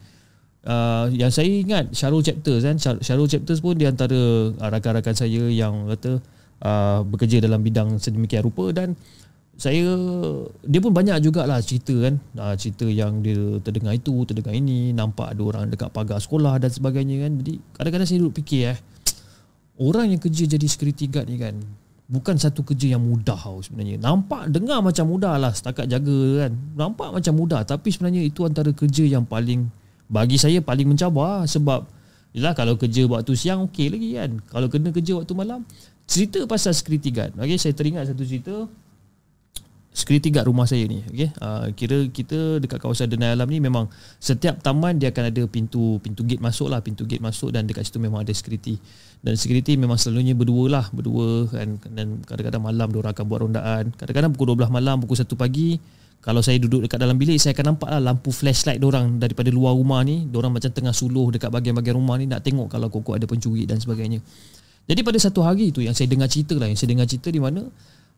[0.62, 2.76] Uh, yang saya ingat Syarul Chapters kan.
[2.82, 4.18] Syarul Chapters pun di antara
[4.50, 6.18] uh, rakan-rakan saya yang kata
[6.66, 8.98] uh, bekerja dalam bidang sedemikian rupa dan
[9.62, 9.94] saya
[10.66, 12.18] dia pun banyak jugalah cerita kan.
[12.34, 16.74] Uh, cerita yang dia terdengar itu terdengar ini nampak ada orang dekat pagar sekolah dan
[16.74, 17.38] sebagainya kan.
[17.46, 18.80] Jadi kadang-kadang saya duduk fikir eh
[19.82, 21.58] orang yang kerja jadi security guard ni kan
[22.12, 23.96] bukan satu kerja yang mudah tau sebenarnya.
[24.04, 26.52] Nampak dengar macam mudah lah setakat jaga kan.
[26.76, 29.72] Nampak macam mudah tapi sebenarnya itu antara kerja yang paling
[30.12, 31.88] bagi saya paling mencabar sebab
[32.36, 34.32] yalah kalau kerja waktu siang okey lagi kan.
[34.52, 35.64] Kalau kena kerja waktu malam
[36.04, 37.32] cerita pasal security guard.
[37.40, 38.68] Okey saya teringat satu cerita
[39.92, 41.30] security guard rumah saya ni okey?
[41.38, 43.92] Uh, kira kita dekat kawasan Denai Alam ni memang
[44.24, 47.84] setiap taman dia akan ada pintu pintu gate masuk lah pintu gate masuk dan dekat
[47.84, 48.80] situ memang ada security.
[49.22, 51.78] Dan security memang selalunya berdua lah berdua kan?
[51.92, 53.84] Dan kadang-kadang malam dia akan buat rondaan.
[54.00, 55.78] Kadang-kadang pukul 12 malam pukul 1 pagi
[56.22, 59.74] kalau saya duduk dekat dalam bilik saya akan nampak lah lampu flashlight orang daripada luar
[59.74, 60.30] rumah ni.
[60.32, 63.82] Orang macam tengah suluh dekat bahagian-bahagian rumah ni nak tengok kalau kokok ada pencuri dan
[63.82, 64.22] sebagainya.
[64.86, 67.42] Jadi pada satu hari tu yang saya dengar cerita lah yang saya dengar cerita di
[67.42, 67.66] mana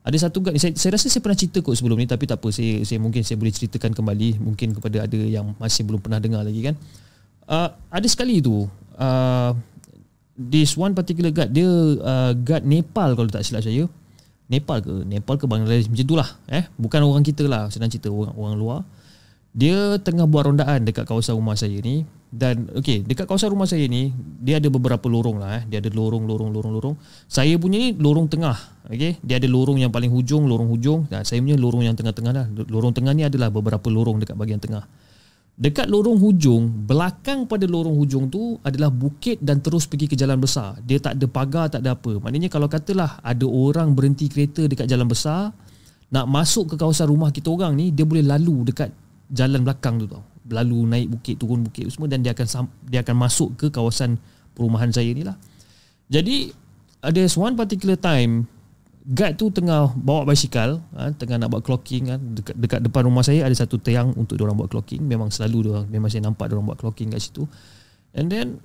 [0.03, 2.51] ada satu guard saya, saya rasa saya pernah cerita kot sebelum ni tapi tak apa
[2.51, 6.43] saya, saya mungkin saya boleh ceritakan kembali mungkin kepada ada yang masih belum pernah dengar
[6.43, 6.75] lagi kan.
[7.47, 8.67] Uh, ada sekali tu
[8.99, 9.51] uh,
[10.35, 11.67] this one particular guard dia
[12.03, 13.87] uh, guard Nepal kalau tak silap saya.
[14.51, 15.07] Nepal ke?
[15.07, 15.87] Nepal ke Bangladesh?
[15.87, 16.67] Macam tu lah eh?
[16.75, 18.79] Bukan orang kita lah senang cerita orang orang luar.
[19.55, 22.03] Dia tengah buat rondaan dekat kawasan rumah saya ni
[22.33, 24.09] dan okey dekat kawasan rumah saya ni
[24.41, 25.63] dia ada beberapa lorong lah eh.
[25.69, 26.95] Dia ada lorong lorong lorong lorong.
[27.29, 28.57] Saya punya ni lorong tengah
[28.89, 31.05] okey dia ada lorong yang paling hujung lorong hujung.
[31.13, 32.49] Dan saya punya lorong yang tengah-tengah lah.
[32.49, 34.81] Lorong tengah ni adalah beberapa lorong dekat bahagian tengah.
[35.53, 40.41] Dekat lorong hujung belakang pada lorong hujung tu adalah bukit dan terus pergi ke jalan
[40.41, 40.81] besar.
[40.81, 42.17] Dia tak ada pagar tak ada apa.
[42.17, 45.53] Maknanya kalau katalah ada orang berhenti kereta dekat jalan besar
[46.09, 48.89] nak masuk ke kawasan rumah kita orang ni dia boleh lalu dekat
[49.29, 53.15] jalan belakang tu tau lalu naik bukit turun bukit semua dan dia akan dia akan
[53.15, 54.19] masuk ke kawasan
[54.55, 55.39] perumahan saya ni lah.
[56.11, 56.51] Jadi
[57.03, 58.47] ada one particular time
[59.03, 63.19] guard tu tengah bawa basikal ha, tengah nak buat clocking kan dekat, dekat depan rumah
[63.19, 65.03] saya ada satu tiang untuk orang buat clocking.
[65.03, 67.43] Memang selalu dia memang saya nampak orang buat clocking kat situ.
[68.15, 68.63] And then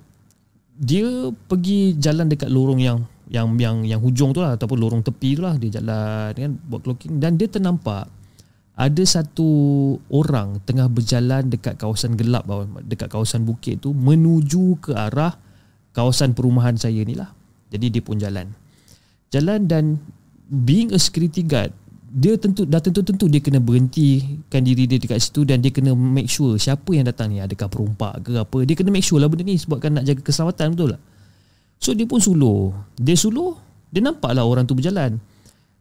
[0.79, 5.35] dia pergi jalan dekat lorong yang yang yang yang hujung tu lah ataupun lorong tepi
[5.37, 7.19] tu lah dia jalan kan buat clocking.
[7.19, 8.07] Dan dia ternampak
[8.79, 9.49] ada satu
[10.07, 12.47] orang tengah berjalan dekat kawasan gelap
[12.87, 15.35] dekat kawasan bukit tu menuju ke arah
[15.91, 17.35] kawasan perumahan saya ni lah.
[17.75, 18.47] Jadi dia pun jalan.
[19.35, 19.99] Jalan dan
[20.47, 21.75] being a security guard
[22.09, 26.25] dia tentu dah tentu-tentu dia kena berhentikan diri dia dekat situ dan dia kena make
[26.25, 29.45] sure siapa yang datang ni adakah perompak ke apa dia kena make sure lah benda
[29.45, 31.01] ni sebabkan nak jaga keselamatan betul tak?
[31.79, 32.73] So dia pun suluh.
[32.97, 33.59] Dia suluh
[33.91, 35.21] dia nampak lah orang tu berjalan.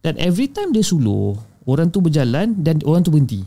[0.05, 1.39] Dan every time dia suluh
[1.69, 3.45] orang tu berjalan dan orang tu berhenti.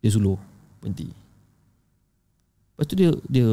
[0.00, 0.40] Dia suluh
[0.80, 1.12] berhenti.
[2.72, 3.48] Lepas tu dia dia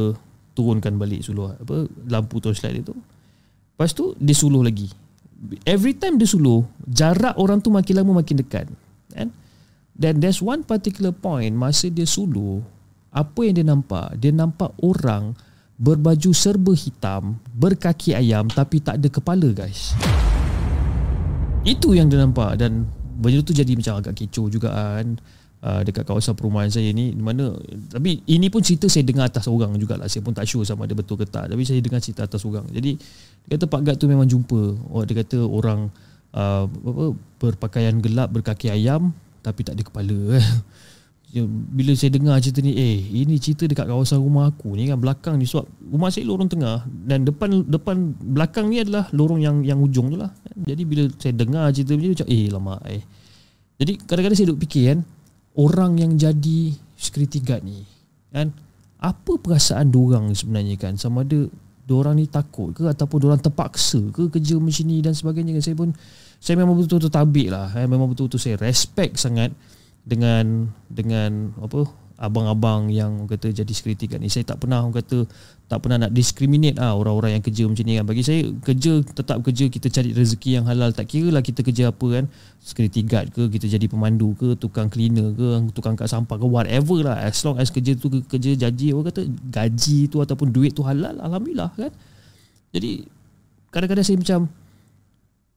[0.56, 2.96] turunkan balik suluh apa lampu torchlight dia tu.
[3.76, 4.88] Lepas tu dia suluh lagi.
[5.68, 8.72] Every time dia suluh jarak orang tu makin lama makin dekat
[9.12, 9.28] kan?
[9.92, 12.64] Then there's one particular point masa dia suluh
[13.12, 14.16] apa yang dia nampak?
[14.16, 15.36] Dia nampak orang
[15.76, 19.92] berbaju serba hitam berkaki ayam tapi tak ada kepala guys.
[21.68, 25.16] Itu yang dia nampak dan benda tu jadi macam agak kecoh juga kan
[25.64, 27.16] uh, dekat kawasan perumahan saya ni.
[27.16, 27.56] Di mana
[27.90, 30.06] tapi ini pun cerita saya dengar atas orang jugalah.
[30.06, 32.68] Saya pun tak sure sama ada betul ke tak tapi saya dengar cerita atas orang.
[32.70, 33.00] Jadi
[33.46, 34.62] dia kata Pak Gad tu memang jumpa.
[34.92, 35.88] Oh, dia kata orang
[36.36, 37.04] uh, apa,
[37.40, 39.10] berpakaian gelap berkaki ayam
[39.40, 40.18] tapi tak ada kepala
[41.44, 45.36] bila saya dengar cerita ni eh ini cerita dekat kawasan rumah aku ni kan belakang
[45.36, 49.76] ni sebab rumah saya lorong tengah dan depan depan belakang ni adalah lorong yang yang
[49.82, 50.32] ujung tu lah.
[50.56, 53.02] Jadi bila saya dengar cerita ni macam eh lama eh.
[53.76, 54.98] Jadi kadang-kadang saya duk fikir kan
[55.60, 57.84] orang yang jadi security guard ni
[58.32, 58.48] kan
[58.96, 60.96] apa perasaan orang sebenarnya kan?
[60.96, 61.48] Sama ada
[61.92, 65.62] orang ni takut ke ataupun orang terpaksa ke kerja macam ni dan sebagainya kan?
[65.62, 65.90] Saya pun
[66.40, 67.88] saya memang betul-betul tabik lah eh.
[67.88, 69.52] memang betul-betul saya respect sangat
[70.06, 71.84] dengan dengan apa
[72.16, 74.32] abang-abang yang kata jadi security guard ni.
[74.32, 75.28] Saya tak pernah kata
[75.66, 78.06] tak pernah nak discriminate ah orang-orang yang kerja macam ni kan.
[78.08, 80.94] Bagi saya kerja tetap kerja kita cari rezeki yang halal.
[80.96, 82.24] Tak kira lah kita kerja apa kan.
[82.62, 87.04] Security guard ke kita jadi pemandu ke tukang cleaner ke tukang kat sampah ke whatever
[87.04, 87.20] lah.
[87.20, 91.20] As long as kerja tu kerja janji orang kata gaji tu ataupun duit tu halal
[91.20, 91.92] alhamdulillah kan.
[92.72, 93.04] Jadi
[93.68, 94.40] kadang-kadang saya macam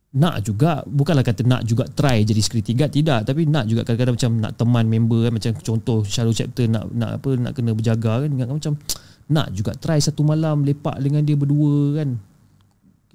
[0.09, 3.29] nak juga bukanlah kata nak juga try jadi security guard tidak.
[3.29, 7.21] Tapi nak juga kadang-kadang macam nak teman member kan macam contoh shadow chapter nak nak
[7.21, 8.73] apa nak kena berjaga kan ingat macam
[9.35, 12.17] nak juga try satu malam lepak dengan dia berdua kan.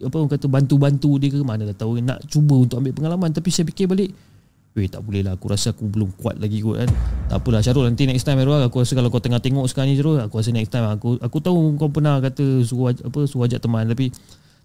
[0.07, 3.31] Apa orang kata bantu-bantu dia ke mana dah tahu nak cuba untuk ambil pengalaman.
[3.35, 4.15] Tapi saya fikir balik
[4.75, 6.91] Weh tak boleh lah Aku rasa aku belum kuat lagi kot kan.
[7.31, 10.03] Tak apalah Syarul Nanti next time Syarul Aku rasa kalau kau tengah tengok sekarang ni
[10.03, 13.63] Syarul Aku rasa next time Aku aku tahu kau pernah kata Suruh apa suruh ajak
[13.63, 13.87] teman.
[13.87, 14.11] Tapi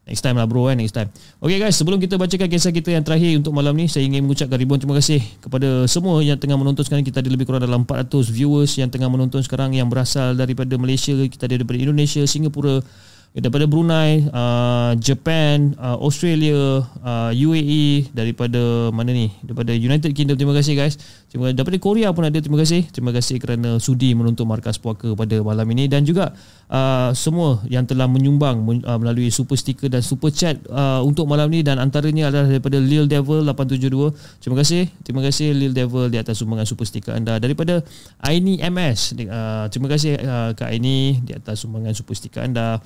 [0.09, 3.05] Next time lah bro kan Next time Okay guys Sebelum kita bacakan kisah kita yang
[3.05, 6.81] terakhir Untuk malam ni Saya ingin mengucapkan ribuan terima kasih Kepada semua yang tengah menonton
[6.81, 10.73] sekarang Kita ada lebih kurang dalam 400 viewers Yang tengah menonton sekarang Yang berasal daripada
[10.81, 12.81] Malaysia Kita ada daripada Indonesia Singapura
[13.29, 19.29] daripada Brunei, uh, Japan, uh, Australia, uh, UAE, daripada mana ni?
[19.45, 20.33] Daripada United Kingdom.
[20.33, 20.97] Terima kasih guys.
[21.29, 21.55] Terima kasih.
[21.61, 22.37] Daripada Korea pun ada.
[22.41, 22.89] Terima kasih.
[22.89, 26.33] Terima kasih kerana sudi menonton Markas Puaka pada malam ini dan juga
[26.69, 31.49] uh, semua yang telah menyumbang uh, melalui super sticker dan super chat uh, untuk malam
[31.51, 34.39] ini dan antaranya adalah daripada Lil Devil 872.
[34.39, 34.83] Terima kasih.
[35.03, 37.81] Terima kasih Lil Devil di atas sumbangan super sticker anda daripada
[38.21, 39.17] Aini MS.
[39.17, 42.79] Uh, terima kasih uh, Kak Aini di atas sumbangan super sticker anda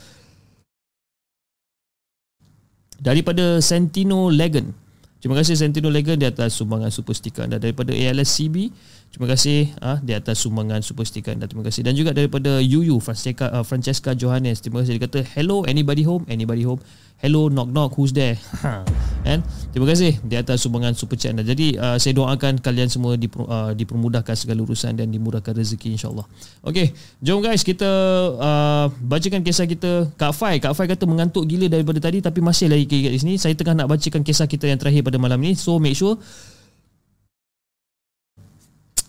[3.03, 4.72] daripada Sentino Legend.
[5.19, 8.72] Terima kasih Sentino Legend di atas sumbangan super stiker anda daripada ALSCB.
[9.14, 11.45] Terima kasih ah di atas sumbangan super stiker anda.
[11.45, 14.57] Terima kasih dan juga daripada Yuyu Francesca uh, Francesca Johannes.
[14.57, 16.81] Terima kasih dia kata hello anybody home anybody home.
[17.22, 18.41] Hello knock knock who's there?
[19.30, 21.45] And terima kasih di atas sumbangan super chat anda.
[21.45, 26.26] Jadi uh, saya doakan kalian semua diper, uh, dipermudahkan segala urusan dan dimudahkan rezeki insyaallah.
[26.65, 27.85] Okey, jom guys kita
[28.34, 30.57] uh, bacakan kisah kita Kak Fai.
[30.57, 33.38] Kak Fai kata mengantuk gila daripada tadi tapi masih lagi kat sini.
[33.38, 35.53] Saya tengah nak bacakan kisah kita yang terakhir pada malam ni.
[35.53, 36.18] So make sure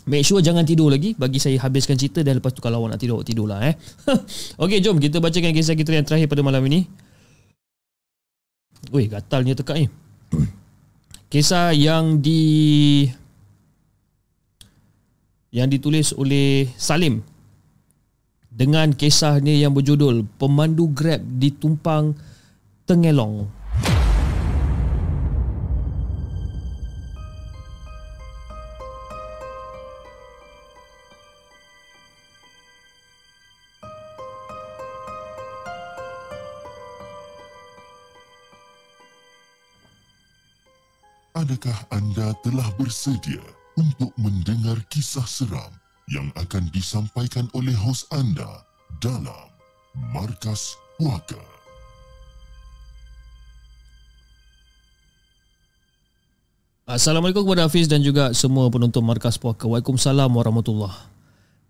[0.05, 3.01] Make sure jangan tidur lagi Bagi saya habiskan cerita Dan lepas tu kalau awak nak
[3.01, 3.73] tidur Tidur lah eh
[4.63, 6.85] Okay jom kita bacakan kisah kita yang terakhir pada malam ini
[8.93, 9.87] Weh, gatalnya tekak ni.
[11.33, 12.43] Kisah yang di
[15.55, 17.23] yang ditulis oleh Salim
[18.51, 22.19] dengan kisahnya yang berjudul Pemandu Grab ditumpang
[22.85, 23.49] Tengelong.
[41.45, 43.45] Adakah anda telah bersedia
[43.77, 45.69] untuk mendengar kisah seram
[46.09, 48.65] yang akan disampaikan oleh hos anda
[48.97, 49.53] dalam
[50.17, 51.37] Markas Puaka?
[56.89, 59.69] Assalamualaikum kepada Hafiz dan juga semua penonton Markas Puaka.
[59.69, 60.97] Waalaikumsalam warahmatullahi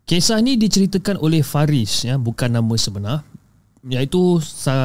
[0.06, 3.26] Kisah ni diceritakan oleh Faris ya, bukan nama sebenar
[3.82, 4.38] iaitu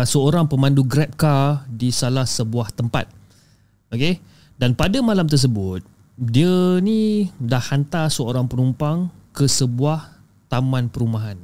[0.10, 3.06] seorang pemandu Grab car di salah sebuah tempat.
[3.94, 4.39] Okey.
[4.60, 5.88] Dan pada malam tersebut,
[6.19, 10.19] dia ni dah hantar seorang penumpang ke sebuah
[10.52, 11.40] taman perumahan.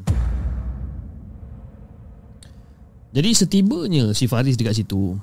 [3.16, 5.16] Jadi setibanya si Faris dekat situ,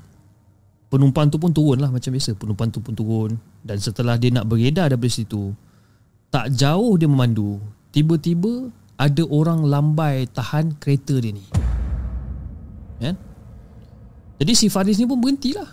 [0.89, 2.33] penumpang tu pun turun lah macam biasa.
[2.33, 5.53] Penumpang tu pun turun dan setelah dia nak beredar daripada situ,
[6.33, 7.61] tak jauh dia memandu,
[7.93, 11.45] tiba-tiba ada orang lambai tahan kereta dia ni.
[13.05, 13.21] Kan?
[14.41, 15.69] Jadi si Faris ni pun berhentilah.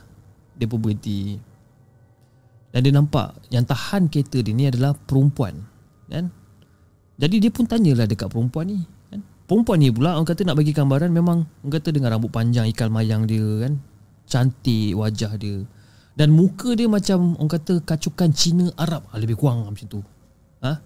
[0.60, 1.40] Dia pun berhenti.
[2.70, 5.66] Dan dia nampak yang tahan kereta dia ni adalah perempuan
[6.06, 6.30] kan?
[7.20, 8.80] Jadi dia pun tanyalah dekat perempuan ni
[9.10, 9.26] kan?
[9.50, 12.94] Perempuan ni pula orang kata nak bagi gambaran memang orang kata dengan rambut panjang ikal
[12.94, 13.82] mayang dia kan?
[14.30, 15.66] Cantik wajah dia.
[16.14, 19.10] Dan muka dia macam orang kata kacukan Cina Arab.
[19.10, 20.02] Ah, Lebih kurang macam tu.
[20.62, 20.78] Ha?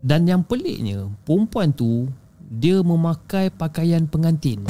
[0.00, 2.08] Dan yang peliknya Perempuan tu
[2.40, 4.64] Dia memakai pakaian pengantin.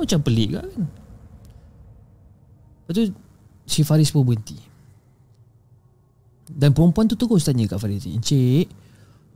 [0.00, 0.88] Macam pelik kan?
[2.88, 3.02] Lepas tu
[3.68, 4.71] Si Faris pun berhenti
[6.56, 8.68] dan perempuan tu terus tanya kat Farid Encik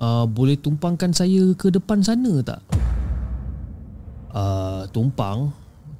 [0.01, 2.61] uh, Boleh tumpangkan saya ke depan sana tak?
[4.37, 5.53] Uh, tumpang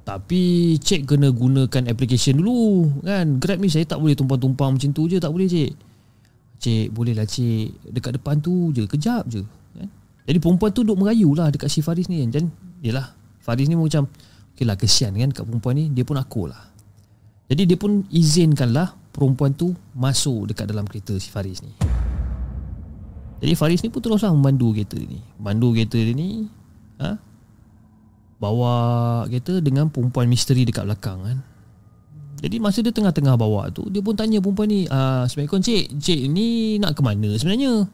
[0.05, 3.41] Tapi cik kena gunakan application dulu kan?
[3.41, 5.71] Grab ni saya tak boleh tumpang-tumpang macam tu je Tak boleh cik.
[6.57, 7.93] Cik boleh lah cik.
[7.93, 9.41] Dekat depan tu je Kejap je
[9.73, 9.89] kan?
[10.27, 12.29] Jadi perempuan tu duduk merayu lah Dekat si Faris ni kan.
[12.29, 12.43] Dan
[12.85, 14.05] yelah Faris ni macam
[14.53, 15.89] Okay lah kesian kan Kat perempuan ni.
[15.89, 16.61] Dia pun aku lah.
[17.47, 21.73] Jadi dia pun izinkan lah perempuan tu masuk dekat dalam kereta si Faris ni.
[23.41, 25.21] Jadi Faris ni pun teruslah memandu kereta dia ni.
[25.41, 26.45] Mandu kereta dia ni
[27.01, 27.17] ha?
[28.37, 28.73] bawa
[29.25, 31.37] kereta dengan perempuan misteri dekat belakang kan.
[32.37, 36.21] Jadi masa dia tengah-tengah bawa tu dia pun tanya perempuan ni, ah Assalamualaikum cik, cik
[36.29, 37.89] ni nak ke mana sebenarnya?"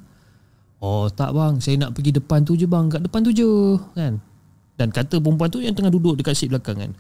[0.83, 4.19] Oh tak bang, saya nak pergi depan tu je bang, kat depan tu je kan.
[4.75, 6.91] Dan kata perempuan tu yang tengah duduk dekat seat belakang kan.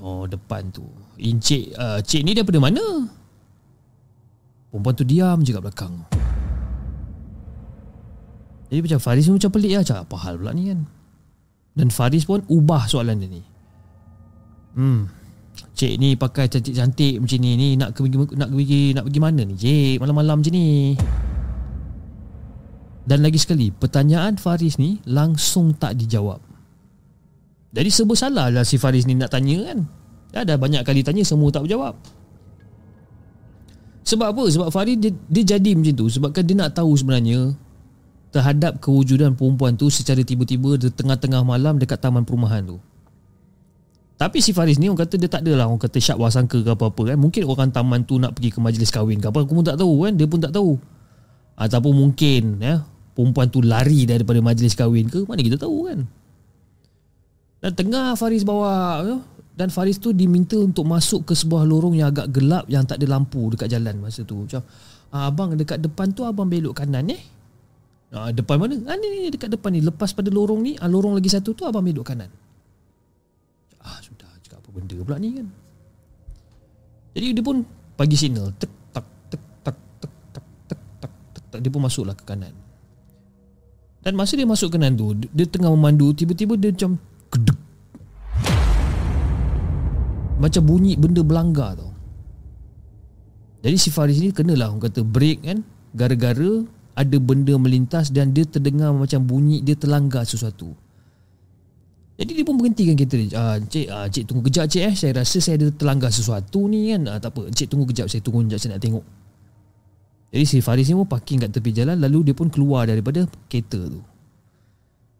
[0.00, 0.84] Oh depan tu.
[1.16, 2.82] Encik uh, Cik ni daripada mana?
[4.70, 5.94] Perempuan tu diam je kat belakang.
[8.68, 9.82] Jadi macam Faris pun macam pelik lah.
[9.86, 10.80] Macam apa hal pula ni kan?
[11.76, 13.42] Dan Faris pun ubah soalan dia ni.
[14.76, 15.08] Hmm.
[15.56, 19.54] Cik ni pakai cantik-cantik macam ni ni nak pergi nak pergi nak pergi mana ni?
[19.56, 20.68] Cik malam-malam macam ni.
[23.06, 26.45] Dan lagi sekali pertanyaan Faris ni langsung tak dijawab
[27.76, 29.84] jadi serba salah lah si Faris ni nak tanya kan.
[30.32, 31.92] Dah, dah banyak kali tanya semua tak berjawab.
[34.06, 34.44] Sebab apa?
[34.48, 36.06] Sebab Faris dia, dia jadi macam tu.
[36.08, 37.58] Sebabkan dia nak tahu sebenarnya
[38.30, 42.78] Terhadap kewujudan perempuan tu Secara tiba-tiba di tengah-tengah malam Dekat taman perumahan tu.
[44.14, 47.12] Tapi si Faris ni orang kata dia tak adalah Orang kata syak wasangka ke apa-apa
[47.12, 47.18] kan.
[47.18, 50.06] Mungkin orang taman tu nak pergi ke majlis kahwin ke apa Aku pun tak tahu
[50.06, 50.14] kan.
[50.14, 50.78] Dia pun tak tahu.
[51.58, 56.06] Ataupun mungkin ya Perempuan tu lari daripada majlis kahwin ke Mana kita tahu kan
[57.66, 59.02] dan tengah Faris bawa
[59.58, 63.18] dan Faris tu diminta untuk masuk ke sebuah lorong yang agak gelap yang tak ada
[63.18, 64.46] lampu dekat jalan masa tu.
[64.46, 64.62] Macam
[65.10, 67.18] ah, abang dekat depan tu abang belok kanan eh.
[68.14, 68.78] Ah, depan mana?
[68.86, 69.82] Ah, ni, ni dekat depan ni.
[69.82, 72.30] Lepas pada lorong ni, ah, lorong lagi satu tu abang belok kanan.
[73.82, 75.46] Ah sudah cakap apa benda pula ni kan.
[77.18, 77.66] Jadi dia pun
[77.98, 82.14] bagi signal tek tak tek tak tek tak tek tak tek tak dia pun masuklah
[82.14, 82.54] ke kanan.
[84.06, 86.94] Dan masa dia masuk kanan tu, dia tengah memandu, tiba-tiba dia macam
[90.36, 91.92] Macam bunyi benda belanggar tau.
[93.64, 95.64] Jadi si Faris ni kenalah orang kata break kan
[95.96, 96.62] gara-gara
[96.96, 100.76] ada benda melintas dan dia terdengar macam bunyi dia terlanggar sesuatu.
[102.16, 103.28] Jadi dia pun berhentikan kereta dia.
[103.36, 104.94] Ah, cik, ah, cik tunggu kejap cik eh.
[104.96, 107.04] Saya rasa saya ada terlanggar sesuatu ni kan.
[107.12, 107.52] Ah, tak apa.
[107.52, 108.08] Cik tunggu kejap.
[108.08, 109.04] Saya tunggu kejap saya nak tengok.
[110.32, 113.76] Jadi si Faris ni pun parking kat tepi jalan lalu dia pun keluar daripada kereta
[113.76, 114.00] tu.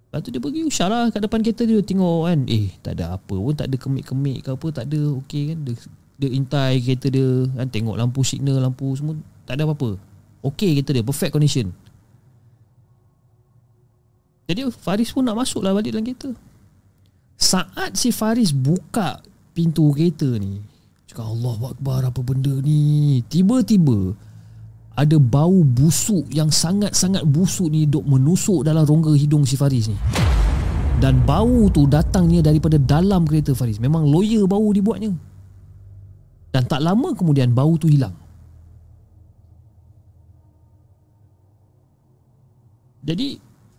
[0.07, 3.19] Lepas tu dia pergi usah lah kat depan kereta dia tengok kan Eh tak ada
[3.19, 5.59] apa pun tak ada kemik-kemik ke apa tak ada okey kan.
[5.67, 5.75] Dia,
[6.17, 9.99] dia intai kereta dia kan tengok lampu signal lampu semua tak ada apa-apa.
[10.47, 11.75] Okey kereta dia perfect condition.
[14.47, 16.31] Jadi Faris pun nak masuk lah balik dalam kereta.
[17.37, 19.21] Saat si Faris buka
[19.53, 20.63] pintu kereta ni
[21.17, 23.25] Cakap Allah Akbar apa benda ni?
[23.25, 24.13] Tiba-tiba
[24.97, 29.97] ada bau busuk yang sangat-sangat busuk ni duk menusuk dalam rongga hidung si Faris ni.
[30.97, 33.77] Dan bau tu datangnya daripada dalam kereta Faris.
[33.77, 35.13] Memang lawyer bau dibuatnya.
[36.49, 38.17] Dan tak lama kemudian bau tu hilang.
[43.05, 43.37] Jadi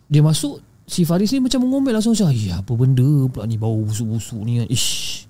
[0.08, 3.82] dia masuk si Faris ni macam mengomel langsung macam ya apa benda pula ni bau
[3.82, 4.62] busuk-busuk ni.
[4.70, 5.26] Ish.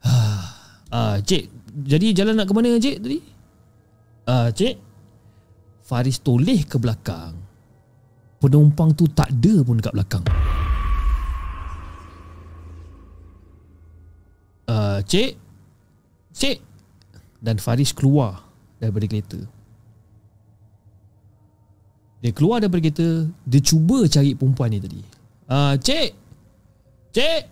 [0.00, 0.56] Ah,
[0.88, 1.52] ah cik,
[1.84, 3.20] jadi jalan nak ke mana cik tadi?
[4.24, 4.89] Ah, cik.
[5.90, 7.34] Faris toleh ke belakang.
[8.38, 10.24] Penumpang tu tak ada pun dekat belakang.
[14.70, 15.34] Ah, cik.
[16.30, 16.62] Cik.
[17.42, 18.46] Dan Faris keluar
[18.78, 19.42] daripada kereta.
[22.20, 23.08] Dia keluar daripada kereta
[23.48, 25.00] Dia cuba cari perempuan ni tadi
[25.48, 26.10] uh, Cik
[27.16, 27.42] Cik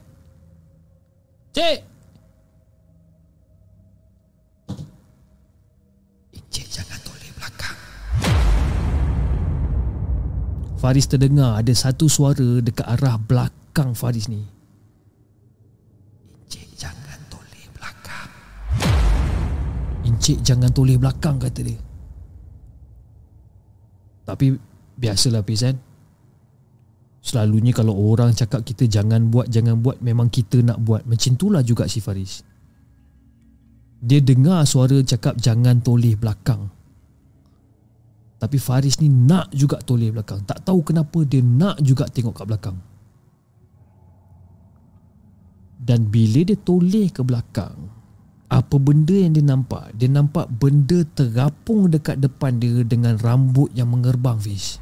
[1.57, 1.79] Cik
[10.79, 14.39] Faris terdengar ada satu suara dekat arah belakang Faris ni.
[16.47, 18.31] Encik jangan toleh belakang.
[20.07, 21.83] Encik jangan toleh belakang kata dia.
[24.23, 24.55] Tapi
[24.95, 25.75] biasalah Pizan.
[27.19, 31.03] Selalunya kalau orang cakap kita jangan buat Jangan buat Memang kita nak buat.
[31.11, 32.47] Macam itulah juga si Faris.
[33.99, 36.78] Dia dengar suara cakap Jangan toleh belakang
[38.39, 40.47] Tapi Faris ni nak juga toleh belakang.
[40.47, 42.79] Tak tahu kenapa dia nak juga tengok kat belakang.
[45.79, 47.99] Dan bila dia toleh ke belakang
[48.49, 49.93] apa benda yang dia nampak?
[49.93, 54.81] Dia nampak benda terapung dekat depan dia Dengan rambut yang mengerbang Fish.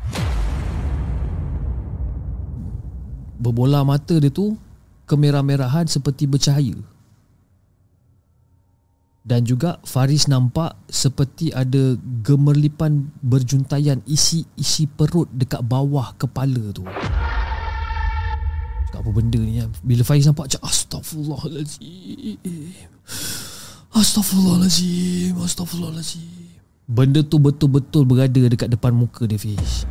[3.37, 4.57] Berbola mata dia tu
[5.07, 6.75] Kemerah-merahan seperti bercahaya
[9.27, 16.87] Dan juga Faris nampak Seperti ada gemerlipan berjuntaian Isi-isi perut dekat bawah kepala tu.
[19.07, 19.71] Apa benda ni ya?
[19.87, 22.35] Bila Faiz nampak macam Astaghfirullahaladzim
[23.95, 26.59] Astaghfirullahaladzim Astaghfirullahaladzim
[26.91, 29.87] Benda tu betul-betul berada dekat depan muka dia Fiz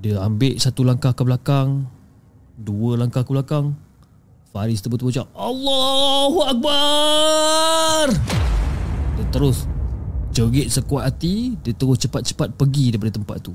[0.00, 1.84] Dia ambil satu langkah ke belakang
[2.56, 3.76] Dua langkah ke belakang
[4.56, 8.08] Faris tu betul macam Allahu Akbar!
[9.20, 9.68] Dia terus
[10.32, 13.52] Jerit sekuat hati Dia terus cepat-cepat pergi daripada tempat tu.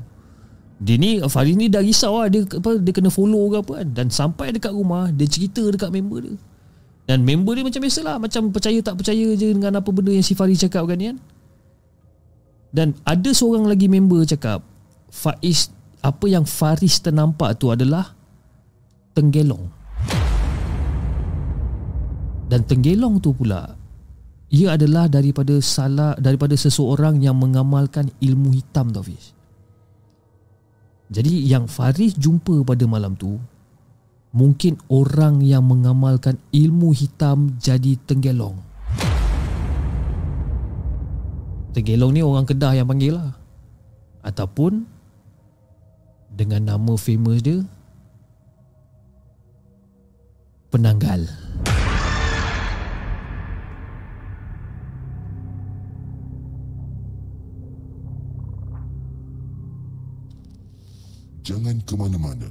[0.78, 2.30] Dia ni Faris ni dah risau lah.
[2.30, 3.88] Dia, apa, dia kena follow ke apa kan.
[3.98, 6.38] Dan sampai dekat rumah Dia cerita dekat member dia.
[7.10, 10.38] Dan member dia macam biasalah Macam percaya tak percaya je Dengan apa benda yang si
[10.38, 11.18] Faris cakap kan kan.
[12.70, 14.62] Dan ada seorang lagi member cakap
[15.10, 15.74] Faiz
[16.06, 18.14] Apa yang Faris ternampak tu adalah
[19.18, 19.81] Tenggelong
[22.52, 23.80] Dan tenggelong tu pula
[24.52, 29.32] Ia adalah daripada salah Daripada seseorang yang mengamalkan ilmu hitam tau Fiz
[31.08, 33.40] Jadi yang Faris jumpa pada malam tu
[34.32, 38.58] mungkin orang yang mengamalkan ilmu hitam jadi tenggelong.
[41.72, 43.32] Tenggelong ni orang Kedah yang panggil lah.
[44.24, 44.84] Ataupun
[46.32, 47.60] dengan nama famous dia
[50.72, 51.28] Penanggal.
[61.52, 62.48] Jangan ke mana-mana.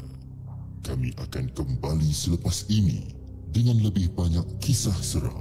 [0.84, 3.08] Kami akan kembali selepas ini
[3.48, 5.40] dengan lebih banyak kisah seram.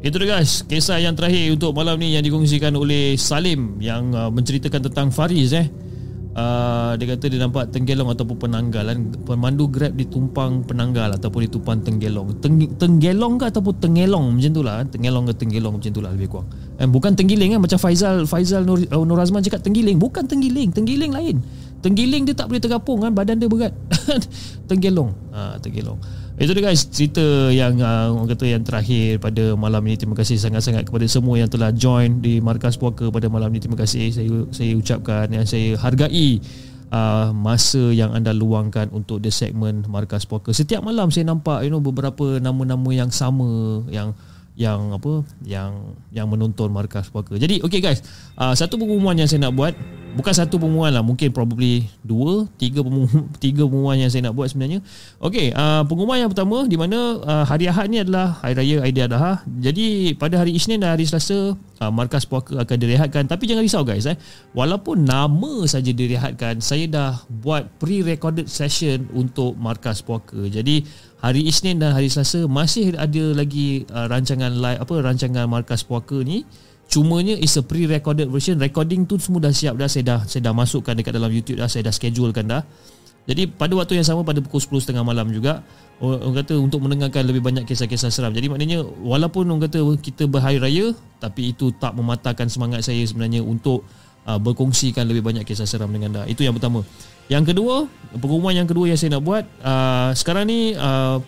[0.00, 4.32] Itu dia guys, kisah yang terakhir untuk malam ni yang dikongsikan oleh Salim yang uh,
[4.32, 5.68] menceritakan tentang Faris eh.
[6.34, 11.84] Uh, dia kata dia nampak tenggelong ataupun penanggal kan pemandu grab ditumpang penanggal ataupun ditumpang
[11.84, 12.40] tenggelong.
[12.40, 14.32] Teng, tenggelong ke ataupun tengelong?
[14.32, 14.80] Macam tu lah.
[14.88, 16.48] Tenggelong ke tenggelong macam tu lah lebih kurang
[16.80, 20.00] eh, bukan tenggiling kan macam Faizal Faizal Nur, uh, Nur Azman cakap tenggiling.
[20.00, 21.38] Bukan tenggiling tenggiling lain.
[21.84, 23.12] Tenggiling dia tak boleh tergapung kan?
[23.12, 23.76] Badan dia berat.
[24.72, 25.12] Tenggelong.
[25.36, 26.00] Ha, tenggelong.
[26.40, 30.00] Itu dia guys cerita yang uh, orang kata yang terakhir pada malam ini.
[30.00, 33.60] Terima kasih sangat-sangat kepada semua yang telah join di markas puaka pada malam ini.
[33.60, 34.10] Terima kasih.
[34.16, 36.40] Saya saya ucapkan yang saya hargai
[36.90, 40.50] uh, masa yang anda luangkan untuk the segmen markas puaka.
[40.56, 44.16] Setiap malam saya nampak you know beberapa nama-nama yang sama yang
[44.54, 47.34] yang apa yang yang menonton markas puaka.
[47.34, 48.06] Jadi okay guys.
[48.38, 49.74] Uh, satu pengumuman yang saya nak buat
[50.14, 54.46] bukan satu pengumuman lah mungkin probably dua tiga pengumuman, tiga pengumuman yang saya nak buat
[54.46, 54.78] sebenarnya.
[55.18, 59.42] Okey uh, pengumuman yang pertama di mana uh, hari Ahad ni adalah hari raya Aidiladha
[59.58, 63.26] jadi pada hari Isnin dan hari Selasa uh, markas puaka akan direhatkan.
[63.26, 64.14] Tapi jangan risau guys eh.
[64.54, 70.46] Walaupun nama saja direhatkan saya dah buat pre-recorded session untuk markas puaka.
[70.46, 70.86] Jadi
[71.24, 76.20] hari Isnin dan hari Selasa masih ada lagi uh, rancangan live apa rancangan markas puaka
[76.20, 76.44] ni.
[76.84, 78.60] Cumanya is a pre-recorded version.
[78.60, 79.88] Recording tu semua dah siap dah.
[79.88, 81.64] Saya dah saya dah masukkan dekat dalam YouTube dah.
[81.64, 82.60] Saya dah schedulekan dah.
[83.24, 85.64] Jadi pada waktu yang sama pada pukul 10.30 malam juga
[86.04, 88.36] orang kata untuk mendengarkan lebih banyak kisah-kisah seram.
[88.36, 90.92] Jadi maknanya walaupun orang kata kita berhari raya
[91.24, 93.88] tapi itu tak mematahkan semangat saya sebenarnya untuk
[94.28, 96.22] uh, berkongsikan lebih banyak kisah seram dengan anda.
[96.28, 96.84] Itu yang pertama.
[97.28, 97.88] Yang kedua,
[98.20, 101.20] pengumuman yang kedua yang saya nak buat uh, sekarang ni uh,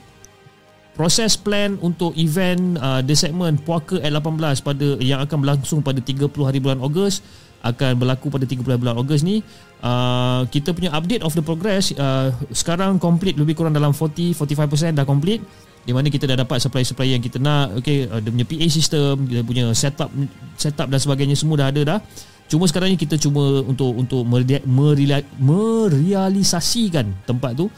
[0.96, 6.00] proses plan untuk event uh, The Segment Puaka at 18 pada yang akan berlangsung pada
[6.00, 7.20] 30 hari bulan Ogos
[7.60, 9.44] akan berlaku pada 30 bulan Ogos ni
[9.84, 15.04] uh, kita punya update of the progress uh, sekarang complete lebih kurang dalam 40-45% dah
[15.04, 15.44] complete
[15.86, 19.14] di mana kita dah dapat supply-supply yang kita nak okay, uh, dia punya PA system
[19.28, 20.08] dia punya setup
[20.56, 21.98] setup dan sebagainya semua dah ada dah
[22.46, 27.70] cuma sekarang ni kita cuma untuk untuk merealisasikan tempat tu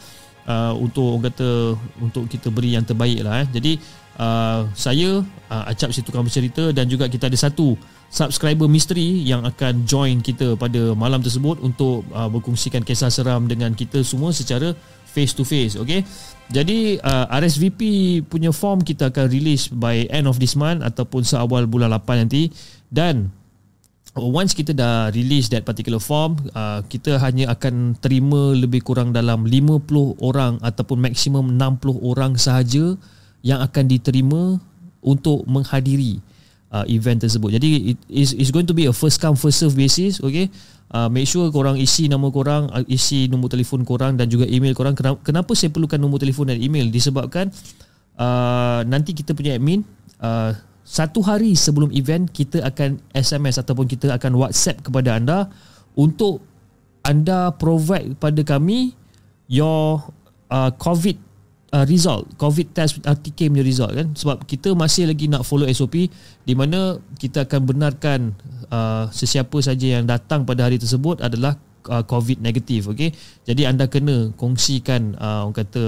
[0.49, 3.49] uh, untuk orang kata untuk kita beri yang terbaik lah eh.
[3.49, 3.79] jadi
[4.21, 7.77] uh, saya uh, Acap si tukang bercerita dan juga kita ada satu
[8.09, 13.75] subscriber misteri yang akan join kita pada malam tersebut untuk uh, berkongsikan kisah seram dengan
[13.77, 14.73] kita semua secara
[15.09, 16.05] face to face okay
[16.49, 17.81] jadi uh, RSVP
[18.25, 22.49] punya form kita akan release by end of this month ataupun seawal bulan 8 nanti
[22.89, 23.29] dan
[24.17, 29.45] once kita dah release that particular form uh, kita hanya akan terima lebih kurang dalam
[29.45, 29.85] 50
[30.25, 32.97] orang ataupun maksimum 60 orang sahaja
[33.45, 34.59] yang akan diterima
[35.05, 36.19] untuk menghadiri
[36.73, 37.57] uh, event tersebut.
[37.57, 40.51] Jadi it is is going to be a first come first serve basis, okay?
[40.89, 44.73] Uh, make sure korang isi nama korang, uh, isi nombor telefon korang dan juga email
[44.73, 44.97] korang.
[44.97, 46.89] Kenapa, kenapa saya perlukan nombor telefon dan email?
[46.89, 47.53] Disebabkan
[48.17, 49.85] uh, nanti kita punya admin
[50.21, 50.57] uh,
[50.89, 55.53] satu hari sebelum event kita akan SMS ataupun kita akan WhatsApp kepada anda
[55.93, 56.41] untuk
[57.05, 58.97] anda provide kepada kami
[59.53, 60.01] your
[60.49, 61.21] uh, COVID
[61.77, 64.17] uh, result COVID test RTK punya result kan.
[64.17, 66.09] Sebab kita masih lagi nak follow SOP
[66.49, 68.33] di mana kita akan benarkan
[68.73, 71.61] uh, sesiapa saja yang datang pada hari tersebut adalah
[71.93, 73.13] uh, COVID negatif okey?
[73.45, 75.85] Jadi anda kena kongsikan uh, orang kata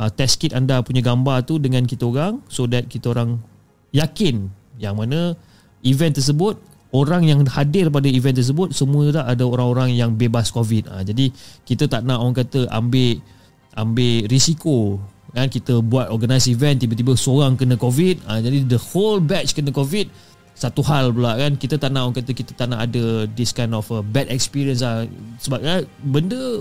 [0.00, 3.51] uh, test kit anda punya gambar tu dengan kita orang so that kita orang
[3.92, 4.50] yakin
[4.80, 5.36] yang mana
[5.84, 6.58] event tersebut
[6.92, 10.88] orang yang hadir pada event tersebut semua tak ada orang-orang yang bebas covid.
[10.92, 11.32] Ha, jadi
[11.64, 13.20] kita tak nak orang kata ambil
[13.76, 15.00] ambil risiko.
[15.32, 18.20] Kan kita buat organize event tiba-tiba seorang kena covid.
[18.28, 20.12] Ha, jadi the whole batch kena covid
[20.52, 21.56] satu hal pula kan.
[21.56, 24.84] Kita tak nak orang kata kita tak nak ada this kind of a bad experience
[24.84, 25.08] lah.
[25.40, 26.60] Sebab kan, benda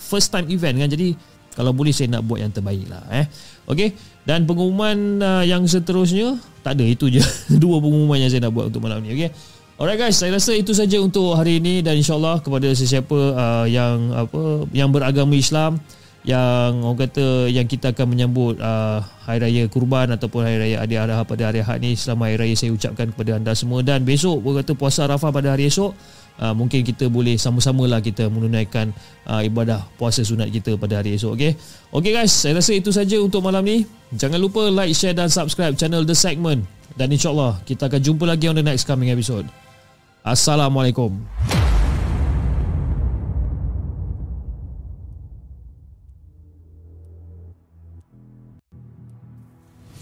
[0.00, 0.88] first time event kan.
[0.88, 1.12] Jadi
[1.52, 3.26] kalau boleh saya nak buat yang terbaik lah eh.
[3.68, 6.38] Okay dan pengumuman uh, yang seterusnya?
[6.62, 7.22] Tak ada itu je.
[7.62, 9.30] Dua pengumuman yang saya nak buat untuk malam ni okay
[9.82, 11.82] Alright guys, saya rasa itu saja untuk hari ini.
[11.82, 15.82] Dan insyaallah kepada sesiapa uh, yang apa yang beragama Islam
[16.22, 20.94] yang orang kata yang kita akan menyambut uh, Hari Raya Kurban ataupun Hari Raya Adi
[20.94, 23.82] Adha pada hari Ahad ni selamat Hari Raya saya ucapkan kepada anda semua.
[23.82, 25.98] Dan besok orang kata puasa Arafah pada hari esok
[26.38, 28.94] uh, mungkin kita boleh sama-sama lah kita menunaikan
[29.26, 31.52] uh, ibadah puasa sunat kita pada hari esok okay?
[31.92, 33.84] ok guys saya rasa itu saja untuk malam ni.
[34.12, 36.68] Jangan lupa like, share dan subscribe channel The Segment.
[36.92, 39.48] Dan insyaAllah kita akan jumpa lagi on the next coming episode.
[40.20, 41.16] Assalamualaikum